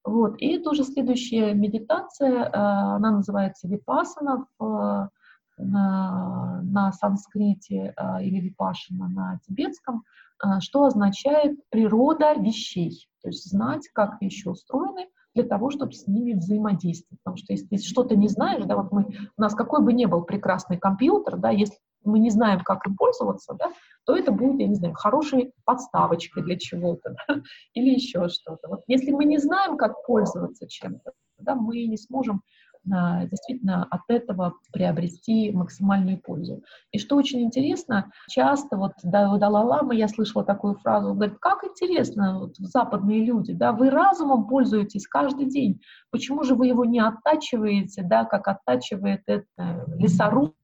Вот. 0.09 0.37
И 0.39 0.57
это 0.57 0.71
уже 0.71 0.85
следующая 0.85 1.53
медитация, 1.53 2.45
э, 2.45 2.51
она 2.53 3.11
называется 3.11 3.69
випасана 3.69 4.47
в, 4.59 5.11
на, 5.59 6.61
на 6.63 6.93
санскрите 6.93 7.95
э, 7.95 8.25
или 8.25 8.41
випашина 8.41 9.09
на 9.09 9.39
тибетском, 9.47 10.05
э, 10.43 10.61
что 10.61 10.85
означает 10.85 11.59
природа 11.69 12.33
вещей, 12.35 13.07
то 13.23 13.29
есть 13.29 13.51
знать, 13.51 13.89
как 13.93 14.21
вещи 14.23 14.49
устроены, 14.49 15.09
для 15.35 15.45
того, 15.45 15.71
чтобы 15.71 15.93
с 15.93 16.07
ними 16.07 16.33
взаимодействовать. 16.33 17.21
Потому 17.23 17.37
что 17.37 17.53
если 17.53 17.67
ты 17.67 17.79
что-то 17.79 18.17
не 18.17 18.29
знаешь, 18.29 18.65
да, 18.65 18.77
вот 18.77 18.91
мы, 18.91 19.09
у 19.37 19.41
нас 19.41 19.55
какой 19.55 19.85
бы 19.85 19.93
ни 19.93 20.07
был 20.07 20.23
прекрасный 20.23 20.79
компьютер, 20.79 21.37
да, 21.37 21.51
если 21.51 21.77
мы 22.05 22.19
не 22.19 22.31
знаем, 22.31 22.61
как 22.61 22.87
им 22.87 22.97
пользоваться, 22.97 23.55
да, 23.55 23.73
то 24.05 24.17
это 24.17 24.33
будет, 24.33 24.61
я 24.61 24.69
не 24.69 24.75
знаю, 24.75 24.95
хорошей 24.95 25.53
подставочкой 25.65 26.43
для 26.43 26.57
чего-то 26.57 27.15
да, 27.29 27.43
или 27.75 27.91
еще 27.91 28.29
что-то. 28.29 28.69
Вот 28.69 28.81
если 28.87 29.11
мы 29.11 29.25
не 29.25 29.39
знаем, 29.39 29.77
как 29.77 30.07
пользоваться 30.07 30.67
чем-то, 30.69 31.13
да, 31.39 31.55
мы 31.55 31.85
не 31.87 31.97
сможем 31.97 32.43
а, 32.91 33.27
действительно 33.27 33.87
от 33.91 34.03
этого 34.09 34.55
приобрести 34.73 35.51
максимальную 35.53 36.19
пользу. 36.19 36.63
И 36.91 36.99
что 36.99 37.17
очень 37.17 37.43
интересно, 37.43 38.11
часто 38.29 38.77
вот 38.77 38.93
да, 39.03 39.33
у 39.33 39.39
Далай-Ламы 39.39 39.95
я 39.95 40.09
слышала 40.09 40.45
такую 40.45 40.77
фразу, 40.77 41.11
он 41.11 41.17
говорит, 41.17 41.39
как 41.39 41.65
интересно, 41.65 42.41
вот, 42.41 42.57
западные 42.57 43.25
люди, 43.25 43.53
да, 43.53 43.73
вы 43.73 43.91
разумом 43.91 44.47
пользуетесь 44.47 45.07
каждый 45.07 45.47
день, 45.47 45.81
почему 46.11 46.45
же 46.45 46.55
вы 46.55 46.69
его 46.69 46.85
не 46.85 47.01
оттачиваете, 47.01 48.03
да, 48.03 48.25
как 48.25 48.49
оттачивает 48.49 49.23
это 49.27 49.87
лесоруб, 49.97 50.55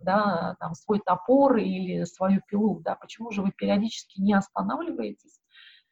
да, 0.00 0.56
там, 0.60 0.74
свой 0.74 1.00
топор 1.00 1.56
или 1.56 2.04
свою 2.04 2.40
пилу, 2.48 2.80
да, 2.84 2.94
почему 2.94 3.30
же 3.30 3.42
вы 3.42 3.50
периодически 3.50 4.20
не 4.20 4.34
останавливаетесь 4.34 5.40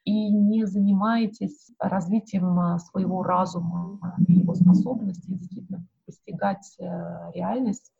и 0.03 0.29
не 0.29 0.65
занимаетесь 0.65 1.71
развитием 1.79 2.59
а, 2.59 2.79
своего 2.79 3.23
разума, 3.23 3.99
его 4.27 4.53
способности 4.53 5.31
действительно 5.31 5.87
постигать 6.05 6.75
э, 6.79 7.31
реальность 7.33 7.91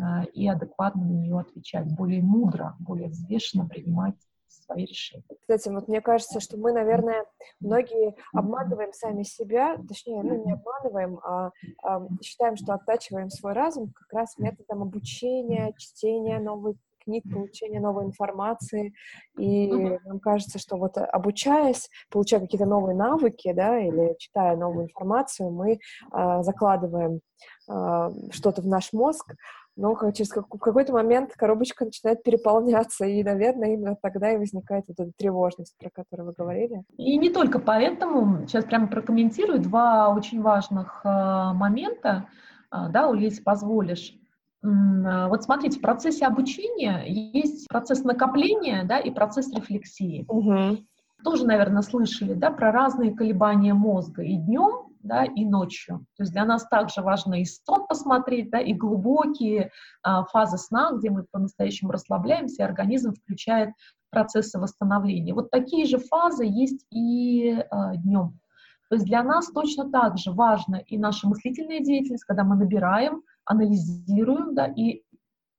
а, 0.00 0.24
и 0.24 0.48
адекватно 0.48 1.04
на 1.04 1.12
нее 1.12 1.38
отвечать, 1.38 1.94
более 1.94 2.22
мудро, 2.22 2.74
более 2.78 3.08
взвешенно 3.08 3.66
принимать 3.66 4.16
свои 4.52 4.86
решения. 4.86 5.24
Кстати, 5.40 5.68
вот 5.68 5.88
мне 5.88 6.00
кажется, 6.00 6.40
что 6.40 6.56
мы, 6.56 6.72
наверное, 6.72 7.24
многие 7.60 8.14
обманываем 8.32 8.92
сами 8.92 9.22
себя, 9.22 9.76
точнее, 9.88 10.22
ну 10.22 10.44
не 10.44 10.52
обманываем, 10.52 11.18
а, 11.24 11.50
а 11.82 12.06
считаем, 12.22 12.56
что 12.56 12.74
оттачиваем 12.74 13.30
свой 13.30 13.52
разум 13.52 13.92
как 13.92 14.12
раз 14.12 14.38
методом 14.38 14.82
обучения, 14.82 15.74
чтения 15.78 16.38
новых 16.38 16.76
книг, 17.04 17.24
получения 17.30 17.80
новой 17.80 18.04
информации, 18.04 18.94
и 19.38 19.68
mm-hmm. 19.68 19.98
нам 20.04 20.20
кажется, 20.20 20.58
что 20.58 20.76
вот 20.76 20.96
обучаясь, 20.96 21.90
получая 22.10 22.40
какие-то 22.40 22.66
новые 22.66 22.96
навыки, 22.96 23.52
да, 23.52 23.78
или 23.78 24.14
читая 24.18 24.56
новую 24.56 24.84
информацию, 24.84 25.50
мы 25.50 25.72
э, 25.74 26.42
закладываем 26.42 27.20
э, 27.68 28.10
что-то 28.30 28.62
в 28.62 28.66
наш 28.66 28.92
мозг, 28.92 29.34
но 29.76 29.96
через 30.12 30.30
как, 30.30 30.54
в 30.54 30.58
какой-то 30.58 30.92
момент 30.92 31.32
коробочка 31.36 31.84
начинает 31.84 32.22
переполняться, 32.22 33.06
и, 33.06 33.22
наверное, 33.22 33.74
именно 33.74 33.96
тогда 34.00 34.32
и 34.32 34.36
возникает 34.36 34.84
вот 34.88 35.00
эта 35.00 35.12
тревожность, 35.16 35.74
про 35.78 35.90
которую 35.90 36.28
вы 36.28 36.34
говорили. 36.36 36.82
И 36.98 37.16
не 37.16 37.30
только 37.30 37.58
поэтому, 37.58 38.46
сейчас 38.46 38.64
прямо 38.64 38.86
прокомментирую 38.86 39.60
два 39.60 40.10
очень 40.14 40.42
важных 40.42 41.00
э, 41.04 41.08
момента, 41.08 42.28
э, 42.70 42.88
да, 42.90 43.10
если 43.14 43.42
позволишь. 43.42 44.14
Э, 44.62 45.28
вот 45.28 45.42
смотрите, 45.42 45.78
в 45.78 45.82
процессе 45.82 46.26
обучения 46.26 47.04
есть 47.06 47.68
процесс 47.68 48.04
накопления, 48.04 48.84
да, 48.84 48.98
и 48.98 49.10
процесс 49.10 49.50
рефлексии. 49.52 50.26
Угу. 50.28 50.84
Тоже, 51.24 51.46
наверное, 51.46 51.82
слышали, 51.82 52.34
да, 52.34 52.50
про 52.50 52.72
разные 52.72 53.14
колебания 53.14 53.74
мозга 53.74 54.22
и 54.22 54.36
днем, 54.36 54.91
да, 55.02 55.24
и 55.24 55.44
ночью. 55.44 56.06
То 56.16 56.22
есть 56.22 56.32
для 56.32 56.44
нас 56.44 56.66
также 56.68 57.02
важно 57.02 57.40
и 57.40 57.44
сон 57.44 57.86
посмотреть, 57.86 58.50
да, 58.50 58.60
и 58.60 58.72
глубокие 58.72 59.70
а, 60.02 60.24
фазы 60.24 60.58
сна, 60.58 60.92
где 60.92 61.10
мы 61.10 61.24
по-настоящему 61.30 61.90
расслабляемся, 61.90 62.62
и 62.62 62.66
организм 62.66 63.14
включает 63.14 63.70
процессы 64.10 64.58
восстановления. 64.58 65.34
Вот 65.34 65.50
такие 65.50 65.86
же 65.86 65.98
фазы 65.98 66.44
есть 66.44 66.86
и 66.90 67.64
а, 67.70 67.96
днем. 67.96 68.38
То 68.88 68.96
есть 68.96 69.06
для 69.06 69.22
нас 69.22 69.50
точно 69.50 69.90
так 69.90 70.18
же 70.18 70.32
важна 70.32 70.78
и 70.78 70.98
наша 70.98 71.26
мыслительная 71.26 71.80
деятельность, 71.80 72.24
когда 72.24 72.44
мы 72.44 72.56
набираем, 72.56 73.22
анализируем, 73.44 74.54
да, 74.54 74.66
и 74.66 75.02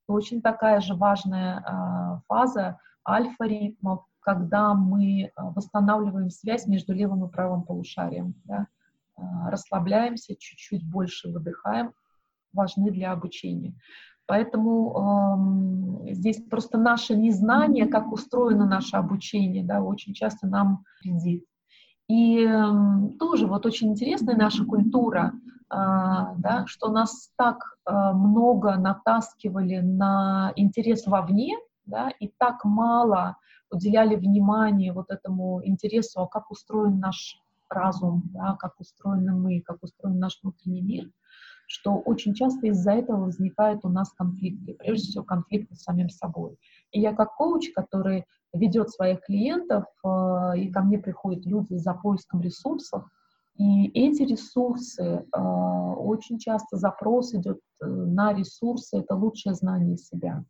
очень 0.08 0.42
такая 0.42 0.82
же 0.82 0.94
важная 0.94 1.60
э, 1.60 2.20
фаза 2.28 2.78
альфа-ритмов, 3.08 4.06
когда 4.20 4.76
мы 4.76 5.32
восстанавливаем 5.36 6.30
связь 6.30 6.68
между 6.68 6.94
левым 6.94 7.26
и 7.26 7.32
правым 7.32 7.64
полушарием, 7.64 8.36
да, 8.46 8.68
расслабляемся, 9.50 10.36
чуть-чуть 10.36 10.90
больше 10.90 11.30
выдыхаем, 11.30 11.94
важны 12.54 12.92
для 12.92 13.12
обучения. 13.12 13.76
Поэтому 14.26 16.08
э, 16.08 16.14
здесь 16.14 16.42
просто 16.50 16.78
наше 16.78 17.16
незнание, 17.16 17.88
как 17.88 18.12
устроено 18.12 18.66
наше 18.66 18.96
обучение, 18.96 19.66
да, 19.66 19.82
очень 19.82 20.14
часто 20.14 20.48
нам 20.48 20.86
вредит. 21.02 21.46
И 22.08 22.40
э, 22.40 22.72
тоже 23.20 23.48
вот 23.48 23.66
очень 23.66 23.90
интересная 23.90 24.38
наша 24.38 24.66
культура, 24.66 25.34
э, 25.34 25.76
да, 25.76 26.64
что 26.68 26.90
нас 26.90 27.32
так 27.38 27.58
э, 27.86 27.92
много 28.14 28.78
натаскивали 28.78 29.80
на 29.80 30.54
интерес 30.56 31.06
вовне, 31.06 31.58
да, 31.86 32.10
и 32.20 32.30
так 32.38 32.64
мало 32.64 33.38
уделяли 33.70 34.16
внимание 34.16 34.94
вот 34.94 35.10
этому 35.10 35.66
интересу, 35.66 36.22
а 36.22 36.28
как 36.28 36.50
устроен 36.50 37.00
наш 37.00 37.43
разум, 37.76 38.24
да, 38.34 38.56
как 38.60 38.80
устроены 38.80 39.34
мы, 39.34 39.62
как 39.62 39.84
устроен 39.84 40.20
наш 40.20 40.40
внутренний 40.42 40.82
мир– 40.82 41.10
что 41.68 41.96
очень 41.96 42.34
часто 42.34 42.68
из-за 42.68 42.92
этого 42.92 43.26
возникают 43.26 43.84
у 43.84 43.90
нас 43.90 44.12
конфликты, 44.14 44.76
прежде 44.76 45.10
всего 45.10 45.24
конфликты 45.24 45.76
с 45.76 45.84
самим 45.84 46.10
собой. 46.10 46.58
И 46.92 47.00
я 47.00 47.14
как 47.14 47.36
коуч, 47.36 47.72
который 47.74 48.26
ведет 48.54 48.90
своих 48.90 49.22
клиентов, 49.22 49.86
э, 50.04 50.08
и 50.58 50.72
ко 50.72 50.82
мне 50.82 51.00
приходят 51.00 51.46
люди 51.46 51.76
за 51.76 51.94
поиском 51.94 52.42
ресурсов, 52.42 53.06
и 53.56 53.88
эти 53.90 54.24
ресурсы, 54.24 55.04
э, 55.04 55.40
очень 55.40 56.38
часто 56.38 56.78
запрос 56.78 57.34
идет 57.34 57.60
э, 57.82 57.86
на 57.88 58.34
ресурсы, 58.34 59.00
это 59.00 59.16
лучшее 59.16 59.56
знание 59.56 59.98
себя. 59.98 60.44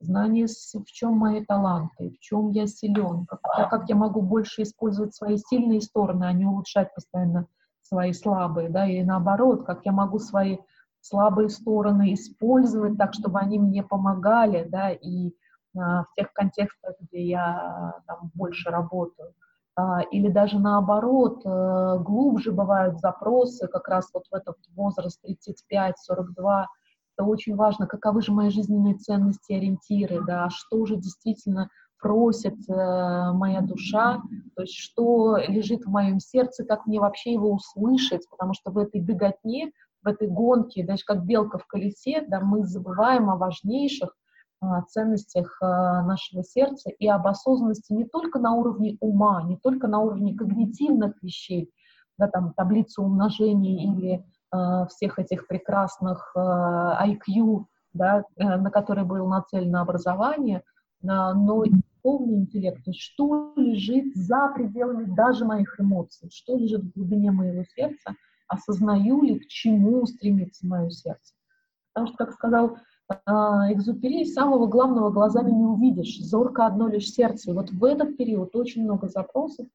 Знание, 0.00 0.46
в 0.46 0.86
чем 0.86 1.18
мои 1.18 1.44
таланты, 1.44 2.10
в 2.10 2.18
чем 2.20 2.50
я 2.50 2.66
силен, 2.66 3.26
как, 3.26 3.40
как 3.42 3.88
я 3.88 3.94
могу 3.94 4.22
больше 4.22 4.62
использовать 4.62 5.14
свои 5.14 5.36
сильные 5.36 5.82
стороны, 5.82 6.24
а 6.24 6.32
не 6.32 6.46
улучшать 6.46 6.94
постоянно 6.94 7.46
свои 7.82 8.14
слабые, 8.14 8.70
да, 8.70 8.86
и 8.86 9.02
наоборот, 9.04 9.66
как 9.66 9.84
я 9.84 9.92
могу 9.92 10.18
свои 10.18 10.56
слабые 11.00 11.50
стороны 11.50 12.14
использовать 12.14 12.96
так, 12.96 13.12
чтобы 13.12 13.40
они 13.40 13.58
мне 13.58 13.82
помогали, 13.82 14.66
да, 14.68 14.90
и 14.90 15.34
а, 15.76 16.04
в 16.04 16.14
тех 16.16 16.32
контекстах, 16.32 16.94
где 17.00 17.22
я 17.22 17.94
там 18.06 18.30
больше 18.34 18.70
работаю. 18.70 19.34
А, 19.76 20.02
или 20.02 20.28
даже 20.28 20.58
наоборот, 20.58 21.42
а, 21.44 21.98
глубже 21.98 22.52
бывают 22.52 23.00
запросы, 23.00 23.68
как 23.68 23.88
раз 23.88 24.10
вот 24.12 24.24
в 24.30 24.34
этот 24.34 24.56
возраст 24.74 25.20
35-42, 25.24 26.66
это 27.20 27.24
очень 27.28 27.54
важно, 27.54 27.86
каковы 27.86 28.22
же 28.22 28.32
мои 28.32 28.48
жизненные 28.48 28.94
ценности, 28.94 29.52
ориентиры, 29.52 30.24
да, 30.26 30.48
что 30.48 30.86
же 30.86 30.96
действительно 30.96 31.68
просит 32.00 32.56
э, 32.66 33.32
моя 33.32 33.60
душа, 33.60 34.22
то 34.56 34.62
есть 34.62 34.74
что 34.74 35.36
лежит 35.36 35.84
в 35.84 35.90
моем 35.90 36.18
сердце, 36.18 36.64
как 36.64 36.86
мне 36.86 36.98
вообще 36.98 37.34
его 37.34 37.52
услышать, 37.52 38.26
потому 38.30 38.54
что 38.54 38.70
в 38.70 38.78
этой 38.78 39.02
беготне, 39.02 39.70
в 40.02 40.08
этой 40.08 40.28
гонке, 40.28 40.82
даже 40.82 41.04
как 41.04 41.26
белка 41.26 41.58
в 41.58 41.66
колесе, 41.66 42.24
да, 42.26 42.40
мы 42.40 42.64
забываем 42.64 43.28
о 43.28 43.36
важнейших 43.36 44.16
э, 44.62 44.66
ценностях 44.88 45.58
э, 45.60 45.66
нашего 45.66 46.42
сердца 46.42 46.88
и 46.88 47.06
об 47.06 47.26
осознанности 47.26 47.92
не 47.92 48.06
только 48.06 48.38
на 48.38 48.54
уровне 48.54 48.96
ума, 49.00 49.42
не 49.42 49.58
только 49.58 49.88
на 49.88 50.00
уровне 50.00 50.34
когнитивных 50.34 51.22
вещей, 51.22 51.70
да, 52.16 52.28
там 52.28 52.54
таблицу 52.54 53.02
умножения 53.02 53.92
или 53.92 54.24
всех 54.88 55.18
этих 55.18 55.46
прекрасных 55.46 56.32
э, 56.34 56.38
IQ, 56.38 57.64
да, 57.92 58.24
э, 58.36 58.56
на 58.56 58.70
которые 58.70 59.04
было 59.04 59.28
нацелено 59.28 59.82
образование, 59.82 60.62
но 61.02 61.64
и 61.64 61.70
полный 62.02 62.34
интеллект, 62.34 62.84
то 62.84 62.90
есть 62.90 63.00
что 63.00 63.54
лежит 63.56 64.14
за 64.14 64.52
пределами 64.54 65.04
даже 65.04 65.46
моих 65.46 65.80
эмоций, 65.80 66.28
что 66.30 66.56
лежит 66.58 66.82
в 66.82 66.92
глубине 66.92 67.30
моего 67.30 67.64
сердца, 67.74 68.14
осознаю 68.48 69.22
ли, 69.22 69.38
к 69.38 69.46
чему 69.46 70.04
стремится 70.06 70.66
мое 70.66 70.90
сердце. 70.90 71.32
Потому 71.92 72.08
что, 72.08 72.16
как 72.18 72.34
сказал 72.34 72.76
Экзупери, 73.26 74.24
самого 74.24 74.66
главного 74.66 75.10
глазами 75.10 75.50
не 75.50 75.64
увидишь, 75.64 76.20
зорко 76.20 76.66
одно 76.66 76.86
лишь 76.86 77.10
сердце. 77.10 77.50
И 77.50 77.54
вот 77.54 77.70
в 77.70 77.84
этот 77.84 78.16
период 78.16 78.54
очень 78.54 78.84
много 78.84 79.08
запросов, 79.08 79.66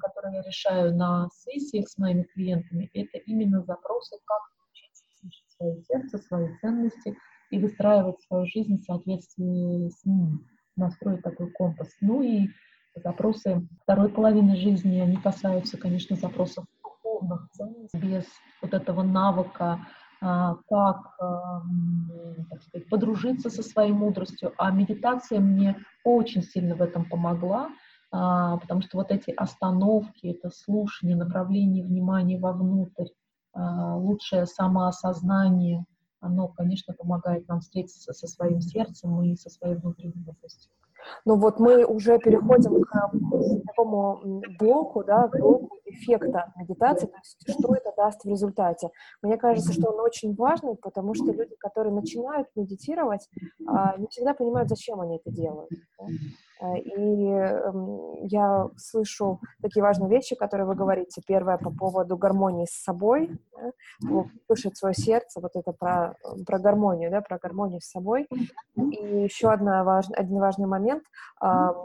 которые 0.00 0.36
я 0.36 0.42
решаю 0.42 0.96
на 0.96 1.28
сессиях 1.32 1.88
с 1.88 1.98
моими 1.98 2.22
клиентами, 2.22 2.90
это 2.94 3.18
именно 3.18 3.62
запросы, 3.62 4.16
как 4.24 4.40
научиться 4.58 5.04
слышать 5.20 5.50
свое 5.56 5.82
сердце, 5.82 6.18
свои 6.18 6.56
ценности 6.60 7.16
и 7.50 7.58
выстраивать 7.58 8.20
свою 8.22 8.46
жизнь 8.46 8.78
в 8.78 8.84
соответствии 8.84 9.90
с 9.90 10.04
ними 10.04 10.38
настроить 10.76 11.22
такой 11.22 11.50
компас. 11.50 11.88
Ну 12.00 12.22
и 12.22 12.48
запросы 12.94 13.66
второй 13.82 14.08
половины 14.08 14.56
жизни, 14.56 15.00
они 15.00 15.16
касаются, 15.16 15.76
конечно, 15.76 16.16
запросов 16.16 16.64
духовных 16.82 17.50
ценностей, 17.52 17.98
без 17.98 18.24
вот 18.62 18.72
этого 18.72 19.02
навыка, 19.02 19.80
а, 20.22 20.56
как 20.68 21.16
так 22.50 22.62
сказать, 22.62 22.88
подружиться 22.88 23.50
со 23.50 23.62
своей 23.62 23.92
мудростью. 23.92 24.52
А 24.58 24.70
медитация 24.70 25.40
мне 25.40 25.76
очень 26.04 26.42
сильно 26.42 26.74
в 26.74 26.82
этом 26.82 27.04
помогла, 27.08 27.70
потому 28.10 28.82
что 28.82 28.98
вот 28.98 29.10
эти 29.10 29.30
остановки, 29.30 30.26
это 30.26 30.50
слушание, 30.50 31.16
направление 31.16 31.84
внимания 31.84 32.38
вовнутрь, 32.38 33.08
а, 33.52 33.96
лучшее 33.96 34.46
самоосознание– 34.46 35.84
оно, 36.20 36.48
конечно, 36.48 36.94
помогает 36.94 37.48
нам 37.48 37.60
встретиться 37.60 38.12
со 38.12 38.26
своим 38.26 38.60
сердцем 38.60 39.22
и 39.22 39.36
со 39.36 39.50
своей 39.50 39.76
внутренней 39.76 40.22
мудростью. 40.24 40.72
Ну 41.24 41.36
вот 41.36 41.58
мы 41.58 41.86
уже 41.86 42.18
переходим 42.18 42.82
к 42.82 43.66
такому 43.66 44.42
блоку, 44.58 45.02
да, 45.02 45.28
блоку 45.28 45.78
эффекта 45.86 46.52
медитации, 46.56 47.06
то 47.06 47.16
есть 47.16 47.58
что 47.58 47.74
это 47.74 47.92
даст 47.96 48.22
в 48.22 48.28
результате. 48.28 48.90
Мне 49.22 49.38
кажется, 49.38 49.72
что 49.72 49.92
он 49.92 50.00
очень 50.00 50.34
важный, 50.34 50.76
потому 50.76 51.14
что 51.14 51.32
люди, 51.32 51.56
которые 51.58 51.94
начинают 51.94 52.48
медитировать, 52.54 53.28
а, 53.66 53.96
не 53.96 54.08
всегда 54.08 54.34
понимают, 54.34 54.68
зачем 54.68 55.00
они 55.00 55.16
это 55.16 55.30
делают. 55.30 55.70
Да? 55.98 56.06
Э, 56.60 56.78
и 56.78 57.26
эм, 57.26 58.26
я 58.26 58.68
слышу 58.76 59.40
такие 59.62 59.82
важные 59.82 60.10
вещи, 60.10 60.36
которые 60.36 60.66
вы 60.66 60.74
говорите. 60.74 61.22
Первое 61.26 61.56
по 61.58 61.70
поводу 61.70 62.16
гармонии 62.16 62.66
с 62.66 62.82
собой, 62.82 63.30
да, 64.00 64.24
слышать 64.46 64.76
свое 64.76 64.94
сердце, 64.94 65.40
вот 65.40 65.52
это 65.54 65.72
про, 65.72 66.14
про 66.46 66.58
гармонию, 66.58 67.10
да, 67.10 67.20
про 67.20 67.38
гармонию 67.38 67.80
с 67.80 67.90
собой. 67.90 68.28
И 68.76 69.22
еще 69.22 69.50
одна 69.50 69.84
важ, 69.84 70.06
один 70.12 70.38
важный 70.38 70.66
момент, 70.66 71.02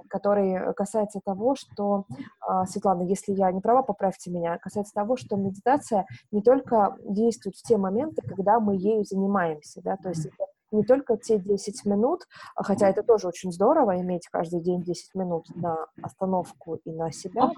который 0.09 0.73
касается 0.73 1.19
того, 1.23 1.55
что, 1.55 2.05
а, 2.39 2.65
Светлана, 2.65 3.03
если 3.03 3.33
я 3.33 3.51
не 3.51 3.61
права, 3.61 3.81
поправьте 3.81 4.31
меня, 4.31 4.57
касается 4.57 4.93
того, 4.93 5.17
что 5.17 5.35
медитация 5.35 6.05
не 6.31 6.41
только 6.41 6.95
действует 7.03 7.55
в 7.55 7.63
те 7.63 7.77
моменты, 7.77 8.21
когда 8.21 8.59
мы 8.59 8.75
ею 8.75 9.03
занимаемся, 9.03 9.81
да, 9.83 9.97
то 9.97 10.09
есть 10.09 10.25
это 10.25 10.45
не 10.71 10.83
только 10.83 11.17
те 11.17 11.37
10 11.39 11.85
минут, 11.85 12.21
а 12.55 12.63
хотя 12.63 12.89
это 12.89 13.03
тоже 13.03 13.27
очень 13.27 13.51
здорово, 13.51 13.99
иметь 14.01 14.27
каждый 14.27 14.61
день 14.61 14.83
10 14.83 15.15
минут 15.15 15.45
на 15.55 15.87
остановку 16.01 16.75
и 16.75 16.91
на 16.91 17.11
себя, 17.11 17.51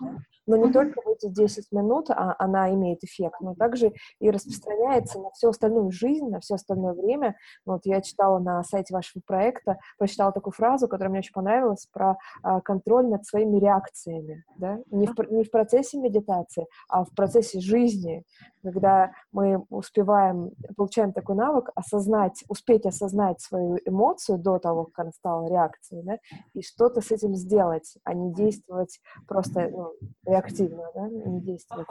но 0.45 0.57
не 0.57 0.71
только 0.71 1.01
в 1.01 1.07
эти 1.09 1.29
10 1.29 1.71
минут 1.71 2.09
а 2.09 2.35
она 2.39 2.73
имеет 2.73 3.03
эффект, 3.03 3.41
но 3.41 3.55
также 3.55 3.93
и 4.19 4.29
распространяется 4.29 5.19
на 5.19 5.31
всю 5.31 5.49
остальную 5.49 5.91
жизнь, 5.91 6.29
на 6.29 6.39
все 6.39 6.55
остальное 6.55 6.93
время. 6.93 7.35
Вот 7.65 7.81
я 7.85 8.01
читала 8.01 8.39
на 8.39 8.63
сайте 8.63 8.93
вашего 8.93 9.21
проекта, 9.25 9.77
прочитала 9.97 10.31
такую 10.31 10.53
фразу, 10.53 10.87
которая 10.87 11.09
мне 11.09 11.19
очень 11.19 11.33
понравилась, 11.33 11.87
про 11.91 12.17
а, 12.43 12.61
контроль 12.61 13.07
над 13.07 13.25
своими 13.25 13.59
реакциями, 13.59 14.43
да? 14.57 14.79
не, 14.91 15.07
в, 15.07 15.15
не 15.31 15.43
в 15.43 15.51
процессе 15.51 15.97
медитации, 15.97 16.67
а 16.89 17.03
в 17.03 17.13
процессе 17.13 17.59
жизни, 17.59 18.23
когда 18.63 19.11
мы 19.31 19.65
успеваем, 19.69 20.51
получаем 20.75 21.13
такой 21.13 21.35
навык 21.35 21.69
осознать, 21.75 22.43
успеть 22.47 22.85
осознать 22.85 22.96
свою 23.41 23.77
эмоцию 23.85 24.37
до 24.37 24.59
того, 24.59 24.85
как 24.85 24.99
она 24.99 25.11
стала 25.11 25.49
реакцией, 25.49 26.03
да, 26.03 26.17
и 26.53 26.61
что-то 26.61 27.01
с 27.01 27.11
этим 27.11 27.35
сделать, 27.35 27.97
а 28.03 28.13
не 28.13 28.33
действовать 28.33 28.99
просто 29.27 29.69
ну, 29.69 29.91
реактивно, 30.25 30.83
да, 30.95 31.07
не 31.07 31.41
действовать. 31.41 31.87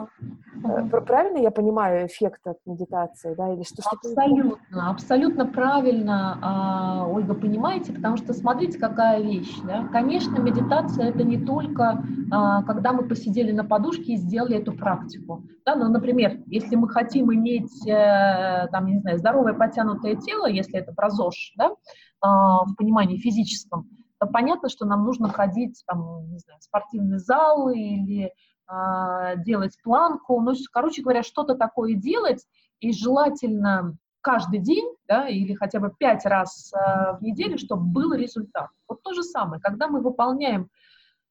Uh-huh. 0.63 1.01
Правильно 1.01 1.37
я 1.37 1.51
понимаю 1.51 2.07
эффект 2.07 2.45
от 2.45 2.57
медитации, 2.65 3.33
да, 3.35 3.53
или 3.53 3.63
что? 3.63 3.81
Абсолютно, 3.89 4.89
абсолютно 4.89 5.45
правильно, 5.45 6.39
а, 6.41 7.07
Ольга, 7.07 7.33
понимаете, 7.33 7.93
потому 7.93 8.17
что 8.17 8.33
смотрите, 8.33 8.79
какая 8.79 9.21
вещь, 9.21 9.57
да, 9.63 9.87
конечно, 9.91 10.37
медитация 10.39 11.09
это 11.09 11.23
не 11.23 11.37
только, 11.37 12.03
а, 12.31 12.63
когда 12.63 12.93
мы 12.93 13.07
посидели 13.07 13.51
на 13.51 13.63
подушке 13.63 14.13
и 14.13 14.17
сделали 14.17 14.57
эту 14.57 14.73
практику, 14.73 15.43
да, 15.67 15.75
но, 15.75 15.89
например, 15.89 16.39
если 16.45 16.75
мы 16.75 16.87
хотим 16.87 17.33
иметь, 17.33 17.85
э, 17.85 18.67
там, 18.71 18.85
не 18.85 18.99
знаю, 18.99 19.17
здоровое 19.17 19.53
подтянутое 19.53 20.15
тело, 20.15 20.47
если 20.47 20.79
это 20.79 20.93
про 20.97 21.09
ЗОЖ, 21.09 21.53
да, 21.55 21.71
а, 22.19 22.65
в 22.65 22.75
понимании 22.75 23.17
физическом, 23.17 23.89
то 24.19 24.27
понятно, 24.27 24.67
что 24.67 24.85
нам 24.85 25.05
нужно 25.05 25.29
ходить 25.29 25.81
там, 25.87 26.29
не 26.31 26.39
знаю, 26.39 26.59
в 26.59 26.63
спортивный 26.63 27.19
зал 27.19 27.69
или 27.69 28.33
а, 28.67 29.35
делать 29.35 29.77
планку, 29.81 30.41
ну, 30.41 30.53
короче 30.73 31.01
говоря, 31.01 31.23
что-то 31.23 31.55
такое 31.55 31.93
делать, 31.93 32.45
и 32.79 32.91
желательно 32.91 33.97
каждый 34.21 34.59
день, 34.59 34.93
да, 35.07 35.29
или 35.29 35.53
хотя 35.53 35.79
бы 35.79 35.93
пять 35.97 36.25
раз 36.25 36.73
э, 36.73 37.17
в 37.17 37.21
неделю, 37.21 37.57
чтобы 37.57 37.85
был 37.85 38.13
результат. 38.13 38.67
Вот 38.85 39.01
то 39.01 39.13
же 39.13 39.23
самое, 39.23 39.61
когда 39.61 39.87
мы 39.87 40.01
выполняем 40.01 40.69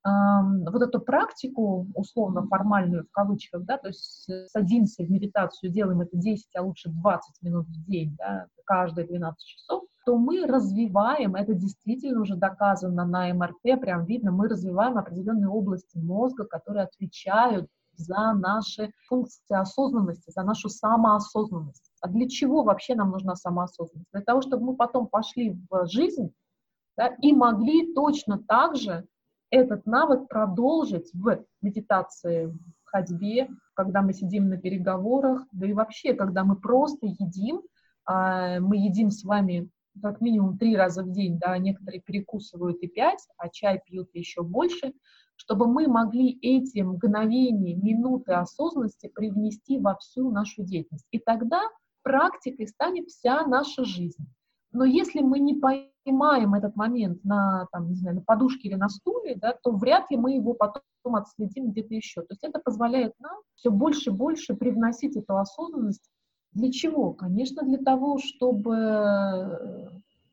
вот 0.07 0.83
эту 0.83 1.01
практику, 1.01 1.87
условно 1.95 2.47
формальную 2.47 3.05
в 3.05 3.11
кавычках, 3.11 3.65
да, 3.65 3.79
то 3.79 3.89
есть 3.89 4.29
садимся 4.49 5.05
в 5.05 5.11
медитацию, 5.11 5.73
делаем 5.73 6.01
это 6.01 6.17
10, 6.17 6.55
а 6.57 6.63
лучше 6.63 6.91
20 6.91 7.43
минут 7.43 7.67
в 7.67 7.85
день, 7.85 8.15
да, 8.19 8.47
каждые 8.65 9.07
12 9.07 9.39
часов, 9.45 9.85
то 10.05 10.17
мы 10.17 10.47
развиваем, 10.47 11.35
это 11.35 11.55
действительно 11.55 12.21
уже 12.21 12.37
доказано 12.37 13.05
на 13.05 13.33
МРТ, 13.35 13.81
прям 13.81 14.05
видно, 14.05 14.31
мы 14.31 14.49
развиваем 14.49 14.97
определенные 14.97 15.49
области 15.49 15.99
мозга, 15.99 16.45
которые 16.45 16.85
отвечают 16.85 17.67
за 17.97 18.33
наши 18.35 18.93
функции 19.09 19.57
осознанности, 19.57 20.31
за 20.31 20.43
нашу 20.43 20.69
самоосознанность. 20.69 21.91
А 22.01 22.09
для 22.09 22.29
чего 22.29 22.63
вообще 22.63 22.95
нам 22.95 23.11
нужна 23.11 23.35
самоосознанность? 23.35 24.11
Для 24.13 24.23
того, 24.23 24.43
чтобы 24.43 24.67
мы 24.67 24.77
потом 24.77 25.09
пошли 25.09 25.59
в 25.71 25.87
жизнь 25.87 26.33
да, 26.97 27.09
и 27.21 27.33
могли 27.33 27.95
точно 27.95 28.39
так 28.47 28.77
же 28.77 29.07
этот 29.51 29.87
навык 29.87 30.29
продолжить 30.29 31.11
в 31.13 31.45
медитации, 31.63 32.47
в 32.47 32.59
ходьбе, 32.85 33.49
когда 33.75 34.03
мы 34.03 34.13
сидим 34.13 34.49
на 34.49 34.57
переговорах, 34.57 35.47
да 35.53 35.67
и 35.67 35.73
вообще, 35.73 36.15
когда 36.15 36.45
мы 36.45 36.57
просто 36.57 37.07
едим, 37.07 37.63
а, 38.05 38.61
мы 38.61 38.77
едим 38.77 39.11
с 39.11 39.25
вами 39.25 39.69
как 40.03 40.21
минимум 40.21 40.59
три 40.59 40.77
раза 40.77 41.03
в 41.03 41.11
день, 41.11 41.39
да, 41.39 41.57
некоторые 41.59 42.01
перекусывают 42.01 42.79
и 42.83 42.87
пять, 42.87 43.27
а 43.39 43.49
чай 43.49 43.81
пьют 43.85 44.11
еще 44.13 44.43
больше, 44.43 44.93
чтобы 45.37 45.67
мы 45.67 45.87
могли 45.87 46.39
эти 46.41 46.81
мгновения, 46.81 47.75
минуты 47.75 48.33
осознанности 48.33 49.09
привнести 49.09 49.79
во 49.79 49.97
всю 49.97 50.31
нашу 50.31 50.65
деятельность. 50.65 51.07
И 51.11 51.19
тогда 51.19 51.63
практикой 52.03 52.67
станет 52.69 53.09
вся 53.09 53.47
наша 53.47 53.85
жизнь. 53.85 54.27
Но 54.77 54.85
если 54.85 55.21
мы 55.21 55.39
не 55.39 55.55
поймаем 55.55 56.55
этот 56.55 56.77
момент 56.77 57.25
на, 57.25 57.67
там, 57.73 57.89
не 57.89 57.95
знаю, 57.95 58.17
на 58.17 58.23
подушке 58.23 58.69
или 58.69 58.75
на 58.75 58.91
стуле, 58.91 59.35
да, 59.37 59.55
то 59.63 59.73
вряд 59.73 60.11
ли 60.11 60.19
мы 60.19 60.35
его 60.35 60.53
потом 60.53 60.83
отследим 61.15 61.71
где-то 61.71 61.95
еще. 61.95 62.21
То 62.21 62.29
есть 62.31 62.45
это 62.45 62.61
позволяет 62.63 63.15
нам 63.19 63.37
все 63.55 63.71
больше 63.71 64.11
и 64.11 64.13
больше 64.13 64.55
привносить 64.55 65.17
эту 65.17 65.39
осознанность 65.39 66.11
для 66.53 66.71
чего? 66.71 67.15
Конечно, 67.15 67.63
для 67.63 67.79
того, 67.79 68.19
чтобы 68.19 68.77
э, 68.77 69.89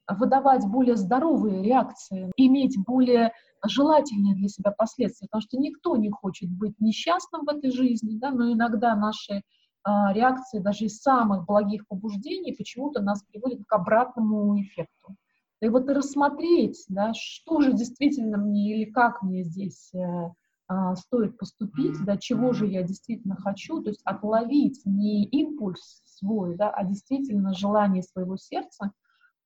выдавать 0.09 0.65
более 0.67 0.97
здоровые 0.97 1.63
реакции, 1.63 2.31
иметь 2.35 2.77
более 2.85 3.31
желательные 3.65 4.35
для 4.35 4.49
себя 4.49 4.71
последствия, 4.71 5.27
потому 5.29 5.41
что 5.41 5.57
никто 5.57 5.95
не 5.95 6.09
хочет 6.09 6.49
быть 6.49 6.79
несчастным 6.79 7.45
в 7.45 7.49
этой 7.49 7.71
жизни, 7.71 8.17
да, 8.17 8.31
но 8.31 8.51
иногда 8.51 8.93
наши 8.95 9.41
реакции 9.85 10.59
даже 10.59 10.85
из 10.85 10.99
самых 10.99 11.45
благих 11.45 11.87
побуждений 11.87 12.53
почему-то 12.53 13.01
нас 13.01 13.23
приводят 13.23 13.65
к 13.67 13.73
обратному 13.73 14.59
эффекту. 14.61 15.15
И 15.61 15.69
вот 15.69 15.89
и 15.89 15.93
рассмотреть, 15.93 16.83
да, 16.89 17.13
что 17.15 17.61
же 17.61 17.73
действительно 17.73 18.37
мне 18.37 18.75
или 18.75 18.91
как 18.91 19.21
мне 19.21 19.43
здесь 19.43 19.93
э, 19.93 20.31
а, 20.67 20.95
стоит 20.95 21.37
поступить, 21.37 22.03
да, 22.03 22.17
чего 22.17 22.51
же 22.51 22.67
я 22.67 22.83
действительно 22.83 23.35
хочу, 23.35 23.81
то 23.81 23.89
есть 23.89 24.01
отловить 24.03 24.81
не 24.85 25.23
импульс 25.25 26.01
свой, 26.05 26.55
да, 26.57 26.69
а 26.69 26.83
действительно 26.83 27.53
желание 27.53 28.03
своего 28.03 28.37
сердца, 28.37 28.91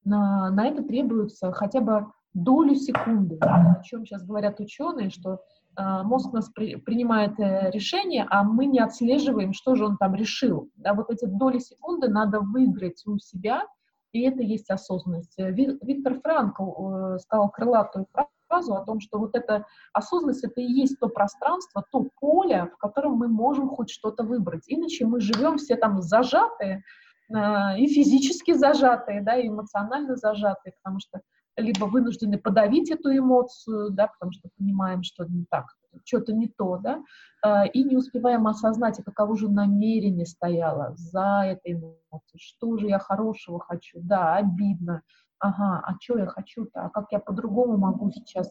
на, 0.06 0.50
на 0.50 0.68
это 0.68 0.84
требуется 0.84 1.52
хотя 1.52 1.82
бы 1.82 2.12
долю 2.34 2.76
секунды, 2.76 3.38
о 3.42 3.82
чем 3.84 4.06
сейчас 4.06 4.24
говорят 4.24 4.60
ученые, 4.60 5.10
что 5.10 5.42
мозг 5.78 6.34
у 6.34 6.36
нас 6.36 6.50
при, 6.50 6.76
принимает 6.76 7.40
э, 7.40 7.70
решение, 7.72 8.26
а 8.30 8.44
мы 8.44 8.66
не 8.66 8.80
отслеживаем, 8.80 9.54
что 9.54 9.76
же 9.76 9.86
он 9.86 9.98
там 9.98 10.16
решил. 10.16 10.70
Да, 10.76 10.94
вот 10.94 11.12
эти 11.12 11.26
доли 11.26 11.60
секунды 11.60 12.08
надо 12.08 12.40
выиграть 12.40 13.04
у 13.06 13.18
себя, 13.20 13.64
и 14.12 14.22
это 14.24 14.42
есть 14.42 14.70
осознанность. 14.72 15.36
Виктор 15.38 16.20
Франкл 16.20 17.16
э, 17.16 17.20
сказал 17.20 17.50
крылатую 17.50 18.08
фразу, 18.12 18.76
о 18.76 18.86
том, 18.86 19.00
что 19.02 19.20
вот 19.20 19.36
эта 19.36 19.66
осознанность— 19.94 20.44
это 20.46 20.62
и 20.62 20.66
есть 20.66 20.98
то 21.00 21.10
пространство, 21.10 21.84
то 21.92 22.08
поле, 22.20 22.72
в 22.74 22.78
котором 22.78 23.14
мы 23.14 23.28
можем 23.28 23.70
хоть 23.70 23.90
что-то 23.90 24.24
выбрать. 24.24 24.64
Иначе 24.68 25.06
мы 25.06 25.20
живем 25.20 25.58
все 25.58 25.76
там 25.76 26.02
зажатые, 26.02 26.84
э, 27.30 27.78
и 27.78 27.88
физически 27.88 28.54
зажатые, 28.54 29.22
да, 29.22 29.36
и 29.36 29.48
эмоционально 29.48 30.16
зажатые, 30.16 30.74
потому 30.82 31.00
что 31.00 31.22
либо 31.58 31.86
вынуждены 31.86 32.38
подавить 32.38 32.92
эту 32.92 33.16
эмоцию, 33.16 33.90
да, 33.90 34.08
потому 34.08 34.32
что 34.32 34.50
понимаем, 34.58 35.04
что 35.04 35.26
не 35.26 35.46
так, 35.50 35.66
что-то 36.06 36.34
не 36.34 36.48
то, 36.48 36.78
да, 36.78 37.04
э, 37.46 37.68
и 37.70 37.84
не 37.84 37.98
успеваем 37.98 38.48
осознать, 38.48 39.00
а 39.00 39.04
каково 39.04 39.36
же 39.36 39.50
намерение 39.50 40.26
стояло 40.26 40.94
за 40.96 41.44
этой 41.46 41.74
эмоцией, 41.74 42.40
что 42.40 42.78
же 42.78 42.88
я 42.88 43.00
хорошего 43.00 43.60
хочу, 43.60 44.00
да, 44.02 44.36
обидно, 44.36 45.02
ага, 45.40 45.82
а 45.84 45.96
что 46.00 46.20
я 46.20 46.28
хочу-то, 46.28 46.86
а 46.86 46.90
как 46.90 47.08
я 47.12 47.20
по-другому 47.20 47.78
могу 47.78 48.12
сейчас 48.12 48.50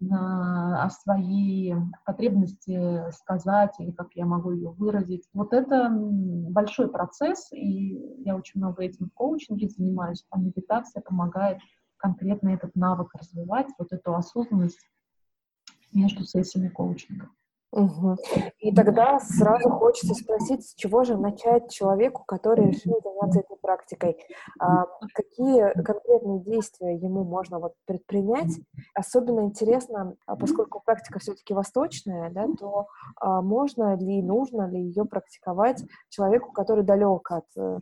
на, 0.00 0.82
о 0.82 0.90
своей 0.90 1.74
потребности 2.06 3.10
сказать 3.12 3.74
или 3.78 3.90
как 3.90 4.08
я 4.14 4.24
могу 4.24 4.50
ее 4.52 4.70
выразить. 4.70 5.28
Вот 5.34 5.52
это 5.52 5.90
большой 5.90 6.88
процесс, 6.88 7.52
и 7.52 8.22
я 8.24 8.34
очень 8.34 8.60
много 8.60 8.82
этим 8.82 9.06
в 9.06 9.12
коучинге 9.12 9.68
занимаюсь, 9.68 10.24
а 10.30 10.38
медитация 10.38 11.02
помогает 11.02 11.58
конкретно 12.00 12.50
этот 12.50 12.74
навык 12.74 13.14
развивать, 13.14 13.68
вот 13.78 13.92
эту 13.92 14.14
осознанность 14.14 14.80
между 15.92 16.24
сессиями 16.24 16.68
коучинга. 16.68 17.28
Угу. 17.72 18.16
И 18.58 18.74
тогда 18.74 19.20
сразу 19.20 19.70
хочется 19.70 20.14
спросить, 20.14 20.68
с 20.68 20.74
чего 20.74 21.04
же 21.04 21.16
начать 21.16 21.70
человеку, 21.70 22.24
который 22.26 22.66
решил 22.66 23.00
заняться 23.02 23.40
этой 23.40 23.56
практикой? 23.56 24.16
А, 24.58 24.86
какие 25.14 25.72
конкретные 25.82 26.40
действия 26.40 26.96
ему 26.96 27.22
можно 27.22 27.60
вот 27.60 27.74
предпринять? 27.86 28.58
Особенно 28.94 29.42
интересно, 29.42 30.16
а, 30.26 30.34
поскольку 30.34 30.82
практика 30.84 31.20
все-таки 31.20 31.54
восточная, 31.54 32.30
да, 32.30 32.46
то 32.58 32.86
а, 33.20 33.40
можно 33.40 33.94
ли, 33.96 34.20
нужно 34.20 34.68
ли 34.68 34.80
ее 34.80 35.04
практиковать 35.04 35.84
человеку, 36.08 36.52
который 36.52 36.82
далек 36.82 37.30
от 37.30 37.46
а, 37.56 37.78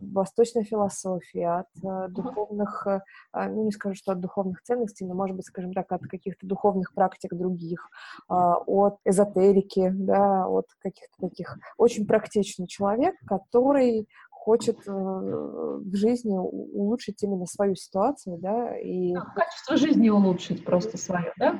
восточной 0.00 0.62
философии, 0.62 1.42
от 1.42 1.66
а, 1.84 2.06
духовных, 2.06 2.86
а, 3.32 3.48
ну 3.48 3.64
не 3.64 3.72
скажу, 3.72 3.96
что 3.96 4.12
от 4.12 4.20
духовных 4.20 4.62
ценностей, 4.62 5.04
но, 5.06 5.14
может 5.14 5.36
быть, 5.36 5.46
скажем 5.46 5.72
так, 5.72 5.90
от 5.90 6.02
каких-то 6.02 6.46
духовных 6.46 6.94
практик 6.94 7.34
других, 7.34 7.88
а, 8.28 8.58
от 8.58 8.98
эзотерики, 9.04 9.23
эзотерики, 9.24 9.90
да, 9.94 10.46
вот 10.48 10.66
каких-то 10.80 11.28
таких. 11.28 11.58
Очень 11.78 12.06
практичный 12.06 12.66
человек, 12.66 13.14
который 13.26 14.08
хочет 14.30 14.76
э, 14.86 14.90
в 14.90 15.94
жизни 15.94 16.36
улучшить 16.36 17.22
именно 17.22 17.46
свою 17.46 17.74
ситуацию, 17.74 18.38
да, 18.38 18.76
и... 18.78 19.14
Качество 19.34 19.76
жизни 19.76 20.10
улучшить 20.10 20.64
просто 20.64 20.98
свое, 20.98 21.32
да? 21.38 21.58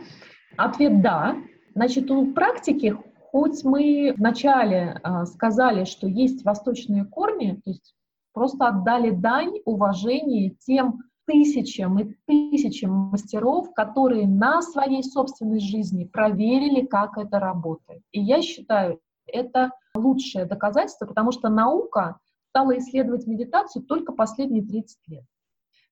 Ответ 0.57 1.01
«да». 1.01 1.37
Значит, 1.75 2.11
у 2.11 2.33
практики, 2.33 2.97
хоть 3.33 3.65
мы 3.65 4.15
вначале 4.17 5.01
э, 5.03 5.25
сказали, 5.25 5.85
что 5.85 6.07
есть 6.07 6.45
восточные 6.45 7.05
корни, 7.05 7.61
то 7.65 7.71
есть 7.71 7.95
просто 8.33 8.69
отдали 8.69 9.11
дань 9.11 9.55
уважения 9.65 10.51
тем 10.61 11.01
тысячам 11.27 11.99
и 11.99 12.15
тысячам 12.27 12.91
мастеров, 12.91 13.73
которые 13.75 14.27
на 14.27 14.63
своей 14.63 15.03
собственной 15.03 15.61
жизни 15.61 16.05
проверили, 16.05 16.85
как 16.85 17.19
это 17.19 17.39
работает. 17.39 18.03
И 18.13 18.21
я 18.21 18.43
считаю, 18.43 19.01
это 19.27 19.73
лучшее 19.95 20.45
доказательство, 20.45 21.07
потому 21.07 21.33
что 21.33 21.49
наука 21.49 22.19
стала 22.51 22.79
исследовать 22.79 23.27
медитацию 23.27 23.85
только 23.85 24.13
последние 24.13 24.63
30 24.63 24.99
лет. 25.09 25.25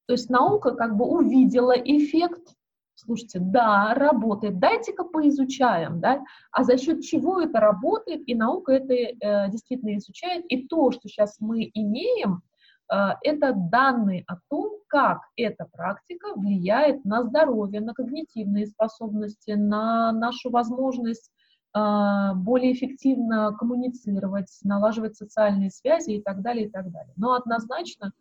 То 0.07 0.13
есть 0.13 0.31
наука 0.31 0.75
как 0.75 0.97
бы 0.97 1.07
увидела 1.07 1.73
эффект, 1.73 2.55
слушайте, 2.95 3.39
да, 3.41 3.95
работает, 3.95 4.59
дайте-ка 4.59 5.05
поизучаем, 5.05 6.01
да, 6.01 6.23
а 6.51 6.65
за 6.65 6.77
счет 6.77 7.03
чего 7.03 7.41
это 7.41 7.61
работает, 7.61 8.23
и 8.27 8.35
наука 8.35 8.73
это 8.73 8.93
э, 8.95 9.51
действительно 9.51 9.97
изучает, 9.97 10.45
и 10.49 10.67
то, 10.67 10.91
что 10.91 11.09
сейчас 11.09 11.37
мы 11.41 11.71
имеем, 11.75 12.43
это 13.23 13.55
данные 13.55 14.25
о 14.27 14.37
том, 14.49 14.79
как 14.89 15.21
эта 15.37 15.65
практика 15.65 16.35
влияет 16.37 17.05
на 17.05 17.23
здоровье, 17.23 17.81
на 17.81 17.95
когнитивные 17.95 18.67
способности, 18.67 19.53
на 19.53 20.13
нашу 20.13 20.51
возможность 20.51 21.31
а, 21.75 22.35
более 22.35 22.75
эффективно 22.75 23.57
коммуницировать, 23.57 24.59
налаживать 24.63 25.17
социальные 25.17 25.71
связи 25.71 26.11
и 26.11 26.23
так 26.23 26.43
далее, 26.43 26.67
и 26.67 26.71
так 26.71 26.91
далее. 26.91 27.15
Но 27.17 27.33
однозначно 27.33 28.13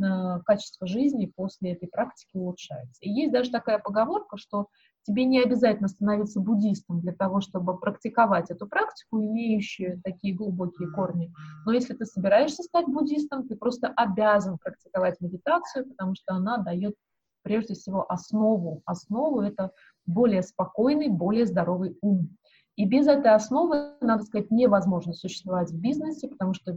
а, 0.00 0.38
качество 0.40 0.86
жизни 0.86 1.26
после 1.26 1.72
этой 1.72 1.88
практики 1.88 2.36
улучшается. 2.36 3.00
И 3.00 3.10
есть 3.10 3.32
даже 3.32 3.50
такая 3.50 3.80
поговорка, 3.80 4.36
что 4.36 4.68
Тебе 5.10 5.24
не 5.24 5.42
обязательно 5.42 5.88
становиться 5.88 6.38
буддистом 6.38 7.00
для 7.00 7.12
того, 7.12 7.40
чтобы 7.40 7.76
практиковать 7.76 8.48
эту 8.52 8.68
практику, 8.68 9.20
имеющую 9.20 10.00
такие 10.04 10.32
глубокие 10.32 10.88
корни. 10.88 11.34
Но 11.66 11.72
если 11.72 11.94
ты 11.94 12.04
собираешься 12.06 12.62
стать 12.62 12.86
буддистом, 12.86 13.48
ты 13.48 13.56
просто 13.56 13.88
обязан 13.88 14.56
практиковать 14.58 15.20
медитацию, 15.20 15.88
потому 15.88 16.14
что 16.14 16.34
она 16.34 16.58
дает 16.58 16.94
прежде 17.42 17.74
всего 17.74 18.08
основу. 18.08 18.82
Основу— 18.86 19.40
это 19.42 19.72
более 20.06 20.44
спокойный, 20.44 21.08
более 21.08 21.44
здоровый 21.44 21.98
ум. 22.02 22.36
И 22.76 22.86
без 22.86 23.08
этой 23.08 23.34
основы, 23.34 23.94
надо 24.00 24.22
сказать, 24.22 24.52
невозможно 24.52 25.12
существовать 25.12 25.72
в 25.72 25.80
бизнесе, 25.80 26.28
потому 26.28 26.54
что 26.54 26.76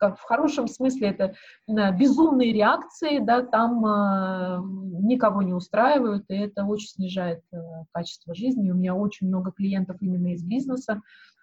в 0.00 0.20
хорошем 0.22 0.66
смысле 0.68 1.08
это 1.08 1.34
безумные 1.66 2.52
реакции, 2.52 3.18
да, 3.18 3.42
там 3.42 3.84
э, 3.84 4.60
никого 5.02 5.42
не 5.42 5.52
устраивают, 5.52 6.24
и 6.28 6.34
это 6.34 6.64
очень 6.64 6.88
снижает 6.88 7.42
э, 7.52 7.56
качество 7.92 8.34
жизни. 8.34 8.70
У 8.70 8.74
меня 8.74 8.94
очень 8.94 9.28
много 9.28 9.52
клиентов 9.52 9.96
именно 10.00 10.32
из 10.32 10.42
бизнеса, 10.42 10.94
э, 10.94 11.00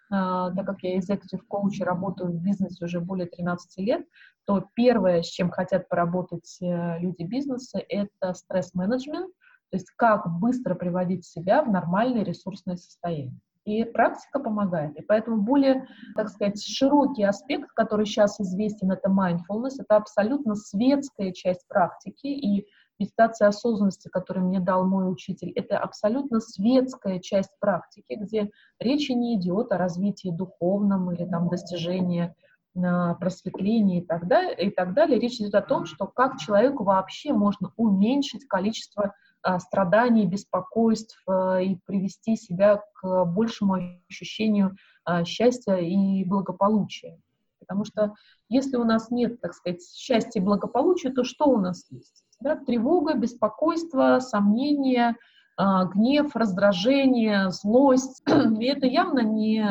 так 0.10 0.66
как 0.66 0.84
я 0.84 0.98
executive 0.98 1.42
коуч 1.48 1.80
и 1.80 1.84
работаю 1.84 2.32
в 2.32 2.42
бизнесе 2.42 2.86
уже 2.86 3.00
более 3.00 3.28
13 3.28 3.78
лет, 3.80 4.06
то 4.46 4.66
первое, 4.74 5.22
с 5.22 5.28
чем 5.28 5.50
хотят 5.50 5.88
поработать 5.88 6.58
э, 6.62 7.00
люди 7.00 7.24
бизнеса, 7.24 7.82
это 7.88 8.34
стресс-менеджмент, 8.34 9.32
то 9.72 9.78
есть 9.78 9.90
как 9.96 10.28
быстро 10.40 10.76
приводить 10.76 11.26
себя 11.26 11.64
в 11.64 11.72
нормальное 11.72 12.24
ресурсное 12.24 12.76
состояние. 12.76 13.40
И 13.64 13.84
практика 13.84 14.40
помогает. 14.40 14.98
И 14.98 15.02
поэтому 15.04 15.42
более, 15.42 15.88
так 16.16 16.30
сказать, 16.30 16.62
широкий 16.64 17.24
аспект, 17.24 17.70
который 17.74 18.06
сейчас 18.06 18.40
известен, 18.40 18.92
это 18.92 19.10
mindfulness, 19.10 19.76
это 19.78 19.98
абсолютно 19.98 20.56
светская 20.56 21.32
часть 21.32 21.68
практики, 21.68 22.26
и 22.28 22.66
медитация 23.02 23.48
осознанности, 23.48 24.10
которую 24.10 24.48
мне 24.48 24.60
дал 24.60 24.86
мой 24.86 25.12
учитель, 25.12 25.52
это 25.56 25.78
абсолютно 25.78 26.40
светская 26.40 27.20
часть 27.20 27.52
практики, 27.60 28.14
где 28.14 28.52
речи 28.80 29.12
не 29.12 29.36
идет 29.38 29.72
о 29.72 29.78
развитии 29.78 30.30
духовном 30.30 31.12
или 31.12 31.26
там 31.26 31.50
достижении 31.50 32.34
а, 32.78 33.16
просветления 33.16 34.02
и 34.02 34.06
так 34.06 34.28
далее, 34.28 34.56
и 34.56 34.70
так 34.72 34.94
далее. 34.94 35.20
Речь 35.20 35.40
идет 35.40 35.56
о 35.56 35.62
том, 35.62 35.86
что 35.86 36.08
как 36.08 36.38
человеку 36.38 36.84
вообще 36.84 37.34
можно 37.34 37.72
уменьшить 37.76 38.48
количество 38.48 39.14
страданий, 39.60 40.26
беспокойств 40.26 41.22
а, 41.28 41.60
и 41.60 41.76
привести 41.86 42.36
себя 42.36 42.82
к 42.94 43.26
большему 43.26 43.98
ощущению 44.10 44.76
а, 45.04 45.24
счастья 45.26 45.76
и 45.76 46.24
благополучия. 46.24 47.20
Потому 47.60 47.86
что 47.86 48.14
если 48.50 48.78
у 48.78 48.84
нас 48.84 49.12
нет, 49.12 49.40
так 49.42 49.54
сказать, 49.54 49.82
счастья 49.84 50.40
и 50.40 50.44
благополучия, 50.44 51.12
то 51.12 51.24
что 51.24 51.46
у 51.46 51.58
нас 51.58 51.86
есть? 51.90 52.24
Да? 52.40 52.56
Тревога, 52.56 53.14
беспокойство, 53.14 54.20
сомнения, 54.20 55.16
гнев, 55.58 56.36
раздражение, 56.36 57.52
злость. 57.52 58.24
И 58.60 58.66
это 58.66 58.88
явно 58.88 59.20
не 59.20 59.64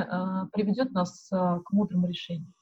приведет 0.53 0.93
нас 0.93 1.29
к 1.31 1.73
мудрым 1.73 2.07
решениям. 2.07 2.55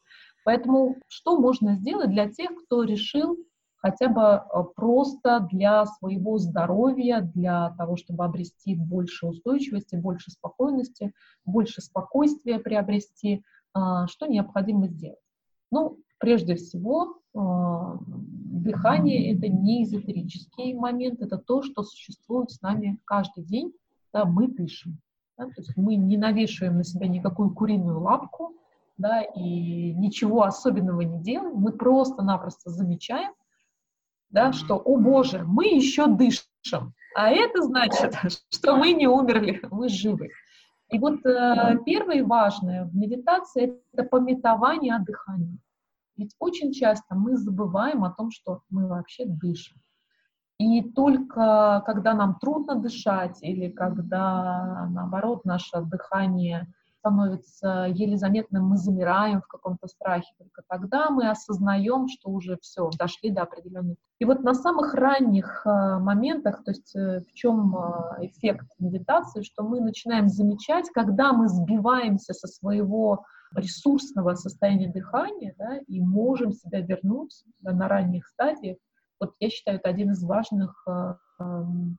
Поэтому 0.45 0.97
что 1.09 1.39
можно 1.39 1.75
сделать 1.75 2.11
для 2.11 2.29
тех, 2.29 2.51
кто 2.65 2.83
решил 2.83 3.37
хотя 3.79 4.09
бы 4.09 4.21
э, 4.21 4.65
просто 4.75 5.47
для 5.51 5.87
своего 5.87 6.39
здоровья, 6.39 7.21
для 7.21 7.71
того, 7.79 7.97
чтобы 7.97 8.25
обрести 8.25 8.75
больше 8.75 9.27
устойчивости, 9.27 9.97
больше 9.97 10.31
спокойности, 10.31 11.13
больше 11.45 11.81
спокойствия 11.81 12.59
приобрести, 12.59 13.43
а, 13.73 14.07
что 14.09 14.27
необходимо 14.27 14.89
сделать? 14.89 15.19
Ну, 15.71 15.99
прежде 16.19 16.57
всего, 16.57 17.19
а, 17.35 17.99
дыхание— 18.07 19.35
это 19.37 19.49
не 19.49 19.85
эзотерический 19.85 20.75
момент, 20.75 21.21
это 21.23 21.39
то, 21.39 21.63
что 21.63 21.83
существует 21.83 22.51
с 22.51 22.61
нами 22.61 22.99
каждый 23.05 23.45
день, 23.45 23.73
да, 24.13 24.25
мы 24.25 24.49
дышим. 24.49 24.99
Да, 25.37 25.45
то 25.45 25.55
есть 25.59 25.77
мы 25.77 25.95
не 25.95 26.17
навешиваем 26.17 26.79
на 26.79 26.85
себя 26.85 27.07
никакую 27.07 27.55
куриную 27.55 28.01
лапку, 28.01 28.55
да, 28.97 29.23
и 29.23 29.93
ничего 29.95 30.43
особенного 30.43 31.03
не 31.03 31.23
делаем, 31.23 31.55
мы 31.55 31.71
просто-напросто 31.71 32.71
замечаем, 32.71 33.33
да, 34.31 34.53
что, 34.53 34.77
о 34.77 34.97
боже, 34.97 35.45
мы 35.47 35.67
еще 35.67 36.07
дышим, 36.07 36.95
а 37.15 37.31
это 37.31 37.63
значит, 37.63 38.15
что 38.51 38.77
мы 38.77 38.93
не 38.93 39.07
умерли, 39.07 39.61
мы 39.71 39.89
живы. 39.89 40.31
И 40.91 40.99
вот 40.99 41.25
э, 41.27 41.79
первое 41.85 42.25
важное 42.25 42.85
в 42.85 42.97
медитации— 42.97 43.83
это 43.93 44.05
пометование 44.05 44.95
о 44.95 45.01
дыхании. 45.01 45.59
Ведь 46.17 46.35
очень 46.39 46.73
часто 46.73 47.15
мы 47.15 47.37
забываем 47.37 48.05
о 48.05 48.11
том, 48.11 48.31
что 48.31 48.63
мы 48.71 48.89
вообще 48.89 49.25
дышим. 49.27 49.79
И 50.59 50.83
только 50.83 51.83
когда 51.87 52.15
нам 52.15 52.39
трудно 52.41 52.75
дышать 52.75 53.39
или 53.43 53.69
когда, 53.71 54.89
наоборот, 54.91 55.45
наше 55.45 55.83
дыхание 55.83 56.67
становится 57.09 57.87
еле 57.89 58.17
заметным, 58.17 58.65
мы 58.65 58.77
замираем 58.77 59.41
в 59.41 59.47
каком-то 59.47 59.89
страхе. 59.89 60.29
Только 60.39 60.63
тогда 60.69 61.11
мы 61.11 61.31
осознаем, 61.31 62.09
что 62.09 62.31
уже 62.31 62.59
все, 62.61 62.91
дошли 62.99 63.31
до 63.31 63.43
определенной. 63.43 63.97
И 64.19 64.25
вот 64.25 64.43
на 64.43 64.55
самых 64.55 64.95
ранних 64.95 65.63
э, 65.65 65.99
моментах, 65.99 66.65
то 66.65 66.71
есть 66.71 66.95
э, 66.95 67.21
в 67.21 67.33
чем 67.33 67.75
э, 67.77 68.27
эффект 68.27 68.67
медитации, 68.79 69.43
что 69.43 69.63
мы 69.63 69.81
начинаем 69.81 70.29
замечать, 70.29 70.91
когда 70.91 71.33
мы 71.33 71.49
сбиваемся 71.49 72.35
со 72.35 72.47
своего 72.47 73.25
ресурсного 73.55 74.35
состояния 74.35 74.93
дыхания 74.93 75.55
да, 75.57 75.79
и 75.87 76.01
можем 76.01 76.53
себя 76.53 76.81
вернуть 76.81 77.45
на 77.63 77.89
ранних 77.89 78.27
стадиях. 78.27 78.77
Вот 79.21 79.35
я 79.41 79.49
считаю, 79.49 79.79
это 79.79 79.89
один 79.89 80.11
из 80.11 80.23
важных 80.23 80.85
эм, 81.41 81.97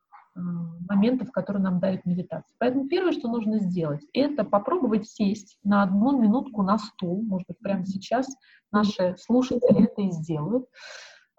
моментов, 0.89 1.31
которые 1.31 1.61
нам 1.61 1.79
дает 1.79 2.05
медитация. 2.05 2.55
Поэтому 2.59 2.87
первое, 2.87 3.11
что 3.11 3.27
нужно 3.27 3.59
сделать, 3.59 4.01
это 4.13 4.43
попробовать 4.43 5.07
сесть 5.07 5.57
на 5.63 5.83
одну 5.83 6.19
минутку 6.19 6.63
на 6.63 6.77
стул. 6.77 7.21
Может 7.23 7.47
быть, 7.47 7.59
прямо 7.59 7.85
сейчас 7.85 8.27
наши 8.71 9.15
слушатели 9.17 9.83
это 9.85 10.01
и 10.01 10.11
сделают. 10.11 10.65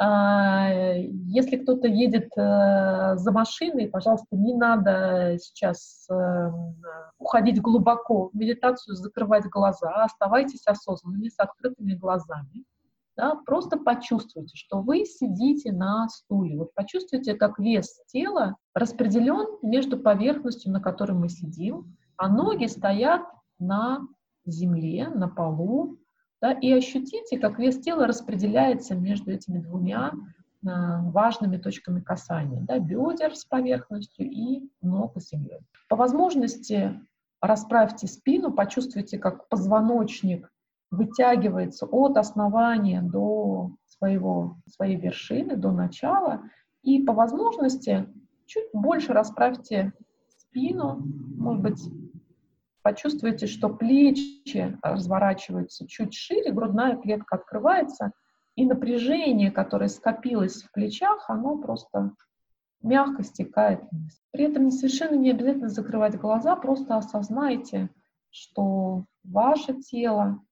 А, 0.02 0.70
если 0.70 1.58
кто-то 1.58 1.86
едет 1.86 2.30
э, 2.34 3.16
за 3.16 3.32
машиной, 3.32 3.86
пожалуйста, 3.86 4.28
не 4.34 4.54
надо 4.54 5.36
сейчас 5.38 6.06
эм, 6.10 6.82
уходить 7.18 7.60
глубоко 7.60 8.30
в 8.30 8.34
медитацию, 8.34 8.96
закрывать 8.96 9.44
глаза, 9.50 10.04
оставайтесь 10.04 10.66
осознанными, 10.66 11.28
с 11.28 11.38
открытыми 11.38 11.92
глазами 11.92 12.64
да, 13.20 13.34
просто 13.34 13.76
почувствуйте, 13.76 14.56
что 14.56 14.80
вы 14.80 15.04
сидите 15.04 15.72
на 15.72 16.08
стуле. 16.08 16.56
Вот 16.56 16.72
почувствуйте, 16.74 17.34
как 17.34 17.58
вес 17.58 18.00
тела 18.06 18.56
распределен 18.74 19.58
между 19.60 19.98
поверхностью, 19.98 20.72
на 20.72 20.80
которой 20.80 21.12
мы 21.12 21.28
сидим, 21.28 21.96
а 22.16 22.30
ноги 22.30 22.64
стоят 22.64 23.22
на 23.58 24.00
земле, 24.46 25.08
на 25.08 25.28
полу, 25.28 25.98
да, 26.40 26.52
и 26.52 26.72
ощутите, 26.72 27.38
как 27.38 27.58
вес 27.58 27.78
тела 27.80 28.06
распределяется 28.06 28.94
между 28.94 29.32
этими 29.32 29.58
двумя 29.58 30.12
а, 30.66 31.02
важными 31.02 31.58
точками 31.58 32.00
касания, 32.00 32.62
да, 32.62 32.78
бедер 32.78 33.36
с 33.36 33.44
поверхностью 33.44 34.30
и 34.30 34.62
ног 34.80 35.20
с 35.20 35.28
землей. 35.28 35.60
По 35.90 35.96
возможности 35.96 36.98
расправьте 37.42 38.06
спину, 38.06 38.50
почувствуйте, 38.50 39.18
как 39.18 39.46
позвоночник 39.50 40.50
вытягивается 40.90 41.86
от 41.86 42.16
основания 42.16 43.02
до 43.02 43.72
своего, 43.86 44.56
своей 44.66 44.96
вершины, 44.96 45.56
до 45.56 45.72
начала, 45.72 46.42
и 46.82 47.02
по 47.02 47.12
возможности 47.12 48.08
чуть 48.46 48.68
больше 48.72 49.12
расправьте 49.12 49.92
спину, 50.28 51.02
может 51.36 51.62
быть, 51.62 51.82
почувствуйте, 52.82 53.46
что 53.46 53.68
плечи 53.68 54.78
разворачиваются 54.82 55.86
чуть 55.86 56.14
шире, 56.14 56.52
грудная 56.52 56.96
клетка 56.96 57.36
открывается, 57.36 58.12
и 58.56 58.66
напряжение, 58.66 59.50
которое 59.50 59.88
скопилось 59.88 60.62
в 60.62 60.72
плечах, 60.72 61.24
оно 61.28 61.56
просто 61.56 62.14
мягко 62.82 63.22
стекает 63.22 63.82
вниз. 63.92 64.20
При 64.32 64.44
этом 64.44 64.70
совершенно 64.70 65.14
не 65.14 65.30
обязательно 65.30 65.68
закрывать 65.68 66.18
глаза, 66.18 66.56
просто 66.56 66.96
осознайте, 66.96 67.90
что 68.30 69.04
ваше 69.22 69.74
тело 69.74 70.42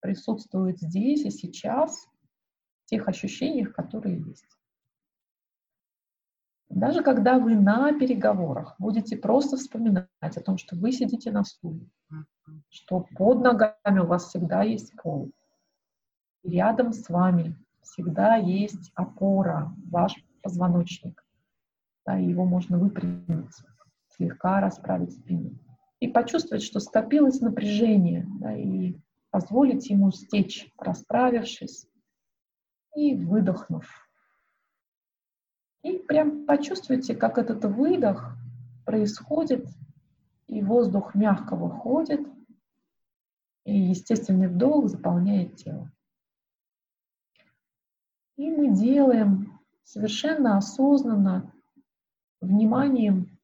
присутствует 0.00 0.78
здесь 0.78 1.24
и 1.24 1.30
сейчас, 1.30 2.06
в 2.84 2.86
тех 2.86 3.08
ощущениях, 3.08 3.72
которые 3.72 4.20
есть. 4.20 4.58
Даже 6.68 7.02
когда 7.02 7.38
вы 7.38 7.56
на 7.56 7.98
переговорах 7.98 8.74
будете 8.78 9.16
просто 9.16 9.56
вспоминать 9.56 10.08
о 10.20 10.40
том, 10.40 10.58
что 10.58 10.76
вы 10.76 10.92
сидите 10.92 11.30
на 11.30 11.44
стуле, 11.44 11.88
что 12.68 13.06
под 13.16 13.40
ногами 13.40 14.00
у 14.00 14.06
вас 14.06 14.26
всегда 14.26 14.62
есть 14.62 14.94
пол, 15.02 15.30
и 16.42 16.50
рядом 16.50 16.92
с 16.92 17.08
вами 17.08 17.56
всегда 17.82 18.36
есть 18.36 18.92
опора, 18.94 19.74
ваш 19.90 20.14
позвоночник. 20.42 21.24
Да, 22.06 22.16
его 22.16 22.44
можно 22.44 22.78
выпрямить, 22.78 23.54
слегка 24.08 24.60
расправить 24.60 25.12
спину. 25.12 25.58
И 26.00 26.08
почувствовать, 26.08 26.62
что 26.62 26.80
скопилось 26.80 27.40
напряжение, 27.40 28.26
да, 28.40 28.56
и 28.56 28.94
позволить 29.38 29.88
ему 29.88 30.10
стечь, 30.10 30.68
расправившись 30.76 31.86
и 32.96 33.14
выдохнув. 33.14 33.86
И 35.84 35.98
прям 35.98 36.44
почувствуйте, 36.44 37.14
как 37.14 37.38
этот 37.38 37.64
выдох 37.64 38.36
происходит, 38.84 39.64
и 40.48 40.60
воздух 40.60 41.14
мягко 41.14 41.54
выходит, 41.54 42.26
и 43.64 43.78
естественный 43.78 44.48
вдох 44.48 44.88
заполняет 44.88 45.54
тело. 45.54 45.88
И 48.36 48.50
мы 48.50 48.74
делаем 48.74 49.60
совершенно 49.84 50.56
осознанно, 50.56 51.52
вниманием 52.40 53.38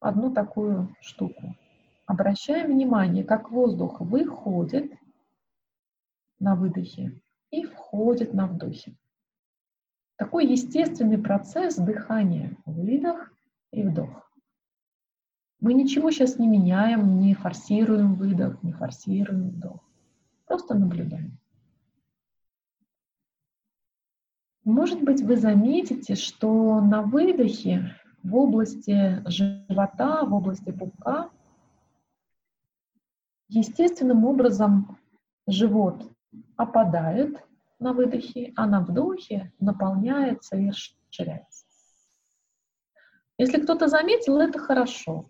одну 0.00 0.32
такую 0.32 0.92
штуку. 1.00 1.54
обращаем 2.06 2.72
внимание, 2.72 3.22
как 3.22 3.52
воздух 3.52 4.00
выходит 4.00 4.92
на 6.38 6.54
выдохе 6.54 7.20
и 7.50 7.64
входит 7.64 8.34
на 8.34 8.46
вдохе. 8.46 8.96
Такой 10.16 10.46
естественный 10.46 11.18
процесс 11.18 11.76
дыхания. 11.76 12.56
Выдох 12.64 13.32
и 13.70 13.82
вдох. 13.82 14.30
Мы 15.60 15.74
ничего 15.74 16.10
сейчас 16.10 16.38
не 16.38 16.46
меняем, 16.48 17.18
не 17.18 17.34
форсируем 17.34 18.14
выдох, 18.14 18.62
не 18.62 18.72
форсируем 18.72 19.50
вдох. 19.50 19.80
Просто 20.46 20.74
наблюдаем. 20.74 21.38
Может 24.64 25.02
быть, 25.02 25.22
вы 25.22 25.36
заметите, 25.36 26.14
что 26.14 26.80
на 26.80 27.02
выдохе 27.02 27.94
в 28.22 28.34
области 28.34 29.22
живота, 29.28 30.24
в 30.24 30.34
области 30.34 30.72
пупка 30.72 31.30
естественным 33.48 34.24
образом 34.24 34.98
живот 35.46 36.10
опадает 36.56 37.36
на 37.78 37.92
выдохе, 37.92 38.52
а 38.56 38.66
на 38.66 38.80
вдохе 38.80 39.52
наполняется 39.60 40.56
и 40.56 40.70
расширяется. 40.70 41.66
Если 43.38 43.60
кто-то 43.60 43.88
заметил, 43.88 44.38
это 44.38 44.58
хорошо. 44.58 45.28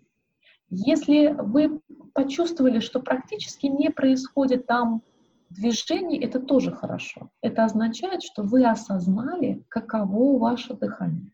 Если 0.69 1.27
вы 1.37 1.81
почувствовали, 2.13 2.79
что 2.79 2.99
практически 3.01 3.67
не 3.67 3.89
происходит 3.89 4.65
там 4.65 5.01
движений, 5.49 6.19
это 6.19 6.39
тоже 6.39 6.71
хорошо. 6.71 7.29
Это 7.41 7.65
означает, 7.65 8.23
что 8.23 8.43
вы 8.43 8.65
осознали, 8.65 9.63
каково 9.69 10.39
ваше 10.39 10.73
дыхание. 10.73 11.31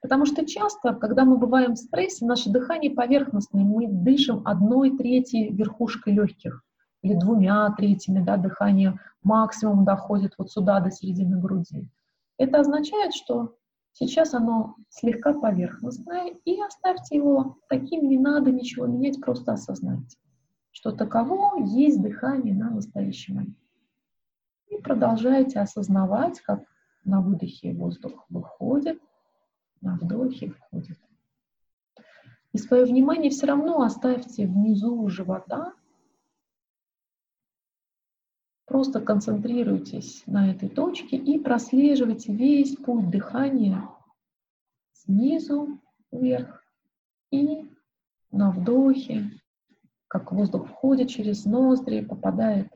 Потому 0.00 0.26
что 0.26 0.44
часто, 0.46 0.94
когда 0.94 1.24
мы 1.24 1.36
бываем 1.36 1.74
в 1.74 1.78
стрессе, 1.78 2.26
наше 2.26 2.50
дыхание 2.50 2.90
поверхностное, 2.90 3.64
мы 3.64 3.88
дышим 3.88 4.42
одной 4.44 4.96
третьей 4.96 5.50
верхушкой 5.52 6.14
легких 6.14 6.65
или 7.06 7.14
двумя 7.14 7.72
третьими, 7.76 8.20
да, 8.20 8.36
дыхание 8.36 8.98
максимум 9.22 9.84
доходит 9.84 10.34
вот 10.38 10.50
сюда, 10.50 10.80
до 10.80 10.90
середины 10.90 11.38
груди. 11.40 11.88
Это 12.36 12.60
означает, 12.60 13.14
что 13.14 13.54
сейчас 13.92 14.34
оно 14.34 14.74
слегка 14.90 15.32
поверхностное, 15.32 16.34
и 16.44 16.60
оставьте 16.60 17.16
его 17.16 17.58
таким, 17.68 18.08
не 18.08 18.18
надо 18.18 18.50
ничего 18.50 18.86
менять, 18.86 19.20
просто 19.20 19.52
осознайте, 19.52 20.18
что 20.72 20.90
таково 20.90 21.62
есть 21.64 22.02
дыхание 22.02 22.54
на 22.54 22.70
настоящий 22.70 23.32
момент. 23.32 23.56
И 24.68 24.76
продолжайте 24.78 25.60
осознавать, 25.60 26.40
как 26.40 26.64
на 27.04 27.20
выдохе 27.20 27.72
воздух 27.72 28.26
выходит, 28.28 29.00
на 29.80 29.96
вдохе 29.96 30.50
входит. 30.50 30.98
И 32.52 32.58
свое 32.58 32.84
внимание 32.84 33.30
все 33.30 33.46
равно 33.46 33.82
оставьте 33.82 34.46
внизу 34.46 35.08
живота, 35.08 35.72
Просто 38.76 39.00
концентрируйтесь 39.00 40.22
на 40.26 40.50
этой 40.50 40.68
точке 40.68 41.16
и 41.16 41.38
прослеживайте 41.38 42.30
весь 42.30 42.76
путь 42.76 43.08
дыхания 43.08 43.88
снизу 44.92 45.80
вверх 46.12 46.62
и 47.30 47.70
на 48.30 48.50
вдохе, 48.50 49.30
как 50.08 50.30
воздух 50.30 50.68
входит 50.68 51.08
через 51.08 51.46
ноздри, 51.46 52.04
попадает 52.04 52.70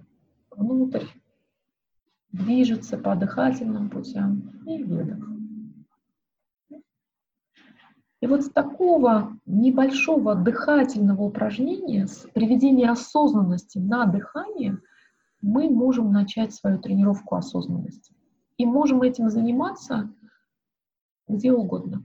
внутрь, 0.51 1.05
движется 2.33 2.97
по 2.97 3.15
дыхательным 3.15 3.91
путям 3.91 4.63
и 4.67 4.83
выдох. 4.83 5.29
И 8.23 8.27
вот 8.27 8.43
с 8.43 8.49
такого 8.49 9.39
небольшого 9.45 10.35
дыхательного 10.35 11.25
упражнения, 11.25 12.07
с 12.07 12.27
приведения 12.33 12.91
осознанности 12.91 13.77
на 13.77 14.07
дыхание– 14.07 14.79
мы 15.43 15.69
можем 15.71 16.13
начать 16.13 16.55
свою 16.55 16.79
тренировку 16.79 17.37
осознанности. 17.37 18.15
И 18.57 18.67
можем 18.67 19.03
этим 19.03 19.31
заниматься 19.31 20.13
где 21.29 21.53
угодно. 21.53 22.05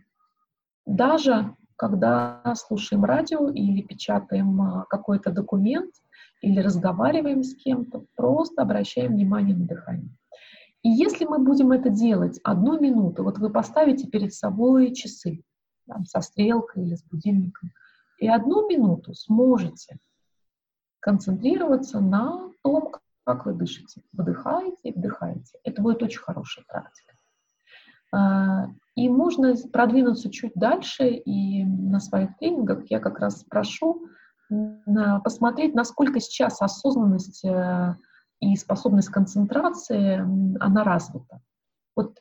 Даже 0.85 1.55
когда 1.75 2.41
слушаем 2.55 3.03
радио 3.03 3.49
или 3.49 3.81
печатаем 3.81 4.61
а, 4.61 4.85
какой-то 4.89 5.31
документ, 5.31 5.93
или 6.41 6.59
разговариваем 6.59 7.43
с 7.43 7.55
кем-то, 7.55 8.05
просто 8.15 8.61
обращаем 8.61 9.13
внимание 9.13 9.55
на 9.55 9.65
дыхание. 9.65 10.15
И 10.83 10.89
если 10.89 11.25
мы 11.25 11.39
будем 11.39 11.71
это 11.71 11.89
делать 11.89 12.39
одну 12.43 12.79
минуту, 12.79 13.23
вот 13.23 13.39
вы 13.39 13.49
поставите 13.49 14.07
перед 14.07 14.33
собой 14.33 14.93
часы 14.93 15.41
там, 15.87 16.05
со 16.05 16.21
стрелкой 16.21 16.83
или 16.83 16.95
с 16.95 17.03
будильником, 17.03 17.71
и 18.19 18.27
одну 18.27 18.69
минуту 18.69 19.15
сможете 19.15 19.97
концентрироваться 20.99 21.99
на 21.99 22.51
том, 22.61 22.91
как 23.25 23.45
вы 23.45 23.53
дышите. 23.53 24.01
Вдыхаете 24.13 24.77
и 24.83 24.93
вдыхаете. 24.93 25.57
Это 25.63 25.81
будет 25.81 26.01
очень 26.03 26.19
хорошая 26.19 26.63
практика. 26.67 27.15
А, 28.13 28.67
и 28.95 29.09
можно 29.09 29.53
продвинуться 29.73 30.29
чуть 30.29 30.53
дальше, 30.55 31.09
и 31.09 31.65
на 31.65 31.99
своих 31.99 32.37
тренингах 32.37 32.89
я 32.89 32.99
как 32.99 33.19
раз 33.19 33.43
прошу 33.43 34.07
посмотреть, 35.23 35.73
насколько 35.73 36.19
сейчас 36.19 36.61
осознанность 36.61 37.43
э, 37.43 37.95
и 38.39 38.55
способность 38.55 39.09
концентрации, 39.09 40.19
она 40.59 40.83
развита. 40.83 41.41
Вот 41.95 42.19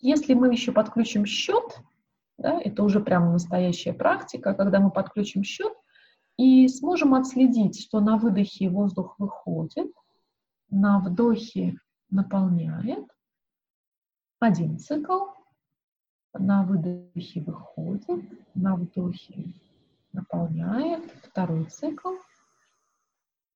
если 0.00 0.32
мы 0.32 0.50
еще 0.50 0.72
подключим 0.72 1.26
счет, 1.26 1.82
да, 2.38 2.58
это 2.58 2.82
уже 2.82 3.00
прям 3.00 3.32
настоящая 3.32 3.92
практика, 3.92 4.54
когда 4.54 4.80
мы 4.80 4.90
подключим 4.90 5.42
счет 5.42 5.74
и 6.38 6.68
сможем 6.68 7.14
отследить, 7.14 7.78
что 7.80 8.00
на 8.00 8.16
выдохе 8.16 8.70
воздух 8.70 9.16
выходит, 9.18 9.92
на 10.70 11.00
вдохе 11.00 11.78
наполняет 12.10 13.06
один 14.40 14.78
цикл, 14.78 15.26
на 16.32 16.62
выдохе 16.64 17.40
выходит, 17.40 18.24
на 18.54 18.76
вдохе 18.76 19.52
наполняет 20.12 21.10
второй 21.24 21.64
цикл. 21.66 22.14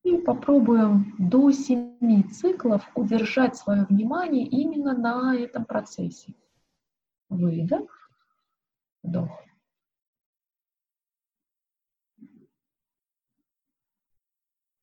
И 0.03 0.17
попробуем 0.19 1.15
до 1.17 1.53
семи 1.53 2.25
циклов 2.25 2.91
удержать 2.97 3.57
свое 3.57 3.85
внимание 3.85 4.45
именно 4.45 4.99
на 4.99 5.37
этом 5.37 5.65
процессе. 5.65 6.35
Выдох, 7.29 8.11
вдох. 9.05 9.31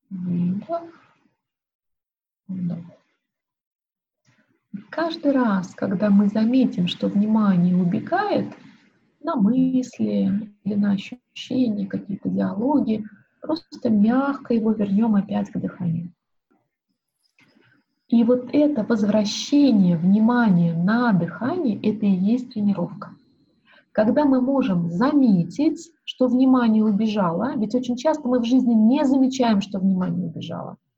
Выдох. 0.08 1.09
Каждый 4.90 5.32
раз, 5.32 5.74
когда 5.74 6.10
мы 6.10 6.28
заметим, 6.28 6.86
что 6.86 7.08
внимание 7.08 7.76
убегает 7.76 8.52
на 9.22 9.36
мысли 9.36 10.52
или 10.64 10.74
на 10.74 10.92
ощущения, 10.92 11.86
какие-то 11.86 12.28
диалоги, 12.28 13.04
просто 13.40 13.90
мягко 13.90 14.54
его 14.54 14.72
вернем 14.72 15.14
опять 15.14 15.50
к 15.50 15.58
дыханию. 15.58 16.12
И 18.08 18.24
вот 18.24 18.50
это 18.52 18.84
возвращение 18.84 19.96
внимания 19.96 20.74
на 20.74 21.12
дыхание, 21.12 21.76
это 21.76 22.06
и 22.06 22.10
есть 22.10 22.52
тренировка. 22.52 23.14
Когда 23.92 24.24
мы 24.24 24.40
можем 24.40 24.90
заметить, 24.90 25.92
что 26.04 26.26
внимание 26.26 26.84
убежало, 26.84 27.56
ведь 27.56 27.74
очень 27.74 27.96
часто 27.96 28.26
мы 28.26 28.40
в 28.40 28.44
жизни 28.44 28.74
не 28.74 29.04
замечаем, 29.04 29.60
что 29.60 29.78
внимание 29.78 30.26
убежало– 30.26 30.76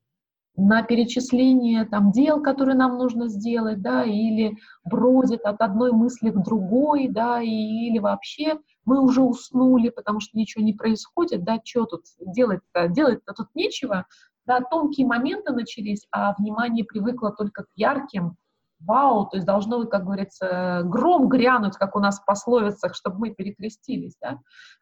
на 0.56 0.82
перечисление 0.82 1.84
там 1.86 2.12
дел, 2.12 2.42
которые 2.42 2.76
нам 2.76 2.98
нужно 2.98 3.28
сделать, 3.28 3.80
да, 3.80 4.04
или 4.04 4.56
бродит 4.84 5.42
от 5.44 5.60
одной 5.60 5.92
мысли 5.92 6.30
к 6.30 6.42
другой, 6.42 7.08
да, 7.08 7.40
и, 7.40 7.48
или 7.48 7.98
вообще 7.98 8.58
мы 8.84 9.00
уже 9.00 9.22
уснули, 9.22 9.88
потому 9.88 10.20
что 10.20 10.36
ничего 10.36 10.62
не 10.62 10.74
происходит, 10.74 11.44
да, 11.44 11.58
что 11.64 11.86
тут 11.86 12.02
делать-то, 12.20 12.88
делать-то 12.88 13.32
тут 13.32 13.48
нечего, 13.54 14.06
да, 14.46 14.60
тонкие 14.60 15.06
моменты 15.06 15.52
начались, 15.52 16.06
а 16.10 16.34
внимание 16.38 16.84
привыкло 16.84 17.32
только 17.32 17.64
к 17.64 17.68
ярким, 17.74 18.36
вау, 18.80 19.26
то 19.26 19.36
есть 19.36 19.46
должно, 19.46 19.86
как 19.86 20.04
говорится, 20.04 20.82
гром 20.84 21.28
грянуть, 21.28 21.76
как 21.76 21.96
у 21.96 22.00
нас 22.00 22.20
в 22.20 22.24
пословицах, 22.26 22.94
чтобы 22.94 23.18
мы 23.18 23.30
перекрестились, 23.30 24.16
да, 24.20 24.38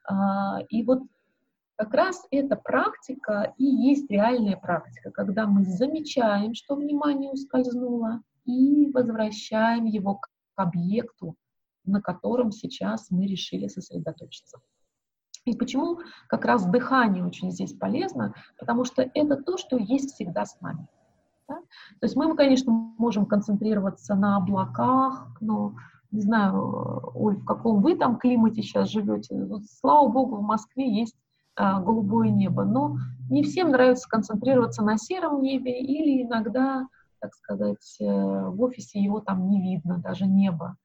а, 0.08 0.60
и 0.68 0.82
вот 0.82 1.00
как 1.81 1.95
раз 1.95 2.26
эта 2.31 2.57
практика 2.57 3.55
и 3.57 3.64
есть 3.64 4.11
реальная 4.11 4.59
практика, 4.59 5.11
когда 5.11 5.47
мы 5.47 5.64
замечаем, 5.64 6.53
что 6.53 6.76
внимание 6.76 7.31
ускользнуло, 7.31 8.20
и 8.45 8.91
возвращаем 8.93 9.87
его 9.87 10.16
к 10.16 10.28
объекту, 10.57 11.37
на 11.87 12.03
котором 12.03 12.53
сейчас 12.53 13.11
мы 13.11 13.26
решили 13.26 13.66
сосредоточиться. 13.66 14.59
И 15.47 15.57
почему 15.57 16.01
как 16.28 16.45
раз 16.45 16.66
дыхание 16.66 17.24
очень 17.24 17.51
здесь 17.51 17.72
полезно? 17.72 18.35
Потому 18.59 18.85
что 18.85 19.11
это 19.14 19.37
то, 19.37 19.57
что 19.57 19.78
есть 19.78 20.12
всегда 20.12 20.45
с 20.45 20.61
нами. 20.61 20.87
Да? 21.49 21.55
То 21.57 22.03
есть 22.03 22.14
мы, 22.14 22.37
конечно, 22.37 22.70
можем 22.99 23.24
концентрироваться 23.24 24.14
на 24.14 24.37
облаках, 24.37 25.35
но 25.41 25.76
не 26.11 26.20
знаю, 26.20 27.11
Оль, 27.14 27.39
в 27.39 27.45
каком 27.47 27.81
вы 27.81 27.97
там 27.97 28.18
климате 28.18 28.61
сейчас 28.61 28.91
живете. 28.91 29.43
Вот, 29.47 29.64
слава 29.64 30.09
богу, 30.09 30.37
в 30.37 30.43
Москве 30.43 30.95
есть 30.95 31.16
голубое 31.80 32.30
небо, 32.30 32.64
но 32.64 32.96
не 33.28 33.42
всем 33.42 33.70
нравится 33.70 34.08
концентрироваться 34.08 34.82
на 34.82 34.96
сером 34.98 35.42
небе 35.42 35.80
или 35.80 36.22
иногда, 36.22 36.86
так 37.20 37.34
сказать, 37.34 37.96
э, 38.00 38.04
в 38.04 38.61
офисе 38.62 39.00
его 39.00 39.20
там 39.20 39.48
не 39.48 39.61
видно, 39.61 39.98
даже 39.98 40.26
небо. 40.26 40.76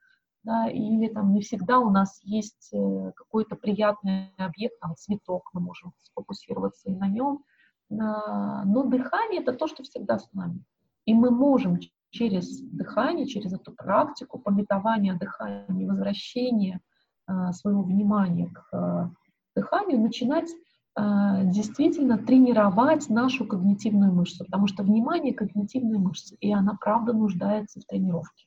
Да, 0.44 0.68
или 0.70 1.08
там 1.08 1.34
не 1.34 1.42
всегда 1.42 1.80
у 1.80 1.90
нас 1.90 2.22
есть 2.24 2.70
э, 2.72 3.12
какой-то 3.16 3.56
приятный 3.56 4.30
объект, 4.38 4.80
там 4.80 4.96
цветок, 4.96 5.50
мы 5.54 5.62
можем 5.62 5.94
сфокусироваться 6.04 6.90
и 6.90 6.96
на 6.96 7.08
нем. 7.08 7.44
Но 7.88 8.84
дыхание— 8.88 9.42
это 9.44 9.54
то, 9.54 9.68
что 9.68 9.84
всегда 9.84 10.18
с 10.18 10.34
нами. 10.34 10.64
И 11.06 11.14
мы 11.14 11.30
можем 11.30 11.78
через 12.16 12.62
дыхание, 12.62 13.28
через 13.28 13.54
эту 13.54 13.74
практику 13.74 14.40
пометования 14.40 15.16
дыхания, 15.16 15.88
возвращения 15.88 16.80
а, 17.28 17.52
своего 17.54 17.84
внимания 17.84 18.50
к 18.50 18.68
а, 18.72 19.12
дыханию, 19.56 20.00
начинать 20.00 20.50
а, 20.96 21.44
действительно 21.44 22.18
тренировать 22.18 23.10
нашу 23.10 23.46
когнитивную 23.46 24.14
мышцу, 24.14 24.46
потому 24.46 24.68
что 24.68 24.84
внимание— 24.84 25.34
когнитивная 25.36 26.00
мышца, 26.00 26.36
и 26.40 26.52
она, 26.54 26.78
правда, 26.80 27.14
нуждается 27.14 27.80
в 27.82 27.86
тренировке. 27.86 28.46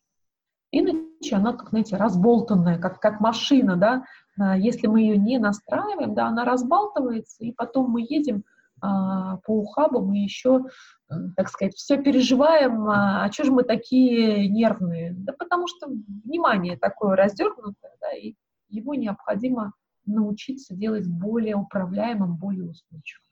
Иначе 0.70 1.36
она, 1.36 1.54
как, 1.54 1.70
знаете, 1.70 1.96
разболтанная, 1.96 2.78
как, 2.78 3.00
как 3.00 3.20
машина, 3.20 3.76
да, 3.76 4.04
если 4.56 4.86
мы 4.86 5.00
ее 5.00 5.16
не 5.16 5.38
настраиваем, 5.38 6.14
да, 6.14 6.26
она 6.26 6.44
разбалтывается, 6.44 7.44
и 7.44 7.52
потом 7.52 7.90
мы 7.90 8.02
едем 8.02 8.44
а, 8.80 9.38
по 9.38 9.58
ухабу 9.58 10.00
мы 10.00 10.18
еще, 10.18 10.64
так 11.36 11.48
сказать, 11.48 11.74
все 11.74 11.96
переживаем, 11.96 12.88
а, 12.88 13.24
а 13.24 13.32
что 13.32 13.44
же 13.44 13.52
мы 13.52 13.62
такие 13.64 14.48
нервные? 14.48 15.14
Да 15.14 15.32
потому 15.38 15.66
что 15.66 15.88
внимание 16.24 16.76
такое 16.76 17.16
раздернутое, 17.16 17.96
да, 18.00 18.12
и 18.12 18.34
его 18.68 18.94
необходимо 18.94 19.72
научиться 20.08 20.74
делать 20.74 21.06
более 21.06 21.56
управляемым, 21.56 22.36
более 22.36 22.70
устойчивым. 22.70 23.24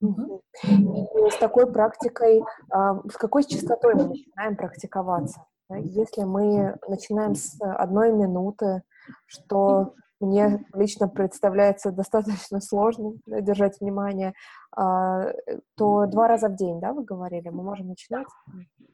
Угу. 0.00 0.42
И 0.64 1.30
с 1.30 1.36
такой 1.38 1.70
практикой, 1.72 2.42
а, 2.70 3.00
с 3.08 3.16
какой 3.16 3.44
частотой 3.44 3.94
мы 3.94 4.04
начинаем 4.08 4.56
практиковаться? 4.56 5.46
Если 5.70 6.22
мы 6.22 6.76
начинаем 6.86 7.34
с 7.34 7.56
одной 7.60 8.12
минуты, 8.12 8.82
что 9.26 9.94
мне 10.20 10.64
лично 10.74 11.08
представляется 11.08 11.92
достаточно 11.92 12.60
сложно 12.60 13.12
держать 13.26 13.80
внимание, 13.80 14.32
а, 14.74 15.32
то 15.76 16.06
два 16.06 16.28
раза 16.28 16.48
в 16.48 16.56
день, 16.56 16.80
да, 16.80 16.92
вы 16.92 17.04
говорили, 17.04 17.48
мы 17.48 17.62
можем 17.62 17.88
начинать? 17.88 18.26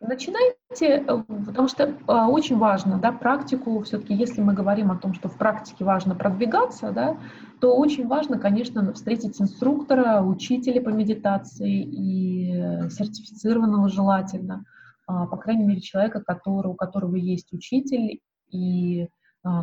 Начинайте, 0.01 0.57
э, 0.81 1.23
потому 1.47 1.69
что 1.69 1.95
а, 2.07 2.29
очень 2.29 2.59
важно, 2.59 2.99
да, 2.99 3.13
практику, 3.13 3.81
все-таки, 3.83 4.15
если 4.15 4.41
мы 4.41 4.55
говорим 4.55 4.91
о 4.91 4.97
том, 4.97 5.15
что 5.15 5.29
в 5.29 5.37
практике 5.37 5.85
важно 5.85 6.15
продвигаться, 6.15 6.91
да, 6.91 7.17
то 7.61 7.77
очень 7.77 8.07
важно, 8.07 8.39
конечно, 8.39 8.93
встретить 8.93 9.41
инструктора, 9.41 10.23
учителя 10.23 10.81
по 10.83 10.89
медитации 10.89 11.83
и 11.83 12.89
сертифицированного 12.91 13.89
желательно, 13.89 14.65
а, 15.07 15.27
по 15.27 15.37
крайней 15.37 15.65
мере, 15.65 15.81
человека, 15.81 16.23
который, 16.25 16.69
у 16.69 16.75
которого 16.75 17.17
есть 17.17 17.53
учитель. 17.53 18.21
И 18.51 19.09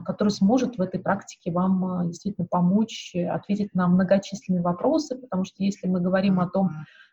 который 0.05 0.29
сможет 0.29 0.77
в 0.77 0.81
этой 0.81 0.99
практике 0.99 1.51
вам 1.51 1.85
а, 1.85 2.05
действительно 2.05 2.45
помочь 2.45 3.15
ответить 3.15 3.73
на 3.73 3.87
многочисленные 3.87 4.61
вопросы, 4.61 5.17
потому 5.17 5.45
что 5.45 5.63
если 5.63 5.87
мы 5.87 6.01
говорим 6.01 6.39
о 6.39 6.49
том, 6.49 6.71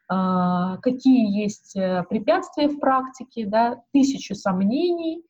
а, 0.09 0.77
какие 0.79 1.43
есть 1.43 1.77
э, 1.77 2.05
препятствия 2.09 2.69
в 2.69 2.79
практике, 2.79 3.47
да, 3.47 3.83
тысячу 3.93 4.35
сомнений, 4.35 5.23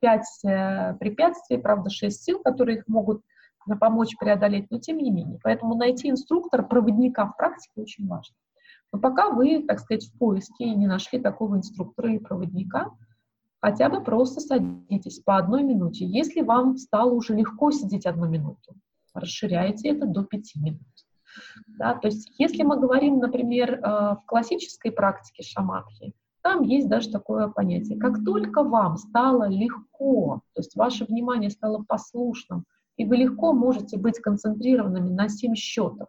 пять 0.00 0.44
э, 0.44 0.94
препятствий, 0.98 1.58
правда, 1.58 1.88
шесть 1.88 2.24
сил, 2.24 2.40
которые 2.40 2.78
их 2.78 2.88
могут 2.88 3.22
помочь 3.76 4.16
преодолеть, 4.18 4.70
но 4.70 4.78
тем 4.78 4.98
не 4.98 5.10
менее. 5.10 5.38
Поэтому 5.42 5.74
найти 5.74 6.10
инструктора, 6.10 6.62
проводника 6.62 7.26
в 7.26 7.36
практике 7.36 7.80
очень 7.80 8.06
важно. 8.06 8.34
Но 8.92 8.98
пока 8.98 9.30
вы, 9.30 9.62
так 9.66 9.80
сказать, 9.80 10.06
в 10.06 10.18
поиске 10.18 10.64
и 10.64 10.74
не 10.74 10.86
нашли 10.86 11.18
такого 11.18 11.56
инструктора 11.56 12.12
и 12.12 12.18
проводника, 12.18 12.90
Хотя 13.60 13.88
бы 13.88 14.02
просто 14.02 14.40
садитесь 14.40 15.20
по 15.20 15.36
одной 15.36 15.64
минуте. 15.64 16.06
Если 16.06 16.42
вам 16.42 16.76
стало 16.76 17.12
уже 17.12 17.34
легко 17.34 17.72
сидеть 17.72 18.06
одну 18.06 18.28
минуту, 18.28 18.74
расширяйте 19.12 19.90
это 19.90 20.06
до 20.06 20.24
пяти 20.24 20.60
минут. 20.60 20.86
Да, 21.66 21.94
то 21.94 22.08
есть 22.08 22.32
если 22.38 22.62
мы 22.62 22.78
говорим, 22.80 23.18
например, 23.18 23.74
э, 23.74 23.80
в 23.80 24.22
классической 24.26 24.92
практике 24.92 25.42
шаматхи, 25.42 26.14
там 26.42 26.62
есть 26.62 26.88
даже 26.88 27.10
такое 27.10 27.48
понятие. 27.48 27.98
Как 27.98 28.24
только 28.24 28.62
вам 28.62 28.96
стало 28.96 29.48
легко, 29.48 30.40
то 30.54 30.60
есть 30.60 30.76
ваше 30.76 31.04
внимание 31.04 31.50
стало 31.50 31.84
послушным, 31.86 32.64
и 32.96 33.04
вы 33.04 33.16
легко 33.16 33.52
можете 33.52 33.98
быть 33.98 34.18
концентрированными 34.18 35.10
на 35.10 35.28
7 35.28 35.54
счетов, 35.54 36.08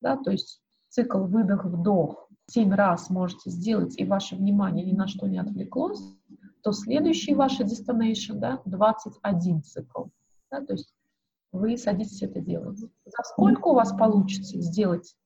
да, 0.00 0.16
то 0.16 0.30
есть 0.30 0.60
цикл 0.88 1.24
выдох-вдох 1.24 2.28
7 2.46 2.72
раз 2.72 3.10
можете 3.10 3.50
сделать, 3.50 3.98
и 3.98 4.04
ваше 4.04 4.36
внимание 4.36 4.84
ни 4.84 4.92
на 4.92 5.06
что 5.06 5.28
не 5.28 5.38
отвлеклось, 5.38 6.02
то 6.62 6.72
следующий 6.72 7.34
ваш 7.34 7.60
destination, 7.60 8.34
да, 8.34 8.60
21 8.64 9.62
цикл. 9.62 10.04
Да, 10.50 10.64
то 10.64 10.72
есть 10.72 10.92
вы 11.52 11.76
садитесь 11.76 12.22
это 12.22 12.40
делать. 12.40 12.78
За 12.78 13.22
сколько 13.24 13.68
у 13.68 13.74
вас 13.74 13.92
получится 13.92 14.60
сделать 14.60 15.16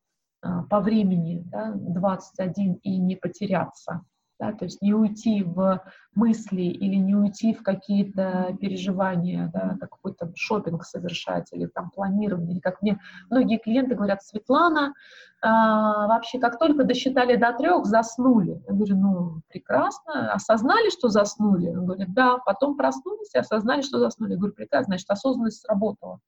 а, 0.40 0.62
по 0.64 0.80
времени 0.80 1.42
да, 1.46 1.72
21 1.74 2.74
и 2.82 2.98
не 2.98 3.16
потеряться? 3.16 4.04
Да, 4.38 4.52
то 4.52 4.64
есть 4.64 4.82
не 4.82 4.94
уйти 4.94 5.42
в 5.42 5.82
мысли 6.14 6.62
или 6.62 6.96
не 6.96 7.14
уйти 7.14 7.54
в 7.54 7.62
какие-то 7.62 8.56
переживания, 8.60 9.50
да, 9.52 9.76
какой-то 9.80 10.32
шопинг 10.34 10.84
совершать 10.84 11.52
или 11.52 11.66
там 11.66 11.90
планирование, 11.90 12.60
как 12.60 12.82
мне 12.82 12.98
многие 13.30 13.58
клиенты 13.58 13.94
говорят, 13.94 14.22
Светлана, 14.22 14.94
а, 15.40 16.08
вообще 16.08 16.38
как 16.38 16.58
только 16.58 16.84
досчитали 16.84 17.36
до 17.36 17.52
трех, 17.52 17.86
заснули. 17.86 18.62
Я 18.66 18.74
говорю, 18.74 18.96
ну, 18.96 19.40
прекрасно, 19.48 20.32
осознали, 20.32 20.90
что 20.90 21.08
заснули? 21.08 21.68
Он 21.68 21.86
говорит, 21.86 22.12
да, 22.12 22.38
потом 22.38 22.76
проснулись 22.76 23.34
и 23.34 23.38
осознали, 23.38 23.82
что 23.82 23.98
заснули. 23.98 24.32
Я 24.32 24.38
говорю, 24.38 24.54
прекрасно, 24.54 24.86
значит, 24.86 25.10
осознанность 25.10 25.60
сработала. 25.60 26.20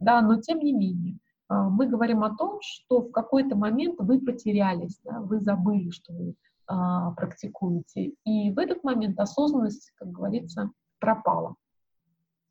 Да, 0.00 0.20
но 0.20 0.40
тем 0.40 0.60
не 0.60 0.72
менее, 0.72 1.18
а, 1.48 1.68
мы 1.68 1.86
говорим 1.86 2.22
о 2.22 2.36
том, 2.36 2.60
что 2.62 3.00
в 3.00 3.10
какой-то 3.10 3.56
момент 3.56 3.96
вы 3.98 4.20
потерялись, 4.20 5.00
да, 5.02 5.20
вы 5.20 5.40
забыли, 5.40 5.90
что 5.90 6.12
вы 6.12 6.34
а, 6.68 7.12
практикуете. 7.12 8.12
И 8.24 8.50
в 8.52 8.58
этот 8.58 8.84
момент 8.84 9.18
осознанность, 9.18 9.90
как 9.96 10.10
говорится, 10.10 10.70
пропала. 11.00 11.56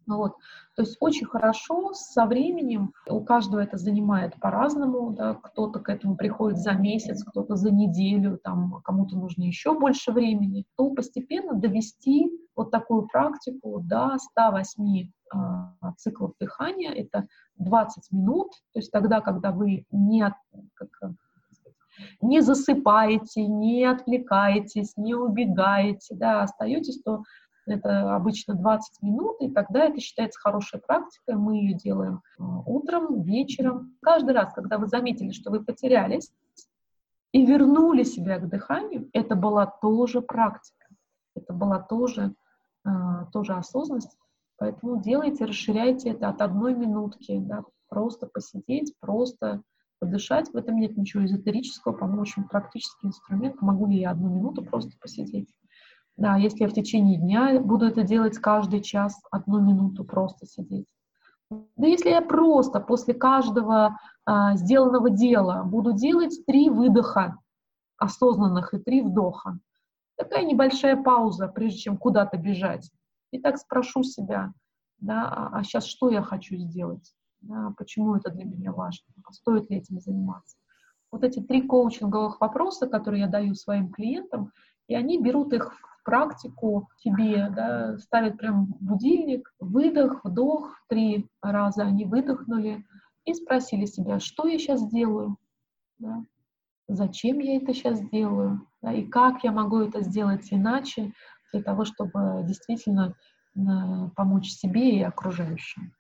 Вот. 0.07 0.36
То 0.76 0.84
есть 0.84 0.97
очень 1.01 1.28
хорошо 1.28 1.93
со 1.93 2.26
временем, 2.26 2.93
у 3.07 3.24
каждого 3.24 3.59
это 3.59 3.78
занимает 3.78 4.39
по-разному, 4.39 5.11
да, 5.11 5.36
кто-то 5.36 5.80
к 5.80 5.89
этому 5.89 6.15
приходит 6.15 6.59
за 6.59 6.72
месяц, 6.74 7.24
кто-то 7.24 7.55
за 7.55 7.72
неделю, 7.72 8.39
там, 8.41 8.82
кому-то 8.84 9.18
нужно 9.18 9.43
еще 9.43 9.78
больше 9.78 10.11
времени, 10.13 10.65
то 10.78 10.91
постепенно 10.91 11.53
довести 11.53 12.32
вот 12.55 12.72
такую 12.72 13.07
практику 13.07 13.82
до 13.82 14.18
108 14.18 14.84
э, 14.95 15.38
циклов 15.97 16.32
дыхания, 16.39 16.91
это 16.91 17.28
20 17.57 18.11
минут, 18.11 18.51
то 18.74 18.80
есть 18.80 18.91
тогда, 18.91 19.20
когда 19.20 19.51
вы 19.51 19.86
не, 19.91 20.34
как, 20.74 20.89
не 22.21 22.41
засыпаете, 22.41 23.45
не 23.45 23.85
отвлекаетесь, 23.85 24.95
не 24.97 25.15
убегаете, 25.15 26.15
да, 26.15 26.43
остаетесь, 26.43 27.01
то 27.01 27.23
это 27.67 28.15
обычно 28.15 28.55
20 28.55 29.01
минут, 29.01 29.37
и 29.41 29.51
тогда 29.51 29.85
это 29.85 29.99
считается 29.99 30.39
хорошей 30.39 30.79
практикой. 30.79 31.35
Мы 31.35 31.57
ее 31.57 31.73
делаем 31.73 32.21
э, 32.39 32.43
утром, 32.65 33.23
вечером. 33.23 33.97
Каждый 34.01 34.33
раз, 34.33 34.53
когда 34.53 34.77
вы 34.77 34.87
заметили, 34.87 35.31
что 35.31 35.51
вы 35.51 35.63
потерялись 35.63 36.31
и 37.33 37.45
вернули 37.45 38.03
себя 38.03 38.39
к 38.39 38.47
дыханию, 38.47 39.09
это 39.11 39.35
была 39.35 39.65
тоже 39.65 40.21
практика. 40.21 40.87
Это 41.35 41.53
была 41.53 41.79
тоже, 41.79 42.33
э, 42.85 42.89
тоже 43.33 43.53
осознанность. 43.53 44.17
Поэтому 44.57 45.01
делайте, 45.01 45.45
расширяйте 45.45 46.11
это 46.11 46.29
от 46.29 46.41
одной 46.41 46.73
минутки, 46.73 47.37
да, 47.39 47.63
просто 47.89 48.27
посидеть, 48.27 48.93
просто 48.99 49.61
подышать. 49.99 50.49
В 50.49 50.55
этом 50.55 50.77
нет 50.77 50.97
ничего 50.97 51.25
эзотерического, 51.25 51.93
по-моему, 51.93 52.21
очень 52.21 52.43
практический 52.43 53.07
инструмент. 53.07 53.61
Могу 53.61 53.87
ли 53.87 53.99
я 53.99 54.11
одну 54.11 54.29
минуту 54.29 54.63
просто 54.63 54.91
посидеть? 54.99 55.49
Да, 56.17 56.35
если 56.35 56.63
я 56.63 56.67
в 56.67 56.73
течение 56.73 57.19
дня 57.19 57.59
буду 57.59 57.85
это 57.85 58.03
делать 58.03 58.37
каждый 58.39 58.81
час, 58.81 59.21
одну 59.31 59.59
минуту 59.61 60.03
просто 60.03 60.45
сидеть. 60.47 60.87
Да 61.49 61.87
если 61.87 62.09
я 62.09 62.21
просто 62.21 62.79
после 62.79 63.13
каждого 63.13 63.97
а, 64.25 64.55
сделанного 64.55 65.09
дела 65.09 65.63
буду 65.63 65.93
делать 65.93 66.45
три 66.45 66.69
выдоха 66.69 67.37
осознанных 67.97 68.73
и 68.73 68.79
три 68.79 69.01
вдоха, 69.01 69.59
такая 70.17 70.43
небольшая 70.43 71.01
пауза, 71.01 71.47
прежде 71.47 71.79
чем 71.79 71.97
куда-то 71.97 72.37
бежать. 72.37 72.91
И 73.31 73.39
так 73.39 73.57
спрошу 73.57 74.03
себя, 74.03 74.53
да, 74.99 75.27
а, 75.29 75.59
а 75.59 75.63
сейчас 75.63 75.85
что 75.85 76.09
я 76.09 76.21
хочу 76.21 76.55
сделать? 76.57 77.13
Да, 77.41 77.73
почему 77.77 78.15
это 78.15 78.31
для 78.31 78.45
меня 78.45 78.71
важно, 78.71 79.05
а 79.23 79.31
стоит 79.31 79.69
ли 79.69 79.77
этим 79.77 79.99
заниматься. 79.99 80.57
Вот 81.11 81.23
эти 81.23 81.39
три 81.39 81.61
коучинговых 81.61 82.41
вопроса, 82.41 82.88
которые 82.88 83.21
я 83.21 83.27
даю 83.27 83.55
своим 83.55 83.91
клиентам, 83.91 84.51
и 84.88 84.95
они 84.95 85.21
берут 85.21 85.53
их 85.53 85.73
в 85.73 86.03
практику 86.03 86.89
себе, 86.97 87.49
да, 87.49 87.97
ставят 87.97 88.38
прям 88.38 88.65
будильник, 88.79 89.53
выдох, 89.59 90.23
вдох, 90.23 90.73
три 90.89 91.27
раза 91.41 91.83
они 91.83 92.05
выдохнули, 92.05 92.85
и 93.25 93.33
спросили 93.33 93.85
себя, 93.85 94.19
что 94.19 94.47
я 94.47 94.57
сейчас 94.57 94.89
делаю, 94.89 95.38
да? 95.99 96.23
зачем 96.88 97.39
я 97.39 97.57
это 97.57 97.73
сейчас 97.73 97.99
делаю, 98.09 98.65
да? 98.81 98.93
и 98.93 99.03
как 99.03 99.43
я 99.43 99.51
могу 99.51 99.79
это 99.79 100.01
сделать 100.01 100.47
иначе 100.51 101.11
для 101.51 101.61
того, 101.61 101.83
чтобы 101.83 102.43
действительно 102.45 103.15
э, 103.55 103.59
помочь 104.15 104.49
себе 104.49 104.97
и 104.97 105.03
окружающим. 105.03 105.93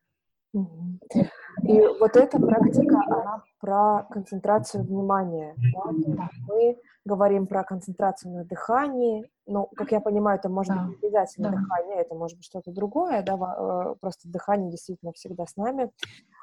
И 0.53 1.81
вот 1.99 2.15
эта 2.15 2.39
практика, 2.39 3.01
она 3.07 3.43
про 3.59 4.03
концентрацию 4.11 4.83
внимания. 4.83 5.55
Да? 5.73 6.29
Мы 6.47 6.77
говорим 7.05 7.47
про 7.47 7.63
концентрацию 7.63 8.33
на 8.33 8.45
дыхании. 8.45 9.29
Ну, 9.45 9.69
как 9.75 9.91
я 9.91 9.99
понимаю, 9.99 10.37
это 10.37 10.49
может 10.49 10.73
да. 10.75 10.83
быть 10.83 11.01
не 11.01 11.07
обязательно 11.07 11.51
да. 11.51 11.57
дыхание, 11.57 12.01
это 12.01 12.15
может 12.15 12.37
быть 12.37 12.45
что-то 12.45 12.71
другое, 12.71 13.23
да, 13.23 13.33
э, 13.33 13.95
просто 13.99 14.29
дыхание 14.29 14.69
действительно 14.69 15.13
всегда 15.13 15.45
с 15.45 15.55
нами. 15.55 15.89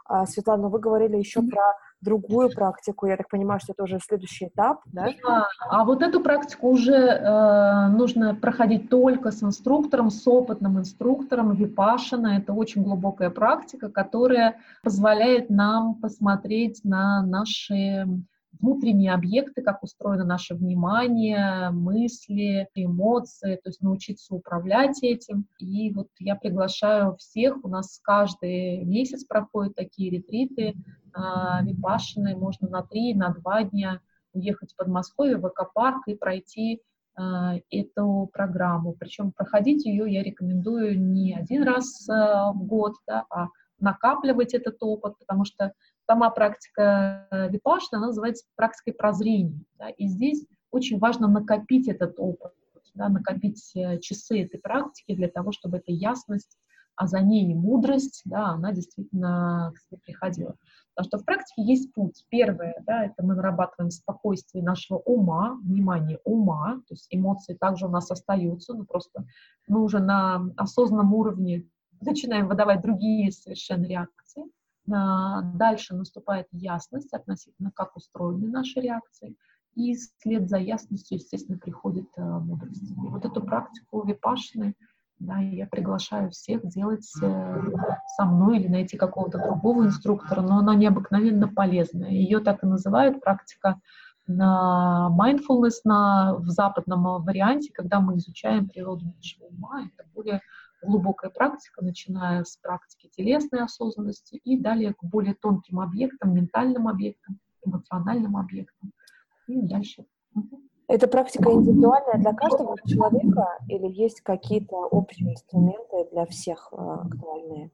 А, 0.04 0.26
Светлана, 0.26 0.68
вы 0.68 0.78
говорили 0.78 1.16
еще 1.16 1.40
mm-hmm. 1.40 1.50
про 1.50 1.62
другую 2.04 2.50
практику. 2.50 3.06
Я 3.06 3.16
так 3.16 3.28
понимаю, 3.28 3.60
что 3.60 3.72
это 3.72 3.84
уже 3.84 3.98
следующий 3.98 4.46
этап, 4.46 4.82
да? 4.86 5.08
да 5.26 5.48
а 5.60 5.84
вот 5.84 6.02
эту 6.02 6.20
практику 6.20 6.68
уже 6.68 6.94
э, 6.94 7.88
нужно 7.88 8.34
проходить 8.34 8.90
только 8.90 9.30
с 9.30 9.42
инструктором, 9.42 10.10
с 10.10 10.26
опытным 10.28 10.78
инструктором. 10.78 11.54
Випашина— 11.54 12.36
это 12.38 12.52
очень 12.52 12.82
глубокая 12.82 13.30
практика, 13.30 13.90
которая 13.90 14.56
позволяет 14.82 15.48
нам 15.50 15.94
посмотреть 15.94 16.84
на 16.84 17.22
наши 17.22 18.06
внутренние 18.60 19.12
объекты, 19.12 19.62
как 19.62 19.82
устроено 19.82 20.24
наше 20.24 20.54
внимание, 20.54 21.70
мысли, 21.70 22.68
эмоции, 22.74 23.56
то 23.56 23.68
есть 23.68 23.80
научиться 23.80 24.34
управлять 24.34 25.02
этим. 25.02 25.46
И 25.58 25.92
вот 25.92 26.08
я 26.18 26.36
приглашаю 26.36 27.16
всех, 27.16 27.64
у 27.64 27.68
нас 27.68 28.00
каждый 28.02 28.84
месяц 28.84 29.24
проходят 29.24 29.74
такие 29.74 30.10
ретриты, 30.10 30.74
а, 31.12 31.62
випашины, 31.62 32.36
можно 32.36 32.68
на 32.68 32.82
три, 32.82 33.14
на 33.14 33.30
два 33.30 33.64
дня 33.64 34.00
уехать 34.32 34.72
в 34.72 34.76
Подмосковье, 34.76 35.36
в 35.36 35.48
экопарк 35.48 36.08
и 36.08 36.14
пройти 36.14 36.80
а, 37.16 37.54
эту 37.70 38.28
программу. 38.32 38.94
Причем 38.98 39.32
проходить 39.32 39.84
ее 39.84 40.12
я 40.12 40.22
рекомендую 40.22 41.00
не 41.00 41.34
один 41.34 41.62
раз 41.62 42.08
а, 42.08 42.52
в 42.52 42.64
год, 42.66 42.94
да, 43.06 43.24
а 43.30 43.48
накапливать 43.84 44.54
этот 44.54 44.76
опыт, 44.80 45.16
потому 45.18 45.44
что 45.44 45.72
сама 46.06 46.30
практика 46.30 47.28
э, 47.30 47.50
випашна, 47.50 47.98
она 47.98 48.08
называется 48.08 48.46
практикой 48.56 48.94
прозрения. 48.94 49.60
Да, 49.78 49.90
и 49.90 50.08
здесь 50.08 50.44
очень 50.70 50.98
важно 50.98 51.28
накопить 51.28 51.86
этот 51.88 52.18
опыт, 52.18 52.52
да, 52.94 53.08
накопить 53.08 53.70
э, 53.76 53.98
часы 54.00 54.42
этой 54.42 54.58
практики 54.58 55.14
для 55.14 55.28
того, 55.28 55.52
чтобы 55.52 55.76
эта 55.76 55.92
ясность, 55.92 56.58
а 56.96 57.06
за 57.06 57.20
ней 57.20 57.54
мудрость, 57.54 58.22
да, 58.24 58.50
она 58.50 58.72
действительно 58.72 59.72
к 59.74 59.78
себе 59.78 60.00
приходила. 60.04 60.56
Потому 60.94 61.08
что 61.08 61.18
в 61.18 61.24
практике 61.24 61.62
есть 61.62 61.92
путь. 61.92 62.24
Первое, 62.28 62.76
да, 62.86 63.06
это 63.06 63.24
мы 63.24 63.34
нарабатываем 63.34 63.90
спокойствие 63.90 64.62
нашего 64.62 64.98
ума, 64.98 65.58
внимание 65.64 66.20
ума, 66.24 66.76
то 66.86 66.94
есть 66.94 67.08
эмоции 67.10 67.54
также 67.54 67.86
у 67.86 67.90
нас 67.90 68.10
остаются, 68.10 68.74
но 68.74 68.84
просто 68.84 69.26
мы 69.66 69.82
уже 69.82 69.98
на 69.98 70.48
осознанном 70.56 71.12
уровне 71.14 71.66
начинаем 72.04 72.48
выдавать 72.48 72.82
другие 72.82 73.32
совершенно 73.32 73.86
реакции. 73.86 74.44
Дальше 74.86 75.94
наступает 75.94 76.46
ясность 76.52 77.12
относительно, 77.12 77.70
как 77.74 77.96
устроены 77.96 78.48
наши 78.48 78.80
реакции. 78.80 79.36
И 79.74 79.94
вслед 79.94 80.48
за 80.48 80.58
ясностью, 80.58 81.18
естественно, 81.18 81.58
приходит 81.58 82.06
э, 82.16 82.22
мудрость. 82.22 82.92
И 82.92 83.08
вот 83.08 83.24
эту 83.24 83.42
практику 83.42 84.06
випашны, 84.06 84.74
да, 85.18 85.38
я 85.38 85.66
приглашаю 85.66 86.30
всех 86.30 86.64
делать 86.66 87.10
э, 87.20 87.62
со 88.16 88.24
мной 88.24 88.58
или 88.58 88.68
найти 88.68 88.96
какого-то 88.96 89.38
другого 89.38 89.84
инструктора, 89.84 90.42
но 90.42 90.58
она 90.58 90.76
необыкновенно 90.76 91.48
полезная. 91.48 92.10
Ее 92.10 92.38
так 92.38 92.62
и 92.62 92.66
называют 92.66 93.20
практика 93.20 93.80
на 94.26 95.10
mindfulness 95.18 95.80
на, 95.84 96.36
в 96.36 96.48
западном 96.48 97.24
варианте, 97.24 97.72
когда 97.72 98.00
мы 98.00 98.16
изучаем 98.16 98.68
природу 98.68 99.06
нашего 99.16 99.46
ума. 99.46 99.82
Это 99.82 100.08
более 100.14 100.40
глубокая 100.84 101.30
практика, 101.30 101.84
начиная 101.84 102.44
с 102.44 102.56
практики 102.56 103.08
телесной 103.14 103.62
осознанности 103.62 104.36
и 104.36 104.58
далее 104.58 104.94
к 104.94 105.02
более 105.02 105.34
тонким 105.34 105.80
объектам, 105.80 106.34
ментальным 106.34 106.88
объектам, 106.88 107.38
эмоциональным 107.64 108.36
объектам. 108.36 108.92
И 109.46 109.60
дальше. 109.62 110.06
Эта 110.86 111.08
практика 111.08 111.50
индивидуальная 111.50 112.18
для 112.18 112.34
каждого 112.34 112.76
человека 112.86 113.46
или 113.68 113.90
есть 113.90 114.20
какие-то 114.20 114.76
общие 114.76 115.32
инструменты 115.32 116.08
для 116.12 116.26
всех 116.26 116.68
э, 116.72 116.76
актуальные? 116.76 117.70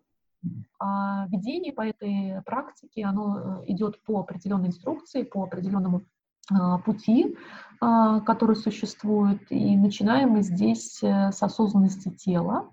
А 0.78 1.26
ведение 1.28 1.72
по 1.72 1.82
этой 1.82 2.40
практике, 2.46 3.04
оно 3.04 3.62
э, 3.62 3.72
идет 3.72 4.00
по 4.04 4.20
определенной 4.20 4.68
инструкции, 4.68 5.24
по 5.24 5.42
определенному 5.42 6.02
а, 6.52 6.78
пути, 6.78 7.36
который 7.80 8.56
существует. 8.56 9.40
И 9.50 9.76
начинаем 9.76 10.30
мы 10.30 10.42
здесь 10.42 11.02
э, 11.02 11.32
с 11.32 11.42
осознанности 11.42 12.10
тела, 12.10 12.70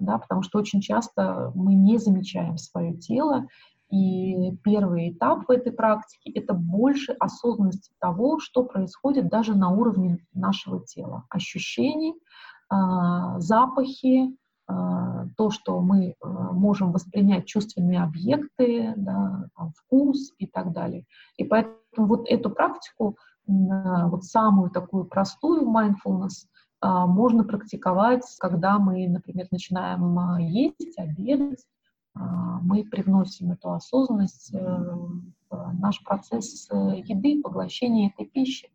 да, 0.00 0.18
потому 0.18 0.42
что 0.42 0.58
очень 0.58 0.80
часто 0.80 1.52
мы 1.54 1.74
не 1.74 1.98
замечаем 1.98 2.58
свое 2.58 2.94
тело, 2.94 3.46
и 3.90 4.52
первый 4.62 5.10
этап 5.12 5.48
в 5.48 5.50
этой 5.50 5.72
практике— 5.72 6.30
это 6.38 6.52
больше 6.52 7.12
осознанности 7.12 7.92
того, 7.98 8.38
что 8.38 8.64
происходит 8.64 9.28
даже 9.28 9.54
на 9.54 9.70
уровне 9.70 10.18
нашего 10.34 10.84
тела. 10.84 11.24
Ощущений, 11.30 12.14
а, 12.68 13.40
запахи, 13.40 14.36
а, 14.66 15.26
то, 15.38 15.48
что 15.50 15.80
мы 15.80 16.14
а, 16.20 16.52
можем 16.52 16.92
воспринять 16.92 17.46
чувственные 17.46 18.02
объекты, 18.02 18.92
да, 18.96 19.48
там, 19.56 19.72
вкус 19.74 20.32
и 20.38 20.46
так 20.46 20.72
далее. 20.72 21.06
И 21.38 21.44
поэтому 21.44 22.06
вот 22.08 22.28
эту 22.28 22.50
практику, 22.50 23.16
вот 23.46 24.24
самую 24.24 24.68
такую 24.68 25.06
простую 25.06 25.62
mindfulness— 25.62 26.44
а, 26.52 26.57
можно 26.80 27.44
практиковать, 27.44 28.24
когда 28.38 28.78
мы, 28.78 29.08
например, 29.08 29.48
начинаем 29.50 30.18
а, 30.18 30.40
есть, 30.40 30.96
обедать, 30.96 31.64
а, 32.14 32.60
мы 32.60 32.84
привносим 32.84 33.52
эту 33.52 33.72
осознанность 33.72 34.52
э, 34.54 34.58
в 35.50 35.74
наш 35.80 36.02
процесс 36.04 36.68
э, 36.70 37.00
еды, 37.04 37.40
поглощения 37.42 38.10
этой 38.10 38.26
пищи, 38.26 38.70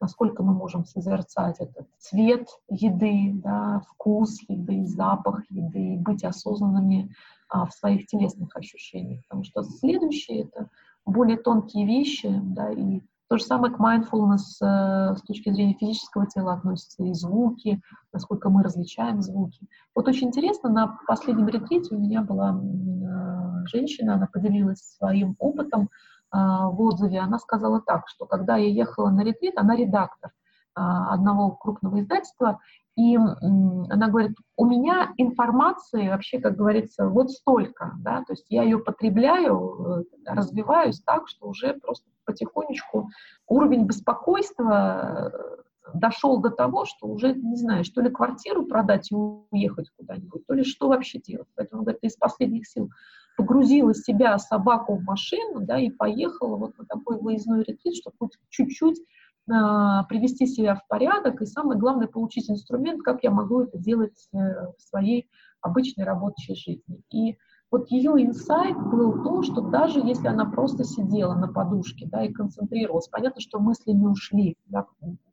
насколько 0.00 0.42
мы 0.42 0.52
можем 0.52 0.84
созерцать 0.84 1.60
этот 1.60 1.88
цвет 1.98 2.48
еды, 2.68 3.32
да, 3.42 3.82
вкус 3.88 4.40
еды, 4.48 4.86
запах 4.86 5.50
еды, 5.50 5.96
быть 5.98 6.24
осознанными 6.24 7.14
в 7.50 7.70
своих 7.70 8.06
телесных 8.06 8.54
ощущениях. 8.56 9.22
Потому 9.22 9.44
что 9.44 9.62
следующее— 9.62 10.42
это 10.44 10.68
более 11.06 11.38
тонкие 11.38 11.86
вещи, 11.86 12.30
да, 12.30 12.70
и 12.70 13.00
то 13.28 13.36
же 13.36 13.44
самое 13.44 13.72
к 13.72 13.78
mindfulness 13.78 14.56
э, 14.62 15.16
с 15.16 15.22
точки 15.22 15.50
зрения 15.52 15.74
физического 15.74 16.26
тела 16.26 16.54
относятся 16.54 17.04
и 17.04 17.12
звуки, 17.12 17.80
насколько 18.12 18.48
мы 18.48 18.62
различаем 18.62 19.20
звуки. 19.20 19.68
Вот 19.94 20.08
очень 20.08 20.28
интересно, 20.28 20.70
на 20.70 20.98
последнем 21.06 21.46
ретрите 21.48 21.94
у 21.94 21.98
меня 21.98 22.22
была 22.22 22.52
э, 22.52 23.66
женщина, 23.66 24.14
она 24.14 24.28
поделилась 24.32 24.96
своим 24.96 25.36
опытом 25.38 25.82
э, 25.82 25.86
в 26.32 26.80
отзыве. 26.80 27.20
Она 27.20 27.38
сказала 27.38 27.82
так, 27.82 28.08
что 28.08 28.24
когда 28.24 28.56
я 28.56 28.70
ехала 28.70 29.10
на 29.10 29.22
ретрит, 29.22 29.58
она 29.58 29.76
редактор 29.76 30.32
одного 30.80 31.56
крупного 31.56 32.00
издательства, 32.00 32.60
и 32.98 33.14
она 33.16 34.08
говорит, 34.08 34.36
у 34.56 34.66
меня 34.66 35.12
информации 35.18 36.08
вообще, 36.08 36.40
как 36.40 36.56
говорится, 36.56 37.06
вот 37.06 37.30
столько, 37.30 37.92
да, 38.00 38.24
то 38.26 38.32
есть 38.32 38.46
я 38.48 38.64
ее 38.64 38.80
потребляю, 38.80 40.04
развиваюсь 40.26 41.00
так, 41.02 41.28
что 41.28 41.46
уже 41.46 41.74
просто 41.74 42.08
потихонечку 42.24 43.08
уровень 43.46 43.86
беспокойства 43.86 45.30
э, 45.32 45.92
дошел 45.94 46.40
до 46.40 46.50
того, 46.50 46.86
что 46.86 47.06
уже, 47.06 47.34
не 47.34 47.54
знаю, 47.54 47.84
что 47.84 48.00
ли 48.00 48.10
квартиру 48.10 48.66
продать 48.66 49.12
и 49.12 49.14
уехать 49.14 49.90
куда-нибудь, 49.96 50.44
то 50.48 50.54
ли 50.54 50.64
что 50.64 50.88
вообще 50.88 51.20
делать. 51.20 51.48
Поэтому, 51.54 51.82
говорит, 51.82 52.02
из 52.02 52.16
последних 52.16 52.66
сил 52.66 52.90
погрузила 53.36 53.94
себя, 53.94 54.36
собаку 54.38 54.96
в 54.96 55.04
машину, 55.04 55.60
да, 55.60 55.78
и 55.78 55.90
поехала 55.90 56.56
вот 56.56 56.76
на 56.76 56.84
такой 56.84 57.20
выездной 57.20 57.62
ретрит, 57.62 57.94
чтобы 57.94 58.16
хоть 58.18 58.32
чуть-чуть 58.48 58.98
э, 58.98 59.02
привести 59.48 60.46
себя 60.46 60.74
в 60.74 60.86
порядок, 60.88 61.40
и 61.40 61.46
самое 61.46 61.78
главное, 61.78 62.06
получить 62.06 62.50
инструмент, 62.50 63.02
как 63.02 63.22
я 63.22 63.30
могу 63.30 63.62
это 63.62 63.78
делать 63.78 64.28
э, 64.32 64.38
в 64.76 64.80
своей 64.82 65.28
обычной 65.60 66.04
рабочей 66.04 66.54
жизни. 66.54 67.02
И 67.10 67.38
вот 67.70 67.90
ее 67.90 68.12
инсайт 68.12 68.76
был 68.76 69.22
то, 69.22 69.42
что 69.42 69.60
даже 69.60 70.00
если 70.00 70.26
она 70.26 70.46
просто 70.46 70.84
сидела 70.84 71.34
на 71.34 71.48
подушке 71.48 72.06
да, 72.06 72.24
и 72.24 72.32
концентрировалась, 72.32 73.08
понятно, 73.08 73.42
что 73.42 73.58
мысли 73.58 73.92
не 73.92 74.06
ушли, 74.06 74.56
да, 74.66 74.86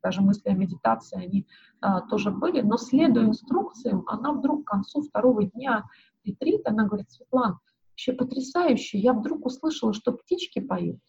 даже 0.04 0.22
мысли 0.22 0.50
о 0.50 0.54
медитации, 0.54 1.24
они 1.24 1.48
а, 1.80 2.02
тоже 2.02 2.32
были, 2.32 2.60
но 2.62 2.76
следуя 2.76 3.26
инструкциям, 3.26 4.04
она 4.08 4.34
вдруг 4.34 4.66
к 4.66 4.68
концу 4.68 5.02
второго 5.02 5.46
дня 5.46 5.86
ретрита, 6.26 6.72
она 6.72 6.86
говорит, 6.86 7.10
Светлана, 7.10 7.60
вообще 7.92 8.12
потрясающе, 8.12 8.98
я 8.98 9.14
вдруг 9.14 9.46
услышала, 9.46 9.94
что 9.94 10.12
птички 10.12 10.60
поют, 10.60 11.00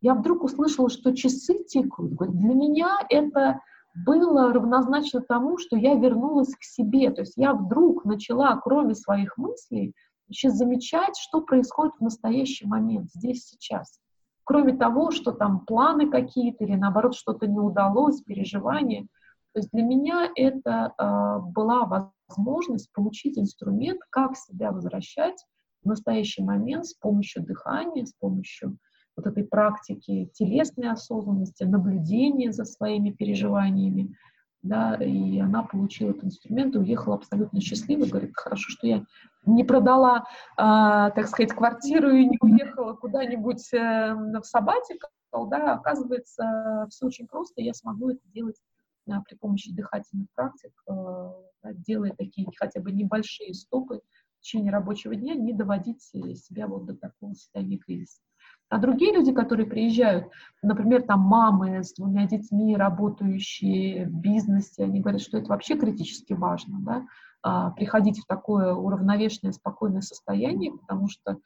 я 0.00 0.14
вдруг 0.14 0.44
услышала, 0.44 0.88
что 0.90 1.14
часы 1.14 1.64
тикают. 1.64 2.16
Для 2.16 2.54
меня 2.54 2.98
это 3.08 3.60
было 4.06 4.52
равнозначно 4.52 5.20
тому, 5.20 5.58
что 5.58 5.76
я 5.76 5.94
вернулась 5.94 6.54
к 6.54 6.62
себе. 6.62 7.10
То 7.10 7.22
есть 7.22 7.34
я 7.36 7.54
вдруг 7.54 8.04
начала, 8.04 8.56
кроме 8.56 8.94
своих 8.94 9.36
мыслей, 9.36 9.94
вообще 10.28 10.50
замечать, 10.50 11.16
что 11.16 11.40
происходит 11.40 11.94
в 11.98 12.02
настоящий 12.02 12.66
момент, 12.66 13.10
здесь, 13.12 13.46
сейчас. 13.46 13.98
Кроме 14.44 14.76
того, 14.76 15.10
что 15.10 15.32
там 15.32 15.60
планы 15.60 16.10
какие-то 16.10 16.64
или 16.64 16.74
наоборот 16.74 17.14
что-то 17.14 17.46
не 17.46 17.58
удалось, 17.58 18.22
переживания. 18.22 19.02
То 19.52 19.60
есть 19.60 19.70
для 19.72 19.82
меня 19.82 20.30
это 20.36 20.94
э, 20.96 21.38
была 21.52 22.12
возможность 22.28 22.92
получить 22.92 23.38
инструмент, 23.38 24.00
как 24.10 24.36
себя 24.36 24.70
возвращать 24.70 25.44
в 25.82 25.88
настоящий 25.88 26.42
момент 26.42 26.86
с 26.86 26.94
помощью 26.94 27.44
дыхания, 27.44 28.04
с 28.04 28.12
помощью 28.12 28.78
вот 29.18 29.26
этой 29.26 29.44
практики 29.44 30.30
телесной 30.32 30.90
осознанности, 30.90 31.64
наблюдения 31.64 32.52
за 32.52 32.64
своими 32.64 33.10
переживаниями, 33.10 34.14
да, 34.62 34.94
и 34.94 35.38
она 35.40 35.64
получила 35.64 36.10
этот 36.10 36.24
инструмент 36.24 36.74
и 36.74 36.78
уехала 36.78 37.16
абсолютно 37.16 37.60
счастливой, 37.60 38.08
говорит, 38.08 38.32
хорошо, 38.34 38.70
что 38.70 38.86
я 38.86 39.04
не 39.44 39.64
продала, 39.64 40.18
э, 40.18 40.22
так 40.56 41.26
сказать, 41.26 41.52
квартиру 41.52 42.10
и 42.10 42.26
не 42.26 42.38
уехала 42.40 42.94
куда-нибудь 42.94 43.72
э, 43.72 44.14
в 44.14 44.44
сабатикал, 44.44 45.10
да, 45.48 45.74
оказывается, 45.74 46.86
все 46.90 47.06
очень 47.06 47.26
просто, 47.26 47.60
я 47.60 47.74
смогу 47.74 48.10
это 48.10 48.20
делать 48.32 48.56
э, 49.08 49.12
при 49.28 49.36
помощи 49.36 49.74
дыхательных 49.74 50.28
практик, 50.34 50.72
э, 50.88 51.32
делая 51.74 52.12
такие 52.16 52.46
хотя 52.56 52.80
бы 52.80 52.92
небольшие 52.92 53.52
стопы 53.54 54.00
в 54.38 54.40
течение 54.42 54.72
рабочего 54.72 55.16
дня, 55.16 55.34
не 55.34 55.52
доводить 55.52 56.02
себя 56.02 56.68
вот 56.68 56.86
до 56.86 56.96
такого 56.96 57.32
состояния 57.32 57.78
кризиса. 57.78 58.20
А 58.68 58.78
другие 58.78 59.14
люди, 59.14 59.32
которые 59.32 59.66
приезжают, 59.66 60.28
например, 60.62 61.02
там 61.02 61.20
мамы 61.20 61.82
с 61.82 61.94
двумя 61.94 62.26
детьми, 62.26 62.76
работающие 62.76 64.06
в 64.06 64.12
бизнесе, 64.12 64.84
они 64.84 65.00
говорят, 65.00 65.22
что 65.22 65.38
это 65.38 65.48
вообще 65.48 65.78
критически 65.78 66.34
важно, 66.34 66.78
да, 66.80 67.06
а, 67.42 67.70
приходить 67.70 68.18
в 68.18 68.26
такое 68.26 68.74
уравновешенное, 68.74 69.52
спокойное 69.52 70.02
состояние, 70.02 70.72
потому 70.72 71.08
что 71.08 71.38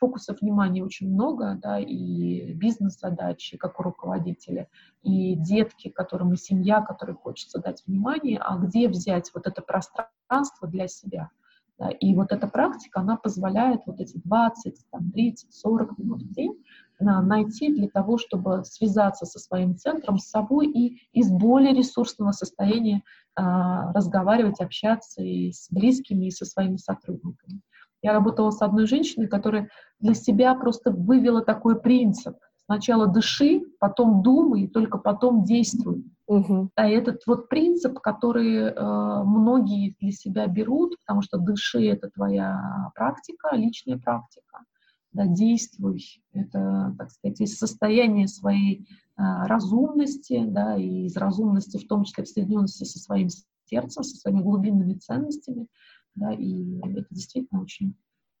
фокусов 0.00 0.40
внимания 0.40 0.82
очень 0.82 1.12
много, 1.12 1.56
да, 1.62 1.78
и 1.78 2.52
бизнес-задачи, 2.54 3.58
как 3.58 3.78
у 3.78 3.84
руководителя, 3.84 4.68
и 5.02 5.36
детки, 5.36 5.90
которым 5.90 6.32
и 6.32 6.36
семья, 6.36 6.80
которой 6.80 7.14
хочется 7.14 7.60
дать 7.60 7.84
внимание, 7.86 8.38
а 8.38 8.56
где 8.56 8.88
взять 8.88 9.30
вот 9.34 9.46
это 9.46 9.62
пространство 9.62 10.66
для 10.66 10.88
себя– 10.88 11.30
да, 11.78 11.90
и 11.90 12.14
вот 12.14 12.32
эта 12.32 12.46
практика, 12.46 13.00
она 13.00 13.16
позволяет 13.16 13.82
вот 13.86 14.00
эти 14.00 14.18
20, 14.24 14.76
там, 14.90 15.10
30, 15.10 15.54
40 15.54 15.98
минут 15.98 16.22
в 16.22 16.32
день 16.32 16.62
на, 16.98 17.20
найти 17.20 17.72
для 17.72 17.88
того, 17.88 18.16
чтобы 18.16 18.64
связаться 18.64 19.26
со 19.26 19.38
своим 19.38 19.76
центром, 19.76 20.18
с 20.18 20.30
собой 20.30 20.68
и 20.68 21.02
из 21.12 21.30
более 21.30 21.74
ресурсного 21.74 22.32
состояния 22.32 23.02
а, 23.34 23.92
разговаривать, 23.92 24.60
общаться 24.60 25.22
и 25.22 25.52
с 25.52 25.68
близкими, 25.70 26.26
и 26.26 26.30
со 26.30 26.46
своими 26.46 26.76
сотрудниками. 26.76 27.60
Я 28.02 28.12
работала 28.12 28.50
с 28.50 28.62
одной 28.62 28.86
женщиной, 28.86 29.26
которая 29.26 29.68
для 30.00 30.14
себя 30.14 30.54
просто 30.54 30.90
вывела 30.90 31.42
такой 31.42 31.80
принцип. 31.80 32.36
Сначала 32.66 33.06
дыши, 33.06 33.62
потом 33.78 34.22
думай, 34.22 34.62
и 34.62 34.68
только 34.68 34.98
потом 34.98 35.44
действуй. 35.44 36.04
Угу. 36.26 36.70
А 36.74 36.88
этот 36.88 37.22
вот 37.26 37.48
принцип, 37.48 38.00
который 38.00 38.56
э, 38.56 39.22
многие 39.24 39.96
для 40.00 40.10
себя 40.10 40.48
берут, 40.48 40.96
потому 40.98 41.22
что 41.22 41.38
дыши— 41.38 41.86
это 41.86 42.10
твоя 42.10 42.90
практика, 42.96 43.54
личная 43.54 43.98
практика, 43.98 44.64
да, 45.12 45.26
действуй, 45.26 46.02
это, 46.32 46.94
так 46.98 47.10
сказать, 47.12 47.40
из 47.40 47.56
состояния 47.56 48.26
своей 48.26 48.82
э, 49.16 49.22
разумности, 49.46 50.44
да, 50.44 50.76
и 50.76 51.06
из 51.06 51.16
разумности 51.16 51.78
в 51.78 51.86
том 51.86 52.02
числе 52.02 52.24
в 52.24 52.28
соединенности 52.28 52.82
со 52.82 52.98
своим 52.98 53.28
сердцем, 53.64 54.02
со 54.02 54.16
своими 54.16 54.42
глубинными 54.42 54.94
ценностями, 54.94 55.68
да, 56.16 56.32
и 56.32 56.78
это 56.80 57.06
действительно 57.10 57.62
очень 57.62 57.94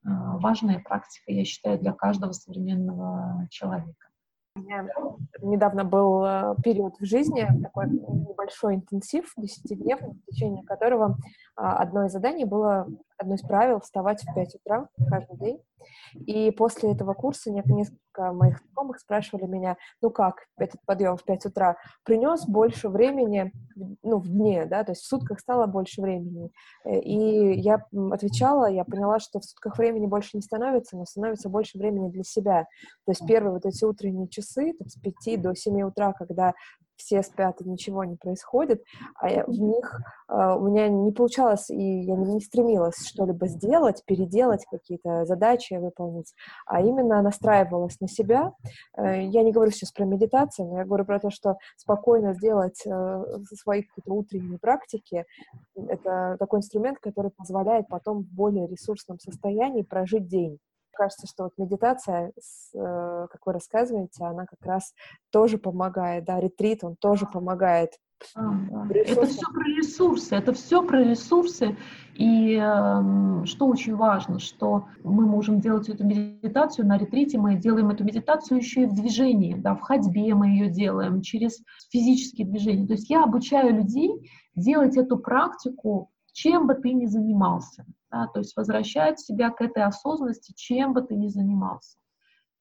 э, 0.04 0.08
важная 0.08 0.80
практика, 0.80 1.32
я 1.32 1.44
считаю, 1.44 1.78
для 1.78 1.92
каждого 1.92 2.32
современного 2.32 3.46
человека. 3.50 4.08
Меня 4.56 4.88
недавно 5.42 5.84
был 5.84 6.24
э, 6.24 6.54
период 6.64 6.94
в 6.98 7.04
жизни, 7.04 7.46
такой 7.62 7.88
небольшой 7.88 8.76
интенсив, 8.76 9.32
десятидневный, 9.36 10.14
в 10.14 10.30
течение 10.30 10.64
которого 10.64 11.18
а, 11.56 11.76
одно 11.76 12.06
из 12.06 12.12
заданий 12.12 12.46
было, 12.46 12.88
одно 13.18 13.34
из 13.34 13.42
правил 13.42 13.80
вставать 13.80 14.22
в 14.22 14.34
5 14.34 14.56
утра 14.56 14.88
каждый 15.08 15.36
день. 15.38 15.60
И 16.14 16.50
после 16.50 16.92
этого 16.92 17.14
курса 17.14 17.52
несколько 17.52 18.32
моих 18.32 18.58
знакомых 18.58 18.98
спрашивали 18.98 19.46
меня, 19.46 19.76
ну 20.00 20.10
как 20.10 20.46
этот 20.56 20.80
подъем 20.84 21.16
в 21.16 21.24
5 21.24 21.46
утра 21.46 21.76
принес 22.02 22.46
больше 22.46 22.88
времени, 22.88 23.52
ну, 24.02 24.18
в 24.18 24.28
дне, 24.28 24.66
да, 24.66 24.84
то 24.84 24.92
есть 24.92 25.02
в 25.02 25.06
сутках 25.06 25.38
стало 25.40 25.66
больше 25.66 26.00
времени. 26.00 26.50
Э, 26.84 26.98
и 26.98 27.60
я 27.60 27.84
отвечала, 28.10 28.70
я 28.70 28.84
поняла, 28.84 29.18
что 29.18 29.40
в 29.40 29.44
сутках 29.44 29.78
времени 29.78 30.06
больше 30.06 30.36
не 30.36 30.42
становится, 30.42 30.96
но 30.96 31.04
становится 31.04 31.48
больше 31.48 31.78
времени 31.78 32.08
для 32.08 32.24
себя. 32.24 32.66
То 33.04 33.12
есть 33.12 33.26
первые 33.26 33.52
вот 33.52 33.66
эти 33.66 33.84
утренние 33.84 34.28
часы, 34.28 34.72
там, 34.72 34.88
с 34.88 34.98
5 34.98 35.42
до 35.42 35.54
7 35.54 35.82
утра, 35.82 36.12
когда 36.12 36.54
все 36.96 37.22
спят 37.22 37.60
и 37.60 37.68
ничего 37.68 38.04
не 38.04 38.16
происходит, 38.16 38.82
а 39.20 39.44
в 39.44 39.50
них 39.50 40.00
э, 40.28 40.54
у 40.56 40.68
меня 40.68 40.88
не 40.88 41.12
получалось, 41.12 41.70
и 41.70 42.00
я 42.00 42.16
не, 42.16 42.34
не 42.34 42.40
стремилась 42.40 43.06
что-либо 43.06 43.46
сделать, 43.48 44.02
переделать 44.06 44.64
какие-то 44.70 45.24
задачи 45.24 45.74
выполнить, 45.74 46.34
а 46.66 46.80
именно 46.80 47.22
настраивалась 47.22 48.00
на 48.00 48.08
себя. 48.08 48.52
Э, 48.96 49.22
я 49.22 49.42
не 49.42 49.52
говорю 49.52 49.70
сейчас 49.70 49.92
про 49.92 50.04
медитацию, 50.04 50.68
но 50.68 50.78
я 50.78 50.84
говорю 50.84 51.04
про 51.04 51.20
то, 51.20 51.30
что 51.30 51.56
спокойно 51.76 52.34
сделать 52.34 52.82
э, 52.86 53.24
свои 53.54 53.82
какие-то 53.82 54.12
утренние 54.12 54.58
практики, 54.58 55.24
это 55.76 56.36
такой 56.38 56.60
инструмент, 56.60 56.98
который 56.98 57.30
позволяет 57.30 57.88
потом 57.88 58.22
в 58.22 58.34
более 58.34 58.66
ресурсном 58.66 59.18
состоянии 59.18 59.82
прожить 59.82 60.26
день 60.26 60.58
кажется, 60.96 61.26
что 61.26 61.44
вот 61.44 61.52
медитация, 61.58 62.32
э, 62.74 63.26
как 63.30 63.46
вы 63.46 63.52
рассказываете, 63.52 64.24
она 64.24 64.46
как 64.46 64.64
раз 64.64 64.94
тоже 65.30 65.58
помогает, 65.58 66.24
да, 66.24 66.40
ретрит, 66.40 66.82
он 66.82 66.96
тоже 66.96 67.26
помогает. 67.26 67.92
А, 68.34 68.40
да. 68.70 68.88
Это 68.94 69.26
все 69.26 69.46
про 69.52 69.64
ресурсы, 69.64 70.34
это 70.34 70.52
все 70.54 70.82
про 70.82 71.04
ресурсы. 71.04 71.76
И 72.14 72.54
э, 72.54 73.44
что 73.44 73.66
очень 73.66 73.94
важно, 73.94 74.38
что 74.38 74.86
мы 75.04 75.26
можем 75.26 75.60
делать 75.60 75.88
эту 75.90 76.04
медитацию 76.04 76.86
на 76.86 76.96
ретрите, 76.96 77.38
мы 77.38 77.56
делаем 77.56 77.90
эту 77.90 78.04
медитацию 78.04 78.58
еще 78.58 78.84
и 78.84 78.86
в 78.86 78.94
движении, 78.94 79.54
да, 79.54 79.74
в 79.74 79.82
ходьбе 79.82 80.34
мы 80.34 80.48
ее 80.48 80.70
делаем, 80.70 81.20
через 81.20 81.62
физические 81.90 82.46
движения. 82.46 82.86
То 82.86 82.94
есть 82.94 83.10
я 83.10 83.22
обучаю 83.22 83.74
людей 83.74 84.10
делать 84.54 84.96
эту 84.96 85.18
практику, 85.18 86.10
чем 86.36 86.66
бы 86.66 86.74
ты 86.74 86.92
ни 86.92 87.06
занимался 87.06 87.86
да, 88.10 88.26
то 88.26 88.40
есть 88.40 88.54
возвращать 88.56 89.18
себя 89.18 89.50
к 89.50 89.62
этой 89.62 89.82
осознанности, 89.82 90.52
чем 90.54 90.92
бы 90.92 91.00
ты 91.00 91.16
ни 91.16 91.28
занимался. 91.28 91.96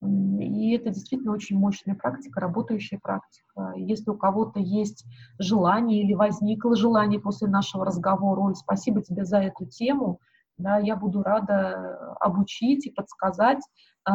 И 0.01 0.71
это 0.71 0.91
действительно 0.91 1.33
очень 1.33 1.57
мощная 1.57 1.95
практика, 1.95 2.39
работающая 2.39 2.99
практика. 2.99 3.73
Если 3.75 4.09
у 4.09 4.17
кого-то 4.17 4.59
есть 4.59 5.05
желание 5.39 6.03
или 6.03 6.13
возникло 6.13 6.75
желание 6.75 7.19
после 7.19 7.47
нашего 7.47 7.85
разговора, 7.85 8.39
Оль, 8.41 8.55
спасибо 8.55 9.01
тебе 9.01 9.25
за 9.25 9.39
эту 9.39 9.65
тему, 9.65 10.19
да, 10.57 10.77
я 10.77 10.95
буду 10.95 11.21
рада 11.21 12.15
обучить 12.21 12.85
и 12.85 12.91
подсказать 12.91 13.59
э, 14.07 14.11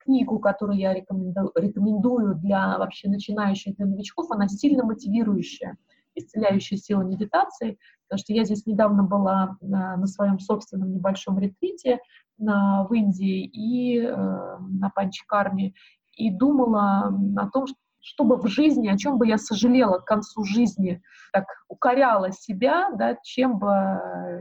книгу, 0.00 0.40
которую 0.40 0.78
я 0.78 0.92
рекомендую 0.94 2.34
для 2.36 2.76
вообще 2.78 3.08
начинающих, 3.08 3.76
для 3.76 3.86
новичков, 3.86 4.30
она 4.32 4.48
сильно 4.48 4.84
мотивирующая 4.84 5.76
исцеляющая 6.16 6.78
сила 6.78 7.02
медитации, 7.02 7.78
потому 8.08 8.18
что 8.18 8.32
я 8.32 8.44
здесь 8.44 8.66
недавно 8.66 9.04
была 9.04 9.56
на, 9.60 9.96
на 9.96 10.06
своем 10.06 10.38
собственном 10.38 10.92
небольшом 10.92 11.38
ретрите 11.38 12.00
на, 12.38 12.84
в 12.84 12.92
Индии 12.92 13.44
и 13.44 14.00
э, 14.00 14.10
на 14.12 14.90
Панчкарме, 14.90 15.74
и 16.16 16.30
думала 16.30 17.14
о 17.36 17.50
том, 17.50 17.66
чтобы 18.06 18.36
в 18.36 18.46
жизни, 18.46 18.88
о 18.88 18.96
чем 18.96 19.18
бы 19.18 19.26
я 19.26 19.36
сожалела 19.36 19.98
к 19.98 20.04
концу 20.04 20.44
жизни, 20.44 21.02
так 21.32 21.44
укоряла 21.68 22.30
себя, 22.30 22.90
да, 22.92 23.16
чем 23.22 23.58
бы 23.58 23.68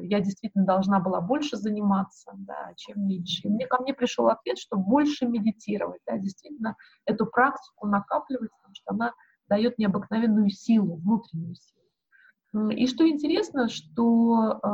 я 0.03 0.19
действительно 0.19 0.65
должна 0.65 0.99
была 0.99 1.19
больше 1.19 1.57
заниматься, 1.57 2.31
да, 2.35 2.73
чем 2.75 3.07
меньше. 3.07 3.47
И 3.47 3.49
мне 3.49 3.65
ко 3.65 3.81
мне 3.81 3.95
пришел 3.95 4.27
ответ, 4.29 4.59
что 4.59 4.77
больше 4.77 5.25
медитировать, 5.25 6.01
да, 6.05 6.17
действительно 6.17 6.75
эту 7.05 7.25
практику 7.25 7.87
накапливать, 7.87 8.51
потому 8.51 8.75
что 8.75 8.93
она 8.93 9.13
дает 9.47 9.77
необыкновенную 9.77 10.49
силу, 10.49 10.95
внутреннюю 10.95 11.55
силу. 11.55 12.69
И 12.69 12.87
что 12.87 13.07
интересно, 13.07 13.67
что 13.67 14.59
э, 14.63 14.67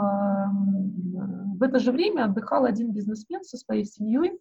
в 1.57 1.63
это 1.63 1.79
же 1.79 1.91
время 1.91 2.25
отдыхал 2.25 2.65
один 2.65 2.91
бизнесмен 2.91 3.43
со 3.43 3.57
своей 3.57 3.85
семьей, 3.85 4.39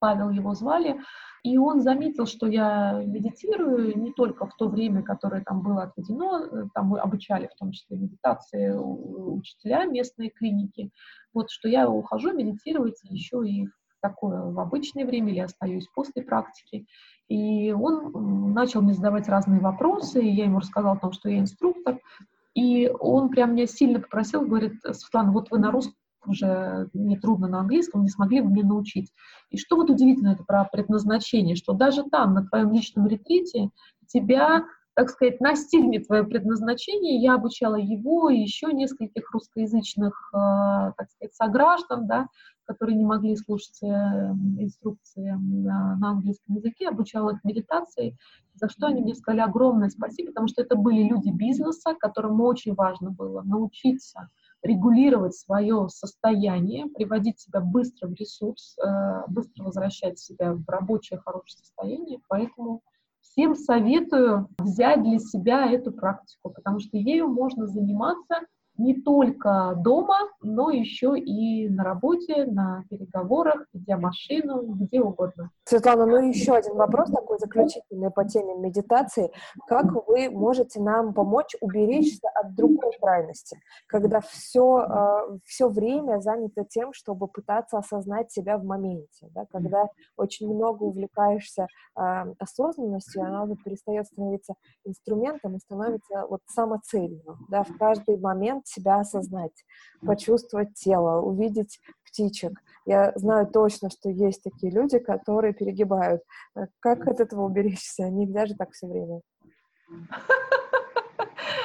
Павел 0.00 0.30
его 0.30 0.54
звали, 0.54 1.00
и 1.44 1.56
он 1.56 1.80
заметил, 1.80 2.26
что 2.26 2.46
я 2.46 3.02
медитирую 3.04 3.96
не 3.98 4.12
только 4.12 4.46
в 4.46 4.54
то 4.56 4.68
время, 4.68 5.02
которое 5.02 5.42
там 5.42 5.62
было 5.62 5.84
отведено, 5.84 6.68
там 6.74 6.88
мы 6.88 6.98
обучали 6.98 7.46
в 7.46 7.54
том 7.58 7.70
числе 7.70 7.96
медитации 7.96 8.74
учителя 8.74 9.84
местной 9.84 10.30
клиники, 10.30 10.90
вот 11.32 11.50
что 11.50 11.68
я 11.68 11.88
ухожу 11.88 12.32
медитировать 12.32 12.98
еще 13.04 13.48
и 13.48 13.66
в 13.66 13.72
такое 14.02 14.42
в 14.42 14.58
обычное 14.58 15.06
время 15.06 15.32
или 15.32 15.40
остаюсь 15.40 15.88
после 15.94 16.22
практики. 16.22 16.86
И 17.28 17.72
он 17.72 18.52
начал 18.52 18.82
мне 18.82 18.92
задавать 18.92 19.28
разные 19.28 19.60
вопросы, 19.60 20.22
и 20.22 20.30
я 20.30 20.44
ему 20.44 20.60
рассказала 20.60 20.96
о 20.96 21.00
том, 21.00 21.12
что 21.12 21.28
я 21.28 21.38
инструктор. 21.38 21.98
И 22.54 22.90
он 23.00 23.30
прям 23.30 23.54
меня 23.54 23.66
сильно 23.66 24.00
попросил, 24.00 24.42
говорит, 24.42 24.74
Светлана, 24.92 25.32
вот 25.32 25.50
вы 25.50 25.58
на 25.58 25.70
русском 25.70 25.94
уже 26.26 26.88
не 26.92 27.18
трудно 27.18 27.48
на 27.48 27.60
английском, 27.60 28.02
не 28.02 28.08
смогли 28.08 28.40
бы 28.40 28.48
мне 28.48 28.62
научить. 28.62 29.12
И 29.50 29.58
что 29.58 29.76
вот 29.76 29.90
удивительно 29.90 30.28
это 30.28 30.44
про 30.44 30.64
предназначение, 30.64 31.56
что 31.56 31.72
даже 31.72 32.04
там, 32.04 32.34
на 32.34 32.46
твоем 32.46 32.72
личном 32.72 33.06
ретрите, 33.08 33.70
тебя 34.06 34.64
так 34.94 35.10
сказать, 35.10 35.40
настигнет 35.40 36.06
твое 36.06 36.22
предназначение. 36.22 37.20
Я 37.20 37.34
обучала 37.34 37.74
его 37.74 38.30
и 38.30 38.38
еще 38.38 38.72
нескольких 38.72 39.28
русскоязычных, 39.32 40.30
э, 40.32 40.92
так 40.96 41.10
сказать, 41.10 41.34
сограждан, 41.34 42.06
да, 42.06 42.28
которые 42.64 42.96
не 42.96 43.04
могли 43.04 43.36
слушать 43.36 43.82
э, 43.82 43.86
инструкции 43.86 45.30
на, 45.30 45.96
на 45.96 46.10
английском 46.10 46.56
языке, 46.56 46.88
обучала 46.88 47.30
их 47.30 47.44
медитации, 47.44 48.16
за 48.54 48.68
что 48.68 48.86
они 48.86 49.02
мне 49.02 49.14
сказали 49.14 49.40
огромное 49.40 49.88
спасибо, 49.88 50.28
потому 50.28 50.48
что 50.48 50.62
это 50.62 50.76
были 50.76 51.02
люди 51.02 51.30
бизнеса, 51.30 51.94
которым 51.98 52.40
очень 52.40 52.74
важно 52.74 53.10
было 53.10 53.42
научиться 53.42 54.28
регулировать 54.62 55.34
свое 55.34 55.88
состояние, 55.90 56.86
приводить 56.86 57.38
себя 57.38 57.60
быстро 57.60 58.08
в 58.08 58.14
ресурс, 58.14 58.76
э, 58.78 59.24
быстро 59.28 59.64
возвращать 59.64 60.18
себя 60.18 60.54
в 60.54 60.64
рабочее 60.68 61.20
хорошее 61.20 61.58
состояние. 61.58 62.20
Поэтому 62.28 62.82
всем 63.20 63.54
советую 63.54 64.48
взять 64.58 65.02
для 65.02 65.18
себя 65.18 65.70
эту 65.70 65.92
практику, 65.92 66.50
потому 66.50 66.78
что 66.80 66.96
ею 66.96 67.28
можно 67.28 67.66
заниматься 67.66 68.40
не 68.76 68.94
только 68.94 69.74
дома, 69.76 70.16
но 70.42 70.70
еще 70.70 71.16
и 71.18 71.68
на 71.68 71.84
работе, 71.84 72.44
на 72.44 72.84
переговорах, 72.90 73.66
ведя 73.72 73.96
машину, 73.96 74.62
где 74.62 75.00
угодно. 75.00 75.50
Светлана, 75.64 76.06
ну 76.06 76.28
еще 76.28 76.54
один 76.54 76.74
вопрос 76.74 77.10
такой 77.10 77.38
заключительный 77.38 78.10
по 78.10 78.24
теме 78.24 78.54
медитации. 78.54 79.30
Как 79.68 79.86
вы 80.08 80.28
можете 80.30 80.80
нам 80.80 81.14
помочь 81.14 81.54
уберечься 81.60 82.28
от 82.34 82.54
другой 82.54 82.92
крайности, 83.00 83.58
когда 83.86 84.20
все, 84.20 84.76
а, 84.76 85.22
все 85.44 85.68
время 85.68 86.20
занято 86.20 86.64
тем, 86.64 86.92
чтобы 86.92 87.28
пытаться 87.28 87.78
осознать 87.78 88.32
себя 88.32 88.58
в 88.58 88.64
моменте, 88.64 89.28
да? 89.34 89.46
когда 89.50 89.86
очень 90.16 90.52
много 90.52 90.82
увлекаешься 90.82 91.66
э, 91.96 92.00
осознанностью, 92.38 93.22
она 93.22 93.44
вот 93.44 93.62
перестает 93.64 94.06
становиться 94.06 94.54
инструментом 94.84 95.56
и 95.56 95.60
становится 95.60 96.26
вот 96.28 96.40
самоцелью, 96.46 97.38
да, 97.48 97.62
в 97.62 97.76
каждый 97.78 98.18
момент 98.18 98.63
себя 98.66 99.00
осознать, 99.00 99.64
почувствовать 100.00 100.74
тело, 100.74 101.20
увидеть 101.20 101.80
птичек. 102.06 102.52
Я 102.86 103.12
знаю 103.16 103.46
точно, 103.46 103.90
что 103.90 104.10
есть 104.10 104.42
такие 104.42 104.72
люди, 104.72 104.98
которые 104.98 105.54
перегибают. 105.54 106.22
Э, 106.56 106.66
как 106.80 107.06
от 107.08 107.20
этого 107.20 107.46
уберечься? 107.46 108.08
Нельзя 108.08 108.46
же 108.46 108.54
так 108.54 108.72
все 108.72 108.86
время. 108.86 109.20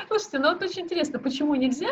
Слушайте, 0.07 0.39
ну 0.39 0.53
вот 0.53 0.63
очень 0.63 0.81
интересно, 0.83 1.19
почему 1.19 1.53
нельзя? 1.53 1.89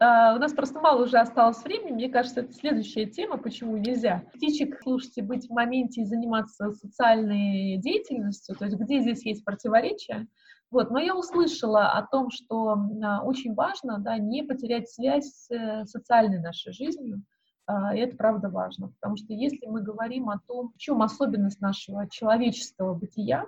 Uh, 0.00 0.36
у 0.36 0.38
нас 0.38 0.52
просто 0.52 0.80
мало 0.80 1.04
уже 1.04 1.18
осталось 1.18 1.62
времени. 1.62 1.92
Мне 1.92 2.08
кажется, 2.08 2.40
это 2.40 2.52
следующая 2.54 3.04
тема, 3.04 3.36
почему 3.36 3.76
нельзя. 3.76 4.24
Птичек, 4.32 4.80
слушайте, 4.82 5.22
быть 5.22 5.48
в 5.48 5.50
моменте 5.50 6.00
и 6.00 6.06
заниматься 6.06 6.72
социальной 6.72 7.76
деятельностью, 7.76 8.56
то 8.56 8.64
есть 8.64 8.78
где 8.78 9.00
здесь 9.00 9.24
есть 9.26 9.44
противоречия, 9.44 10.26
вот, 10.70 10.90
но 10.90 10.98
я 10.98 11.16
услышала 11.16 11.88
о 11.92 12.06
том, 12.06 12.30
что 12.30 12.76
а, 13.02 13.22
очень 13.22 13.54
важно 13.54 13.98
да, 13.98 14.18
не 14.18 14.42
потерять 14.42 14.90
связь 14.90 15.26
с 15.26 15.50
э, 15.50 15.86
социальной 15.86 16.40
нашей 16.40 16.72
жизнью, 16.72 17.22
а, 17.66 17.94
и 17.96 18.00
это 18.00 18.16
правда 18.16 18.50
важно, 18.50 18.88
потому 18.88 19.16
что 19.16 19.32
если 19.32 19.66
мы 19.66 19.82
говорим 19.82 20.28
о 20.28 20.40
том, 20.46 20.72
в 20.74 20.78
чем 20.78 21.02
особенность 21.02 21.60
нашего 21.60 22.08
человеческого 22.08 22.94
бытия, 22.94 23.46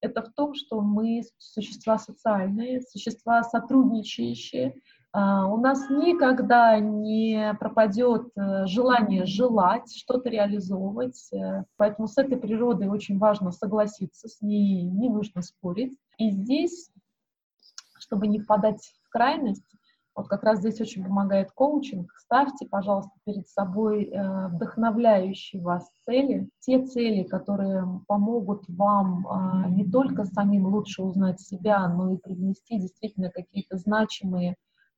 это 0.00 0.22
в 0.22 0.32
том, 0.34 0.54
что 0.54 0.80
мы 0.80 1.22
существа 1.38 1.98
социальные, 1.98 2.82
существа 2.82 3.42
сотрудничающие, 3.42 4.74
у 5.14 5.56
нас 5.56 5.88
никогда 5.88 6.78
не 6.78 7.54
пропадет 7.58 8.28
э, 8.36 8.66
желание 8.66 9.24
желать, 9.24 9.90
что-то 9.96 10.28
реализовывать. 10.28 11.32
Э, 11.32 11.64
поэтому 11.78 12.08
с 12.08 12.18
этой 12.18 12.36
природой 12.36 12.88
очень 12.88 13.18
важно 13.18 13.50
согласиться, 13.50 14.28
с 14.28 14.42
ней 14.42 14.82
не 14.82 15.08
нужно 15.08 15.40
спорить. 15.40 15.96
И 16.18 16.30
здесь, 16.30 16.90
чтобы 17.98 18.26
не 18.26 18.38
впадать 18.38 18.92
в 19.02 19.08
крайность, 19.08 19.64
вот 20.14 20.28
как 20.28 20.42
раз 20.42 20.58
здесь 20.58 20.78
очень 20.80 21.04
помогает 21.04 21.52
коучинг. 21.52 22.12
Ставьте, 22.18 22.66
пожалуйста, 22.66 23.12
перед 23.24 23.48
собой 23.48 24.04
э, 24.04 24.48
вдохновляющие 24.48 25.62
вас 25.62 25.88
цели, 26.04 26.50
те 26.60 26.84
цели, 26.84 27.22
которые 27.22 28.02
помогут 28.06 28.64
вам 28.68 29.24
не 29.74 29.88
только 29.88 30.26
самим 30.26 30.66
лучше 30.66 31.02
узнать 31.02 31.40
себя, 31.40 31.88
но 31.88 32.12
и 32.12 32.18
привнести 32.18 32.78
действительно 32.78 33.30
какие-то 33.30 33.78
значимые 33.78 34.50
а, 34.50 34.54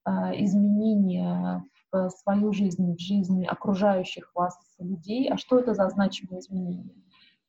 изменения 0.07 1.65
в 1.93 2.11
свою 2.11 2.53
жизнь, 2.53 2.95
в 2.95 3.01
жизни 3.01 3.45
окружающих 3.45 4.31
вас 4.35 4.59
людей. 4.79 5.29
А 5.29 5.37
что 5.37 5.59
это 5.59 5.75
за 5.75 5.89
значимые 5.89 6.41
изменения? 6.41 6.95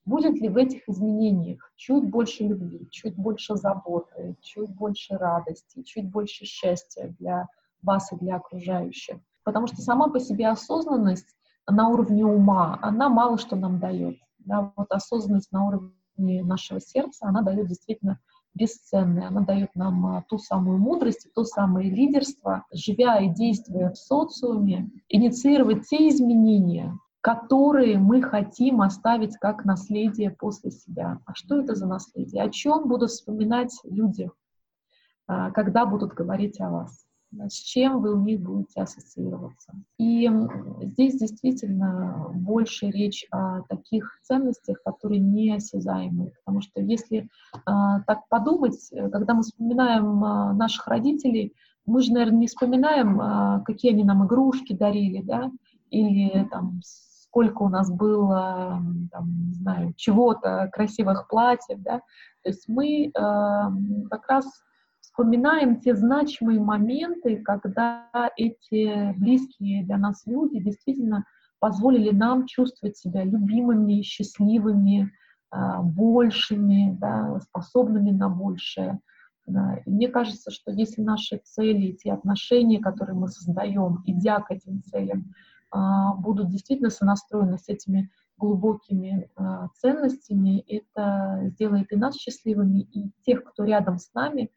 Будет 0.03 0.41
ли 0.41 0.49
в 0.49 0.57
этих 0.57 0.89
изменениях 0.89 1.71
чуть 1.75 2.09
больше 2.09 2.43
любви, 2.43 2.87
чуть 2.89 3.15
больше 3.15 3.55
заботы, 3.55 4.35
чуть 4.41 4.73
больше 4.75 5.15
радости, 5.15 5.83
чуть 5.83 6.09
больше 6.09 6.45
счастья 6.45 7.13
для 7.19 7.47
вас 7.83 8.11
и 8.11 8.15
для 8.15 8.37
окружающих? 8.37 9.17
Потому 9.43 9.67
что 9.67 9.77
сама 9.81 10.09
по 10.09 10.19
себе 10.19 10.47
осознанность 10.47 11.35
на 11.69 11.89
уровне 11.89 12.25
ума, 12.25 12.79
она 12.81 13.09
мало 13.09 13.37
что 13.37 13.55
нам 13.55 13.79
дает. 13.79 14.17
Да, 14.39 14.73
вот 14.75 14.91
осознанность 14.91 15.51
на 15.51 15.67
уровне 15.67 16.43
нашего 16.43 16.81
сердца, 16.81 17.27
она 17.27 17.43
дает 17.43 17.67
действительно 17.67 18.19
бесценная. 18.53 19.27
Она 19.27 19.41
дает 19.41 19.75
нам 19.75 20.05
а, 20.05 20.23
ту 20.27 20.37
самую 20.37 20.77
мудрость, 20.77 21.27
то 21.33 21.43
самое 21.43 21.89
лидерство, 21.89 22.65
живя 22.71 23.19
и 23.19 23.29
действуя 23.29 23.91
в 23.91 23.97
социуме, 23.97 24.89
инициировать 25.09 25.87
те 25.87 26.09
изменения, 26.09 26.97
которые 27.21 27.97
мы 27.97 28.21
хотим 28.21 28.81
оставить 28.81 29.37
как 29.37 29.65
наследие 29.65 30.31
после 30.31 30.71
себя. 30.71 31.19
А 31.25 31.35
что 31.35 31.59
это 31.59 31.75
за 31.75 31.85
наследие? 31.85 32.43
О 32.43 32.49
чем 32.49 32.87
будут 32.87 33.11
вспоминать 33.11 33.73
люди, 33.83 34.29
а, 35.27 35.51
когда 35.51 35.85
будут 35.85 36.13
говорить 36.13 36.59
о 36.59 36.69
вас? 36.69 37.05
С 37.47 37.53
чем 37.53 38.01
вы 38.01 38.13
у 38.13 38.21
них 38.21 38.41
будете 38.41 38.81
ассоциироваться. 38.81 39.73
И 39.97 40.29
здесь 40.81 41.17
действительно 41.17 42.27
больше 42.33 42.87
речь 42.87 43.25
о 43.31 43.61
таких 43.63 44.19
ценностях, 44.23 44.81
которые 44.83 45.19
неосязаемые, 45.19 46.33
потому 46.43 46.61
что 46.61 46.81
если 46.81 47.29
а, 47.65 48.01
так 48.01 48.27
подумать, 48.29 48.91
э, 48.91 49.09
когда 49.09 49.33
мы 49.33 49.43
вспоминаем 49.43 50.23
а, 50.23 50.53
наших 50.53 50.87
родителей, 50.87 51.53
мы 51.85 52.01
же, 52.01 52.13
наверное, 52.13 52.39
не 52.39 52.47
вспоминаем, 52.47 53.19
а, 53.19 53.61
какие 53.65 53.93
они 53.93 54.03
нам 54.03 54.25
игрушки 54.25 54.73
дарили, 54.73 55.21
да, 55.21 55.51
или 55.89 56.47
там 56.51 56.79
сколько 56.83 57.63
у 57.63 57.69
нас 57.69 57.89
было, 57.89 58.81
там, 59.11 59.47
не 59.47 59.53
знаю, 59.53 59.93
чего-то, 59.95 60.69
красивых 60.73 61.27
платьев, 61.29 61.79
да, 61.79 62.01
то 62.43 62.49
есть 62.49 62.67
мы 62.67 63.05
э, 63.05 63.11
как 63.13 64.27
раз 64.27 64.45
вспоминаем 65.11 65.79
те 65.79 65.95
значимые 65.95 66.59
моменты, 66.59 67.37
когда 67.37 68.09
эти 68.37 69.13
близкие 69.17 69.83
для 69.83 69.97
нас 69.97 70.23
люди 70.25 70.59
действительно 70.59 71.25
позволили 71.59 72.11
нам 72.11 72.47
чувствовать 72.47 72.97
себя 72.97 73.23
любимыми, 73.23 74.01
счастливыми, 74.01 75.11
а, 75.51 75.81
большими, 75.81 76.97
да, 76.99 77.39
способными 77.41 78.11
на 78.11 78.29
большее. 78.29 78.99
И 79.47 79.89
мне 79.89 80.07
кажется, 80.07 80.49
что 80.49 80.71
если 80.71 81.01
наши 81.01 81.41
цели, 81.43 81.91
те 81.91 82.13
отношения, 82.13 82.79
которые 82.79 83.15
мы 83.15 83.27
создаем, 83.27 84.01
идя 84.05 84.39
к 84.39 84.51
этим 84.51 84.81
целям, 84.83 85.33
а, 85.71 86.13
будут 86.15 86.49
действительно 86.49 86.89
сонастроены 86.89 87.57
с 87.57 87.67
этими 87.67 88.09
глубокими 88.37 89.29
а, 89.35 89.67
ценностями, 89.75 90.59
это 90.67 91.41
сделает 91.49 91.91
и 91.91 91.95
нас 91.95 92.15
счастливыми, 92.15 92.81
и 92.81 93.11
тех, 93.25 93.43
кто 93.43 93.65
рядом 93.65 93.97
с 93.97 94.13
нами, 94.13 94.51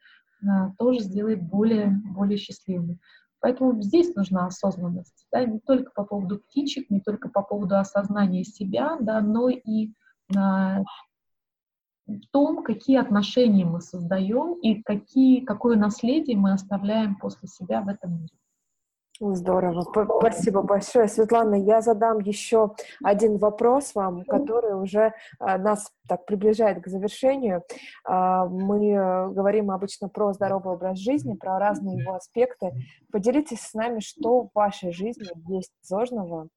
тоже 0.78 1.00
сделает 1.00 1.42
более, 1.42 1.88
более 1.88 2.38
счастливыми. 2.38 2.98
Поэтому 3.40 3.80
здесь 3.82 4.14
нужна 4.14 4.46
осознанность, 4.46 5.26
да, 5.30 5.44
не 5.44 5.60
только 5.60 5.92
по 5.92 6.04
поводу 6.04 6.38
птичек, 6.38 6.88
не 6.88 7.00
только 7.00 7.28
по 7.28 7.42
поводу 7.42 7.76
осознания 7.76 8.42
себя, 8.42 8.96
да, 9.00 9.20
но 9.20 9.50
и 9.50 9.90
а, 10.34 10.82
том, 12.30 12.62
какие 12.62 12.98
отношения 12.98 13.64
мы 13.64 13.80
создаем 13.80 14.54
и 14.60 14.82
какие, 14.82 15.44
какое 15.44 15.76
наследие 15.76 16.36
мы 16.36 16.52
оставляем 16.52 17.16
после 17.16 17.48
себя 17.48 17.80
в 17.82 17.88
этом 17.88 18.12
мире. 18.14 18.32
Здорово, 19.20 19.82
спасибо 20.18 20.62
большое. 20.62 21.06
Светлана, 21.06 21.54
я 21.54 21.80
задам 21.80 22.18
еще 22.18 22.74
один 23.02 23.38
вопрос 23.38 23.94
вам, 23.94 24.24
который 24.24 24.74
уже 24.74 25.12
а, 25.38 25.56
нас 25.56 25.92
так 26.08 26.26
приближает 26.26 26.82
к 26.82 26.88
завершению. 26.88 27.62
А, 28.04 28.44
мы 28.46 28.88
э, 28.88 29.28
говорим 29.28 29.70
обычно 29.70 30.08
про 30.08 30.32
здоровый 30.32 30.74
образ 30.74 30.98
жизни, 30.98 31.34
про 31.34 31.60
разные 31.60 31.98
его 32.00 32.14
аспекты. 32.14 32.72
Поделитесь 33.12 33.60
с 33.60 33.74
нами, 33.74 34.00
что 34.00 34.42
в 34.42 34.50
вашей 34.52 34.92
жизни 34.92 35.28
есть 35.48 35.72
зожного, 35.80 36.48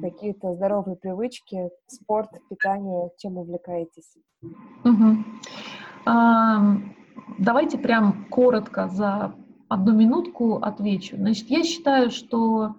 какие-то 0.00 0.54
здоровые 0.54 0.96
привычки, 0.96 1.70
спорт, 1.86 2.30
питание, 2.48 3.10
чем 3.18 3.38
увлекаетесь? 3.38 4.16
Угу. 4.84 5.16
А, 6.06 6.76
давайте 7.38 7.78
прям 7.78 8.26
коротко 8.30 8.88
за 8.88 9.32
одну 9.70 9.94
минутку 9.94 10.56
отвечу. 10.56 11.16
Значит, 11.16 11.48
я 11.48 11.64
считаю, 11.64 12.10
что 12.10 12.74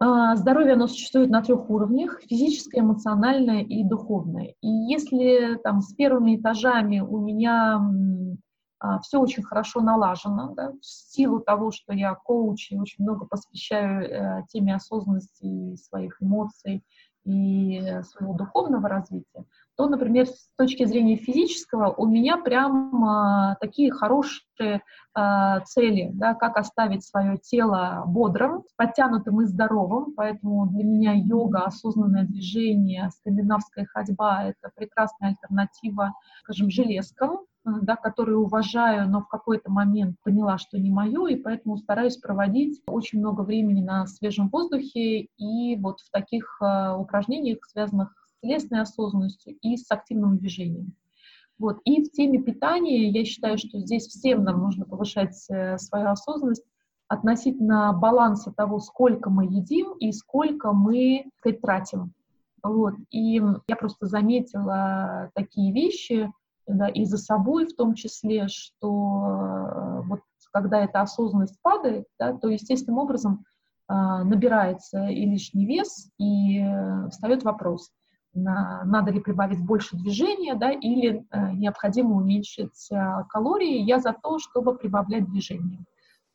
А, 0.00 0.36
здоровье, 0.36 0.74
оно 0.74 0.86
существует 0.88 1.30
на 1.30 1.40
трех 1.40 1.70
уровнях, 1.70 2.20
физическое, 2.28 2.80
эмоциональное 2.80 3.62
и 3.62 3.84
духовное. 3.84 4.54
И 4.60 4.68
если 4.68 5.56
там 5.62 5.80
с 5.80 5.94
первыми 5.94 6.36
этажами 6.36 7.00
у 7.00 7.20
меня 7.20 7.80
а, 8.80 8.98
все 9.00 9.18
очень 9.18 9.42
хорошо 9.44 9.80
налажено, 9.80 10.52
да, 10.54 10.72
в 10.72 10.84
силу 10.84 11.40
того, 11.40 11.70
что 11.70 11.94
я 11.94 12.14
коуч 12.14 12.72
и 12.72 12.78
очень 12.78 13.04
много 13.04 13.24
посвящаю 13.24 14.02
э, 14.02 14.42
теме 14.48 14.74
осознанности 14.74 15.76
своих 15.76 16.20
эмоций 16.20 16.82
и 17.24 17.80
своего 18.02 18.34
духовного 18.34 18.88
развития, 18.88 19.44
то, 19.76 19.88
например, 19.88 20.26
с 20.26 20.48
точки 20.56 20.84
зрения 20.84 21.16
физического 21.16 21.92
у 21.92 22.06
меня 22.06 22.36
прям 22.36 23.04
а, 23.04 23.56
такие 23.60 23.90
хорошие 23.90 24.82
а, 25.14 25.60
цели, 25.60 26.10
да, 26.14 26.34
как 26.34 26.56
оставить 26.56 27.04
свое 27.04 27.38
тело 27.38 28.04
бодрым, 28.06 28.64
подтянутым 28.76 29.42
и 29.42 29.46
здоровым, 29.46 30.14
поэтому 30.14 30.66
для 30.66 30.84
меня 30.84 31.12
йога, 31.14 31.64
осознанное 31.64 32.24
движение, 32.24 33.10
скандинавская 33.10 33.86
ходьба— 33.86 34.44
это 34.44 34.70
прекрасная 34.74 35.30
альтернатива, 35.30 36.12
скажем, 36.42 36.70
железкам, 36.70 37.40
да, 37.64 37.96
которые 37.96 38.36
уважаю, 38.36 39.08
но 39.08 39.22
в 39.22 39.28
какой-то 39.28 39.70
момент 39.70 40.16
поняла, 40.22 40.58
что 40.58 40.78
не 40.78 40.90
мое, 40.90 41.26
и 41.28 41.36
поэтому 41.36 41.78
стараюсь 41.78 42.16
проводить 42.18 42.82
очень 42.86 43.20
много 43.20 43.40
времени 43.40 43.80
на 43.80 44.06
свежем 44.06 44.48
воздухе 44.50 45.28
и 45.38 45.76
вот 45.76 46.00
в 46.00 46.10
таких 46.10 46.58
э, 46.60 46.94
упражнениях, 46.94 47.58
связанных 47.66 48.12
телесной 48.44 48.82
осознанностью 48.82 49.56
и 49.60 49.76
с 49.76 49.90
активным 49.90 50.38
движением. 50.38 50.94
Вот. 51.58 51.78
И 51.84 52.02
в 52.02 52.10
теме 52.10 52.42
питания 52.42 53.08
я 53.08 53.24
считаю, 53.24 53.58
что 53.58 53.78
здесь 53.78 54.06
всем 54.06 54.44
нам 54.44 54.60
нужно 54.60 54.84
повышать 54.84 55.36
э, 55.48 55.78
свою 55.78 56.08
осознанность 56.08 56.64
относительно 57.08 57.92
баланса 57.92 58.52
того, 58.52 58.80
сколько 58.80 59.30
мы 59.30 59.44
едим 59.44 59.92
и 59.98 60.10
сколько 60.12 60.72
мы 60.72 61.30
сказать, 61.38 61.60
тратим. 61.60 62.12
Вот. 62.62 62.94
И 63.10 63.40
я 63.68 63.76
просто 63.76 64.06
заметила 64.06 65.30
такие 65.34 65.72
вещи, 65.72 66.32
да, 66.66 66.88
и 66.88 67.04
за 67.04 67.18
собой 67.18 67.66
в 67.66 67.76
том 67.76 67.94
числе, 67.94 68.48
что 68.48 68.88
э, 68.88 70.02
вот 70.06 70.20
когда 70.52 70.82
эта 70.82 71.02
осознанность 71.02 71.60
падает, 71.62 72.06
да, 72.18 72.32
то 72.32 72.48
естественным 72.48 72.98
образом 72.98 73.44
э, 73.88 73.92
набирается 73.92 75.06
и 75.06 75.24
лишний 75.26 75.66
вес, 75.66 76.10
и 76.18 76.60
э, 76.60 77.08
встает 77.10 77.44
вопрос, 77.44 77.90
надо 78.34 79.12
ли 79.12 79.20
прибавить 79.20 79.64
больше 79.64 79.96
движения, 79.96 80.54
да, 80.54 80.70
или 80.70 81.26
э, 81.30 81.52
необходимо 81.52 82.16
уменьшить 82.16 82.90
э, 82.90 83.24
калории. 83.28 83.82
Я 83.82 83.98
за 84.00 84.12
то, 84.12 84.38
чтобы 84.38 84.76
прибавлять 84.76 85.28
движение 85.30 85.84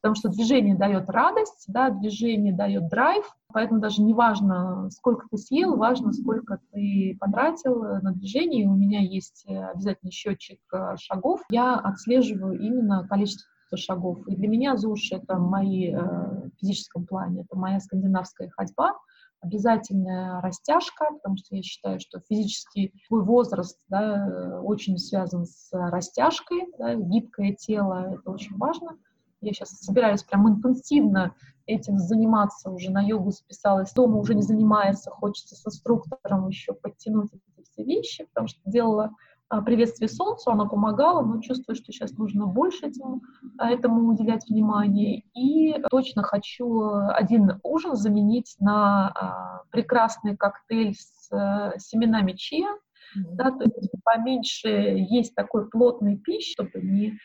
потому 0.02 0.16
что 0.16 0.30
движение 0.30 0.76
дает 0.76 1.10
радость, 1.10 1.66
да, 1.68 1.90
движение 1.90 2.54
дает 2.54 2.88
драйв, 2.90 3.26
поэтому 3.54 3.80
даже 3.80 4.02
не 4.02 4.14
важно, 4.14 4.90
сколько 4.92 5.28
ты 5.30 5.38
съел, 5.38 5.76
важно, 5.76 6.14
сколько 6.14 6.60
ты 6.72 7.18
потратил 7.20 7.82
на 8.02 8.14
движение. 8.14 8.68
У 8.68 8.76
меня 8.76 9.02
есть 9.02 9.46
э, 9.48 9.72
обязательно 9.72 10.12
счетчик 10.12 10.60
э, 10.74 10.96
шагов. 10.98 11.42
Я 11.50 11.76
отслеживаю 11.76 12.60
именно 12.60 13.08
количество 13.08 13.48
шагов. 13.76 14.26
И 14.28 14.36
для 14.36 14.48
меня 14.48 14.78
ЗУШ— 14.78 15.12
это 15.12 15.38
мои 15.38 15.92
э, 15.92 16.00
в 16.00 16.52
физическом 16.60 17.06
плане, 17.06 17.42
это 17.42 17.58
моя 17.58 17.80
скандинавская 17.80 18.50
ходьба, 18.50 18.94
обязательная 19.42 20.42
растяжка, 20.42 21.06
потому 21.14 21.38
что 21.38 21.56
я 21.56 21.64
считаю, 21.64 22.00
что 22.00 22.20
физический 22.20 22.94
возраст 23.10 23.80
да, 23.88 24.60
очень 24.64 24.98
связан 24.98 25.46
с 25.46 25.70
растяжкой, 25.72 26.68
да, 26.78 26.96
гибкое 26.96 27.54
тело— 27.54 28.16
это 28.20 28.32
очень 28.32 28.58
важно— 28.58 28.98
я 29.42 29.54
сейчас 29.54 29.70
собираюсь 29.70 30.24
прям 30.24 30.50
интенсивно 30.50 31.34
этим 31.66 31.98
заниматься, 31.98 32.70
уже 32.70 32.92
на 32.92 33.02
йогу 33.02 33.32
записалась, 33.32 33.94
дома 33.94 34.18
уже 34.18 34.36
не 34.36 34.42
занимается, 34.42 35.12
хочется 35.12 35.56
с 35.56 35.66
инструктором 35.66 36.48
еще 36.48 36.74
подтянуть 36.74 37.32
эти 37.34 37.64
все 37.64 37.84
вещи, 37.84 38.26
потому 38.26 38.48
что 38.48 38.60
делала 38.66 39.12
приветствие 39.66 40.08
солнцу, 40.08 40.52
оно 40.52 40.68
помогало, 40.68 41.22
но 41.24 41.42
чувствую, 41.42 41.76
что 41.76 41.92
сейчас 41.92 42.12
нужно 42.18 42.46
больше 42.46 42.88
этому, 42.88 43.22
а, 43.58 43.72
этому 43.72 44.08
уделять 44.10 44.48
внимание. 44.48 45.24
И 45.34 45.76
точно 45.90 46.24
хочу 46.24 46.84
один 47.10 47.60
ужин 47.64 47.96
заменить 47.96 48.56
на 48.60 49.10
а, 49.10 49.64
прекрасный 49.72 50.38
коктейль 50.38 50.96
с 50.96 51.32
а, 51.32 51.74
семенами 51.78 52.34
чиа, 52.34 52.70
да, 53.16 53.52
то 53.52 53.64
есть 53.64 53.92
поменьше 54.04 54.68
есть 54.68 55.34
такой 55.36 55.70
плотной 55.70 56.18
пищи, 56.18 56.52
чтобы 56.54 56.82
не 56.82 57.18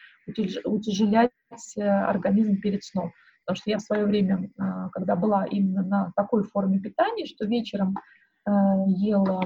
утяжелять 0.65 1.31
э, 1.77 1.83
организм 1.83 2.59
перед 2.61 2.83
сном. 2.83 3.13
Потому 3.45 3.57
что 3.57 3.71
я 3.71 3.79
в 3.79 3.83
свое 3.83 4.07
время, 4.07 4.51
а, 4.59 4.89
когда 4.91 5.17
была 5.17 5.45
именно 5.45 5.83
на 5.83 6.13
такой 6.17 6.45
форме 6.45 6.79
питания, 6.81 7.27
что 7.27 7.45
вечером 7.45 7.95
э, 7.97 8.01
ела 8.47 9.43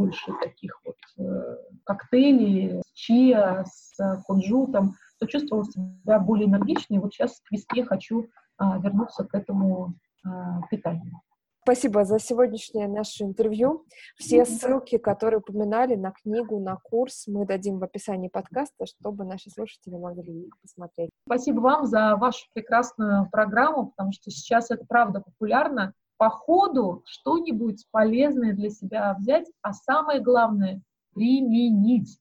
больше 0.00 0.32
таких 0.42 0.80
вот 0.84 0.96
э, 1.18 1.56
коктейлей 1.84 2.82
с 2.82 2.92
чиа, 2.92 3.64
с 3.64 4.22
кунжутом, 4.26 4.94
то 5.18 5.26
чувствовала 5.26 5.64
себя 5.64 6.18
более 6.18 6.46
энергичнее. 6.46 7.00
Вот 7.00 7.12
сейчас 7.12 7.40
к 7.40 7.52
весне 7.52 7.84
хочу 7.84 8.28
а, 8.56 8.78
вернуться 8.78 9.24
к 9.24 9.34
этому 9.34 9.94
а, 10.24 10.62
питанию. 10.70 11.20
Спасибо 11.62 12.04
за 12.04 12.18
сегодняшнее 12.18 12.88
наше 12.88 13.22
интервью. 13.22 13.84
Все 14.16 14.46
ссылки, 14.46 14.96
которые 14.96 15.38
упоминали 15.38 15.94
на 15.94 16.10
книгу, 16.10 16.58
на 16.58 16.76
курс, 16.76 17.26
мы 17.26 17.46
дадим 17.46 17.78
в 17.78 17.84
описании 17.84 18.28
подкаста, 18.28 18.86
чтобы 18.86 19.24
наши 19.24 19.50
слушатели 19.50 19.94
могли 19.94 20.46
их 20.46 20.58
посмотреть. 20.62 21.10
Спасибо 21.26 21.60
вам 21.60 21.86
за 21.86 22.16
вашу 22.16 22.46
прекрасную 22.54 23.28
программу, 23.30 23.90
потому 23.90 24.12
что 24.12 24.30
сейчас 24.30 24.70
это 24.70 24.84
правда 24.86 25.20
популярно. 25.20 25.92
По 26.20 26.28
ходу 26.28 27.02
что-нибудь 27.06 27.86
полезное 27.90 28.52
для 28.52 28.68
себя 28.68 29.16
взять, 29.18 29.50
а 29.62 29.72
самое 29.72 30.20
главное— 30.20 30.82
применить. 31.14 32.20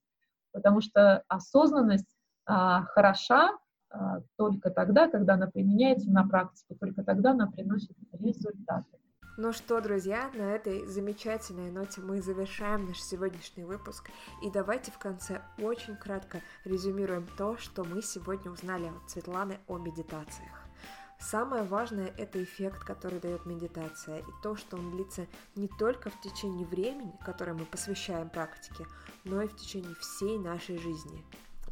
Потому 0.53 0.79
что 0.79 1.25
осознанность 1.27 2.07
а, 2.45 2.83
хороша 2.83 3.57
а, 3.89 4.21
только 4.37 4.69
тогда, 4.69 5.09
когда 5.09 5.33
она 5.33 5.47
применяется 5.47 6.09
на 6.11 6.25
практике, 6.25 6.77
только 6.79 7.03
тогда 7.03 7.31
она 7.31 7.47
приносит 7.47 7.91
результаты. 8.13 8.87
Ну 9.35 9.51
что, 9.51 9.81
друзья, 9.81 10.31
на 10.33 10.43
этой 10.43 10.85
замечательной 10.85 11.69
ноте 11.69 11.99
мы 11.99 12.21
завершаем 12.21 12.85
наш 12.85 13.01
сегодняшний 13.01 13.65
выпуск. 13.65 14.11
И 14.41 14.49
давайте 14.49 14.91
в 14.91 14.97
конце 14.97 15.41
очень 15.57 15.97
кратко 15.97 16.39
резюмируем 16.63 17.27
то, 17.37 17.57
что 17.57 17.83
мы 17.83 18.01
сегодня 18.01 18.49
узнали 18.49 18.87
от 18.87 19.09
Светланы 19.09 19.59
о 19.67 19.77
медитациях. 19.77 20.58
Самое 21.19 21.63
важное– 21.63 22.13
это 22.17 22.41
эффект, 22.41 22.83
который 22.83 23.19
дает 23.19 23.45
медитация, 23.45 24.19
и 24.19 24.31
то, 24.41 24.55
что 24.55 24.77
он 24.77 24.91
длится 24.91 25.27
не 25.55 25.67
только 25.67 26.09
в 26.09 26.19
течение 26.21 26.65
времени, 26.65 27.13
которое 27.23 27.53
мы 27.53 27.65
посвящаем 27.65 28.29
практике, 28.29 28.85
но 29.25 29.41
и 29.41 29.47
в 29.47 29.55
течение 29.55 29.93
всей 29.95 30.39
нашей 30.39 30.77
жизни. 30.77 31.23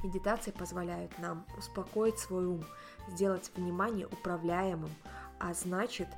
Медитации 0.03 0.51
позволяют 0.51 1.17
нам 1.17 1.45
успокоить 1.57 2.19
свой 2.19 2.45
ум, 2.45 2.63
сделать 3.07 3.49
внимание 3.55 4.05
управляемым, 4.05 4.91
а 5.39 5.53
значит 5.53 6.09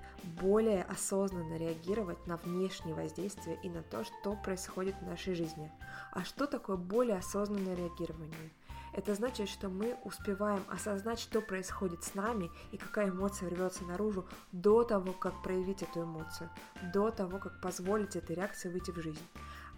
более 0.42 0.84
осознанно 0.84 1.58
реагировать 1.58 2.26
на 2.26 2.38
внешние 2.38 2.96
воздействия 2.96 3.60
и 3.64 3.70
на 3.70 3.84
то, 3.84 4.04
что 4.04 4.36
происходит 4.36 4.96
в 4.96 5.06
нашей 5.06 5.36
жизни. 5.36 5.72
А 6.12 6.24
что 6.24 6.48
такое 6.48 6.78
более 6.78 7.18
осознанное 7.18 7.76
реагирование? 7.76 8.52
Это 8.94 9.14
значит, 9.14 9.50
что 9.50 9.70
мы 9.70 9.98
успеваем 10.04 10.64
осознать, 10.70 11.20
что 11.20 11.42
происходит 11.42 12.04
с 12.04 12.16
нами 12.16 12.50
и 12.72 12.78
какая 12.78 13.10
эмоция 13.10 13.50
рвется 13.50 13.84
наружу 13.86 14.26
до 14.52 14.84
того, 14.84 15.14
как 15.14 15.42
проявить 15.44 15.84
эту 15.84 16.04
эмоцию, 16.04 16.50
до 16.94 17.12
того, 17.12 17.38
как 17.38 17.62
позволить 17.62 18.16
этой 18.16 18.36
реакции 18.36 18.70
выйти 18.70 18.92
в 18.92 19.02
жизнь. 19.02 19.26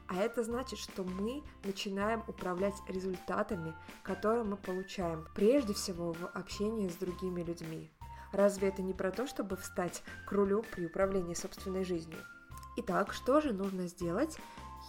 А 0.08 0.16
это 0.16 0.44
значит, 0.44 0.78
что 0.78 1.04
мы 1.04 1.42
начинаем 1.64 2.24
управлять 2.28 2.76
результатами, 2.88 3.74
которые 4.04 4.44
мы 4.44 4.58
получаем, 4.58 5.26
прежде 5.34 5.74
всего 5.74 6.14
в 6.14 6.26
общении 6.34 6.90
с 6.90 6.96
другими 6.96 7.42
людьми. 7.44 7.90
Разве 8.34 8.70
это 8.70 8.82
не 8.82 8.94
про 8.94 9.12
то, 9.12 9.28
чтобы 9.28 9.56
встать 9.56 10.04
к 10.26 10.32
рулю 10.32 10.66
при 10.72 10.86
управлении 10.86 11.34
собственной 11.34 11.84
жизнью? 11.84 12.18
Итак, 12.78 13.14
что 13.14 13.42
же 13.42 13.54
нужно 13.54 13.88
сделать, 13.88 14.38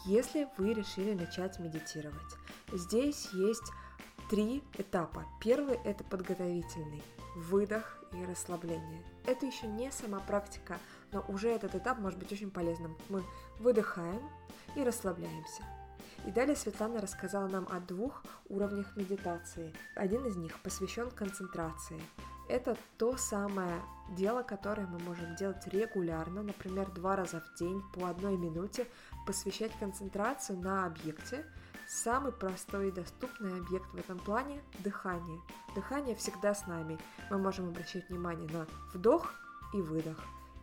если 0.07 0.49
вы 0.57 0.75
решили 0.75 1.15
начать 1.15 1.59
медитировать? 1.59 2.37
Здесь 2.73 3.29
есть 3.33 3.73
три 4.33 4.65
этапа. 4.79 5.27
Первый– 5.43 5.75
это 5.85 6.05
подготовительный, 6.05 7.03
выдох 7.37 7.99
и 8.15 8.25
расслабление. 8.25 9.03
Это 9.27 9.45
еще 9.45 9.67
не 9.67 9.93
сама 9.93 10.21
практика, 10.21 10.79
но 11.13 11.23
уже 11.29 11.51
этот 11.51 11.75
этап 11.75 11.99
может 11.99 12.19
быть 12.19 12.33
очень 12.33 12.51
полезным. 12.51 12.97
Мы 13.11 13.23
выдыхаем 13.59 14.23
и 14.75 14.83
расслабляемся. 14.83 15.65
И 16.27 16.31
далее 16.31 16.57
Светлана 16.57 17.03
рассказала 17.03 17.47
нам 17.47 17.69
о 17.71 17.79
двух 17.81 18.25
уровнях 18.49 18.97
медитации. 18.97 19.75
Один 19.97 20.25
из 20.25 20.37
них 20.37 20.59
посвящен 20.61 21.11
концентрации. 21.11 22.01
Это 22.49 22.79
то 22.97 23.19
самое 23.19 23.83
дело, 24.17 24.43
которое 24.43 24.87
мы 24.87 24.99
можем 25.01 25.37
делать 25.37 25.67
регулярно, 25.67 26.43
например, 26.43 26.91
два 26.91 27.17
раза 27.17 27.43
в 27.43 27.59
день 27.59 27.83
по 27.93 28.09
одной 28.09 28.39
минуте, 28.39 28.87
посвящать 29.27 29.73
концентрацию 29.79 30.59
на 30.59 30.87
объекте. 30.87 31.45
Самый 31.95 32.33
простой 32.33 32.89
и 32.89 32.91
доступный 32.91 33.59
объект 33.59 33.93
в 33.93 33.97
этом 33.97 34.19
плане– 34.19 34.63
дыхание. 34.79 35.39
Дыхание 35.75 36.17
всегда 36.17 36.55
с 36.55 36.67
нами. 36.67 36.99
Мы 37.31 37.37
можем 37.37 37.69
обращать 37.69 38.09
внимание 38.09 38.49
на 38.51 38.67
вдох 38.95 39.35
и 39.75 39.77
выдох. 39.77 40.19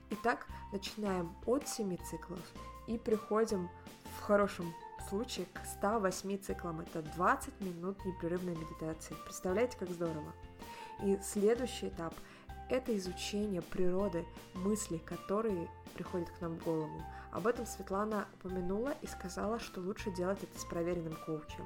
Итак, 0.10 0.48
начинаем 0.74 1.32
от 1.46 1.68
7 1.68 1.98
циклов 1.98 2.42
и 2.88 2.98
приходим 2.98 3.70
в 4.18 4.22
хорошем 4.24 4.74
случае 5.08 5.46
к 5.54 5.64
108 5.78 6.40
циклам. 6.40 6.80
Это 6.80 7.04
20 7.04 7.62
минут 7.62 8.04
непрерывной 8.06 8.56
медитации. 8.56 9.16
Представляете, 9.24 9.78
как 9.78 9.90
здорово? 9.92 10.34
И 11.04 11.20
следующий 11.22 11.90
этап– 11.90 12.16
это 12.70 12.98
изучение 12.98 13.62
природы 13.62 14.26
мыслей, 14.56 14.98
которые 14.98 15.70
приходят 15.94 16.32
к 16.32 16.42
нам 16.42 16.56
в 16.56 16.64
голову. 16.64 17.04
Об 17.32 17.46
этом 17.48 17.66
Светлана 17.66 18.28
упомянула 18.36 18.94
и 19.02 19.08
сказала, 19.08 19.60
что 19.60 19.82
лучше 19.82 20.12
делать 20.12 20.42
это 20.42 20.60
с 20.60 20.66
проверенным 20.66 21.16
коучем. 21.26 21.64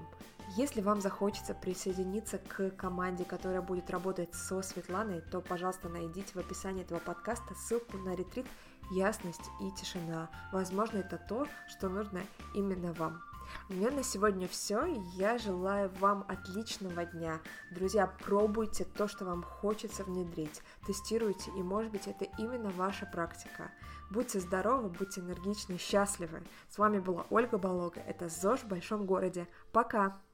Если 0.58 0.82
вам 0.82 1.00
захочется 1.00 1.54
присоединиться 1.54 2.38
к 2.38 2.72
команде, 2.72 3.24
которая 3.24 3.62
будет 3.62 3.90
работать 3.90 4.34
со 4.36 4.62
Светланой, 4.62 5.22
то, 5.22 5.40
пожалуйста, 5.40 5.88
найдите 5.88 6.34
в 6.34 6.38
описании 6.38 6.84
этого 6.84 7.00
подкаста 7.00 7.56
ссылку 7.56 7.98
на 7.98 8.14
ретрит 8.14 8.46
«Ясность 8.92 9.50
и 9.62 9.72
тишина». 9.72 10.30
Возможно, 10.52 10.98
это 10.98 11.18
то, 11.18 11.48
что 11.70 11.88
нужно 11.88 12.22
именно 12.54 12.92
вам. 12.94 13.22
У 13.70 13.74
меня 13.74 13.92
на 13.92 14.04
сегодня 14.04 14.48
все. 14.48 14.86
Я 15.16 15.38
желаю 15.38 15.90
вам 16.00 16.26
отличного 16.28 17.06
дня. 17.06 17.40
Друзья, 17.72 18.08
пробуйте 18.24 18.86
то, 18.86 19.08
что 19.08 19.26
вам 19.26 19.44
хочется 19.44 20.04
внедрить. 20.04 20.62
Тестируйте, 20.86 21.52
и 21.58 21.64
может 21.64 21.92
быть 21.92 22.08
это 22.08 22.26
именно 22.38 22.70
ваша 22.72 23.06
практика. 23.06 23.72
Будьте 24.12 24.40
здоровы, 24.40 24.90
будьте 24.90 25.22
энергичны, 25.22 25.78
счастливы. 25.78 26.44
С 26.70 26.78
вами 26.78 27.00
была 27.00 27.26
Ольга 27.30 27.58
Болога. 27.58 28.02
Это 28.02 28.30
ЗОЖ 28.30 28.62
в 28.62 28.68
большом 28.68 29.06
городе. 29.06 29.48
Пока! 29.72 30.22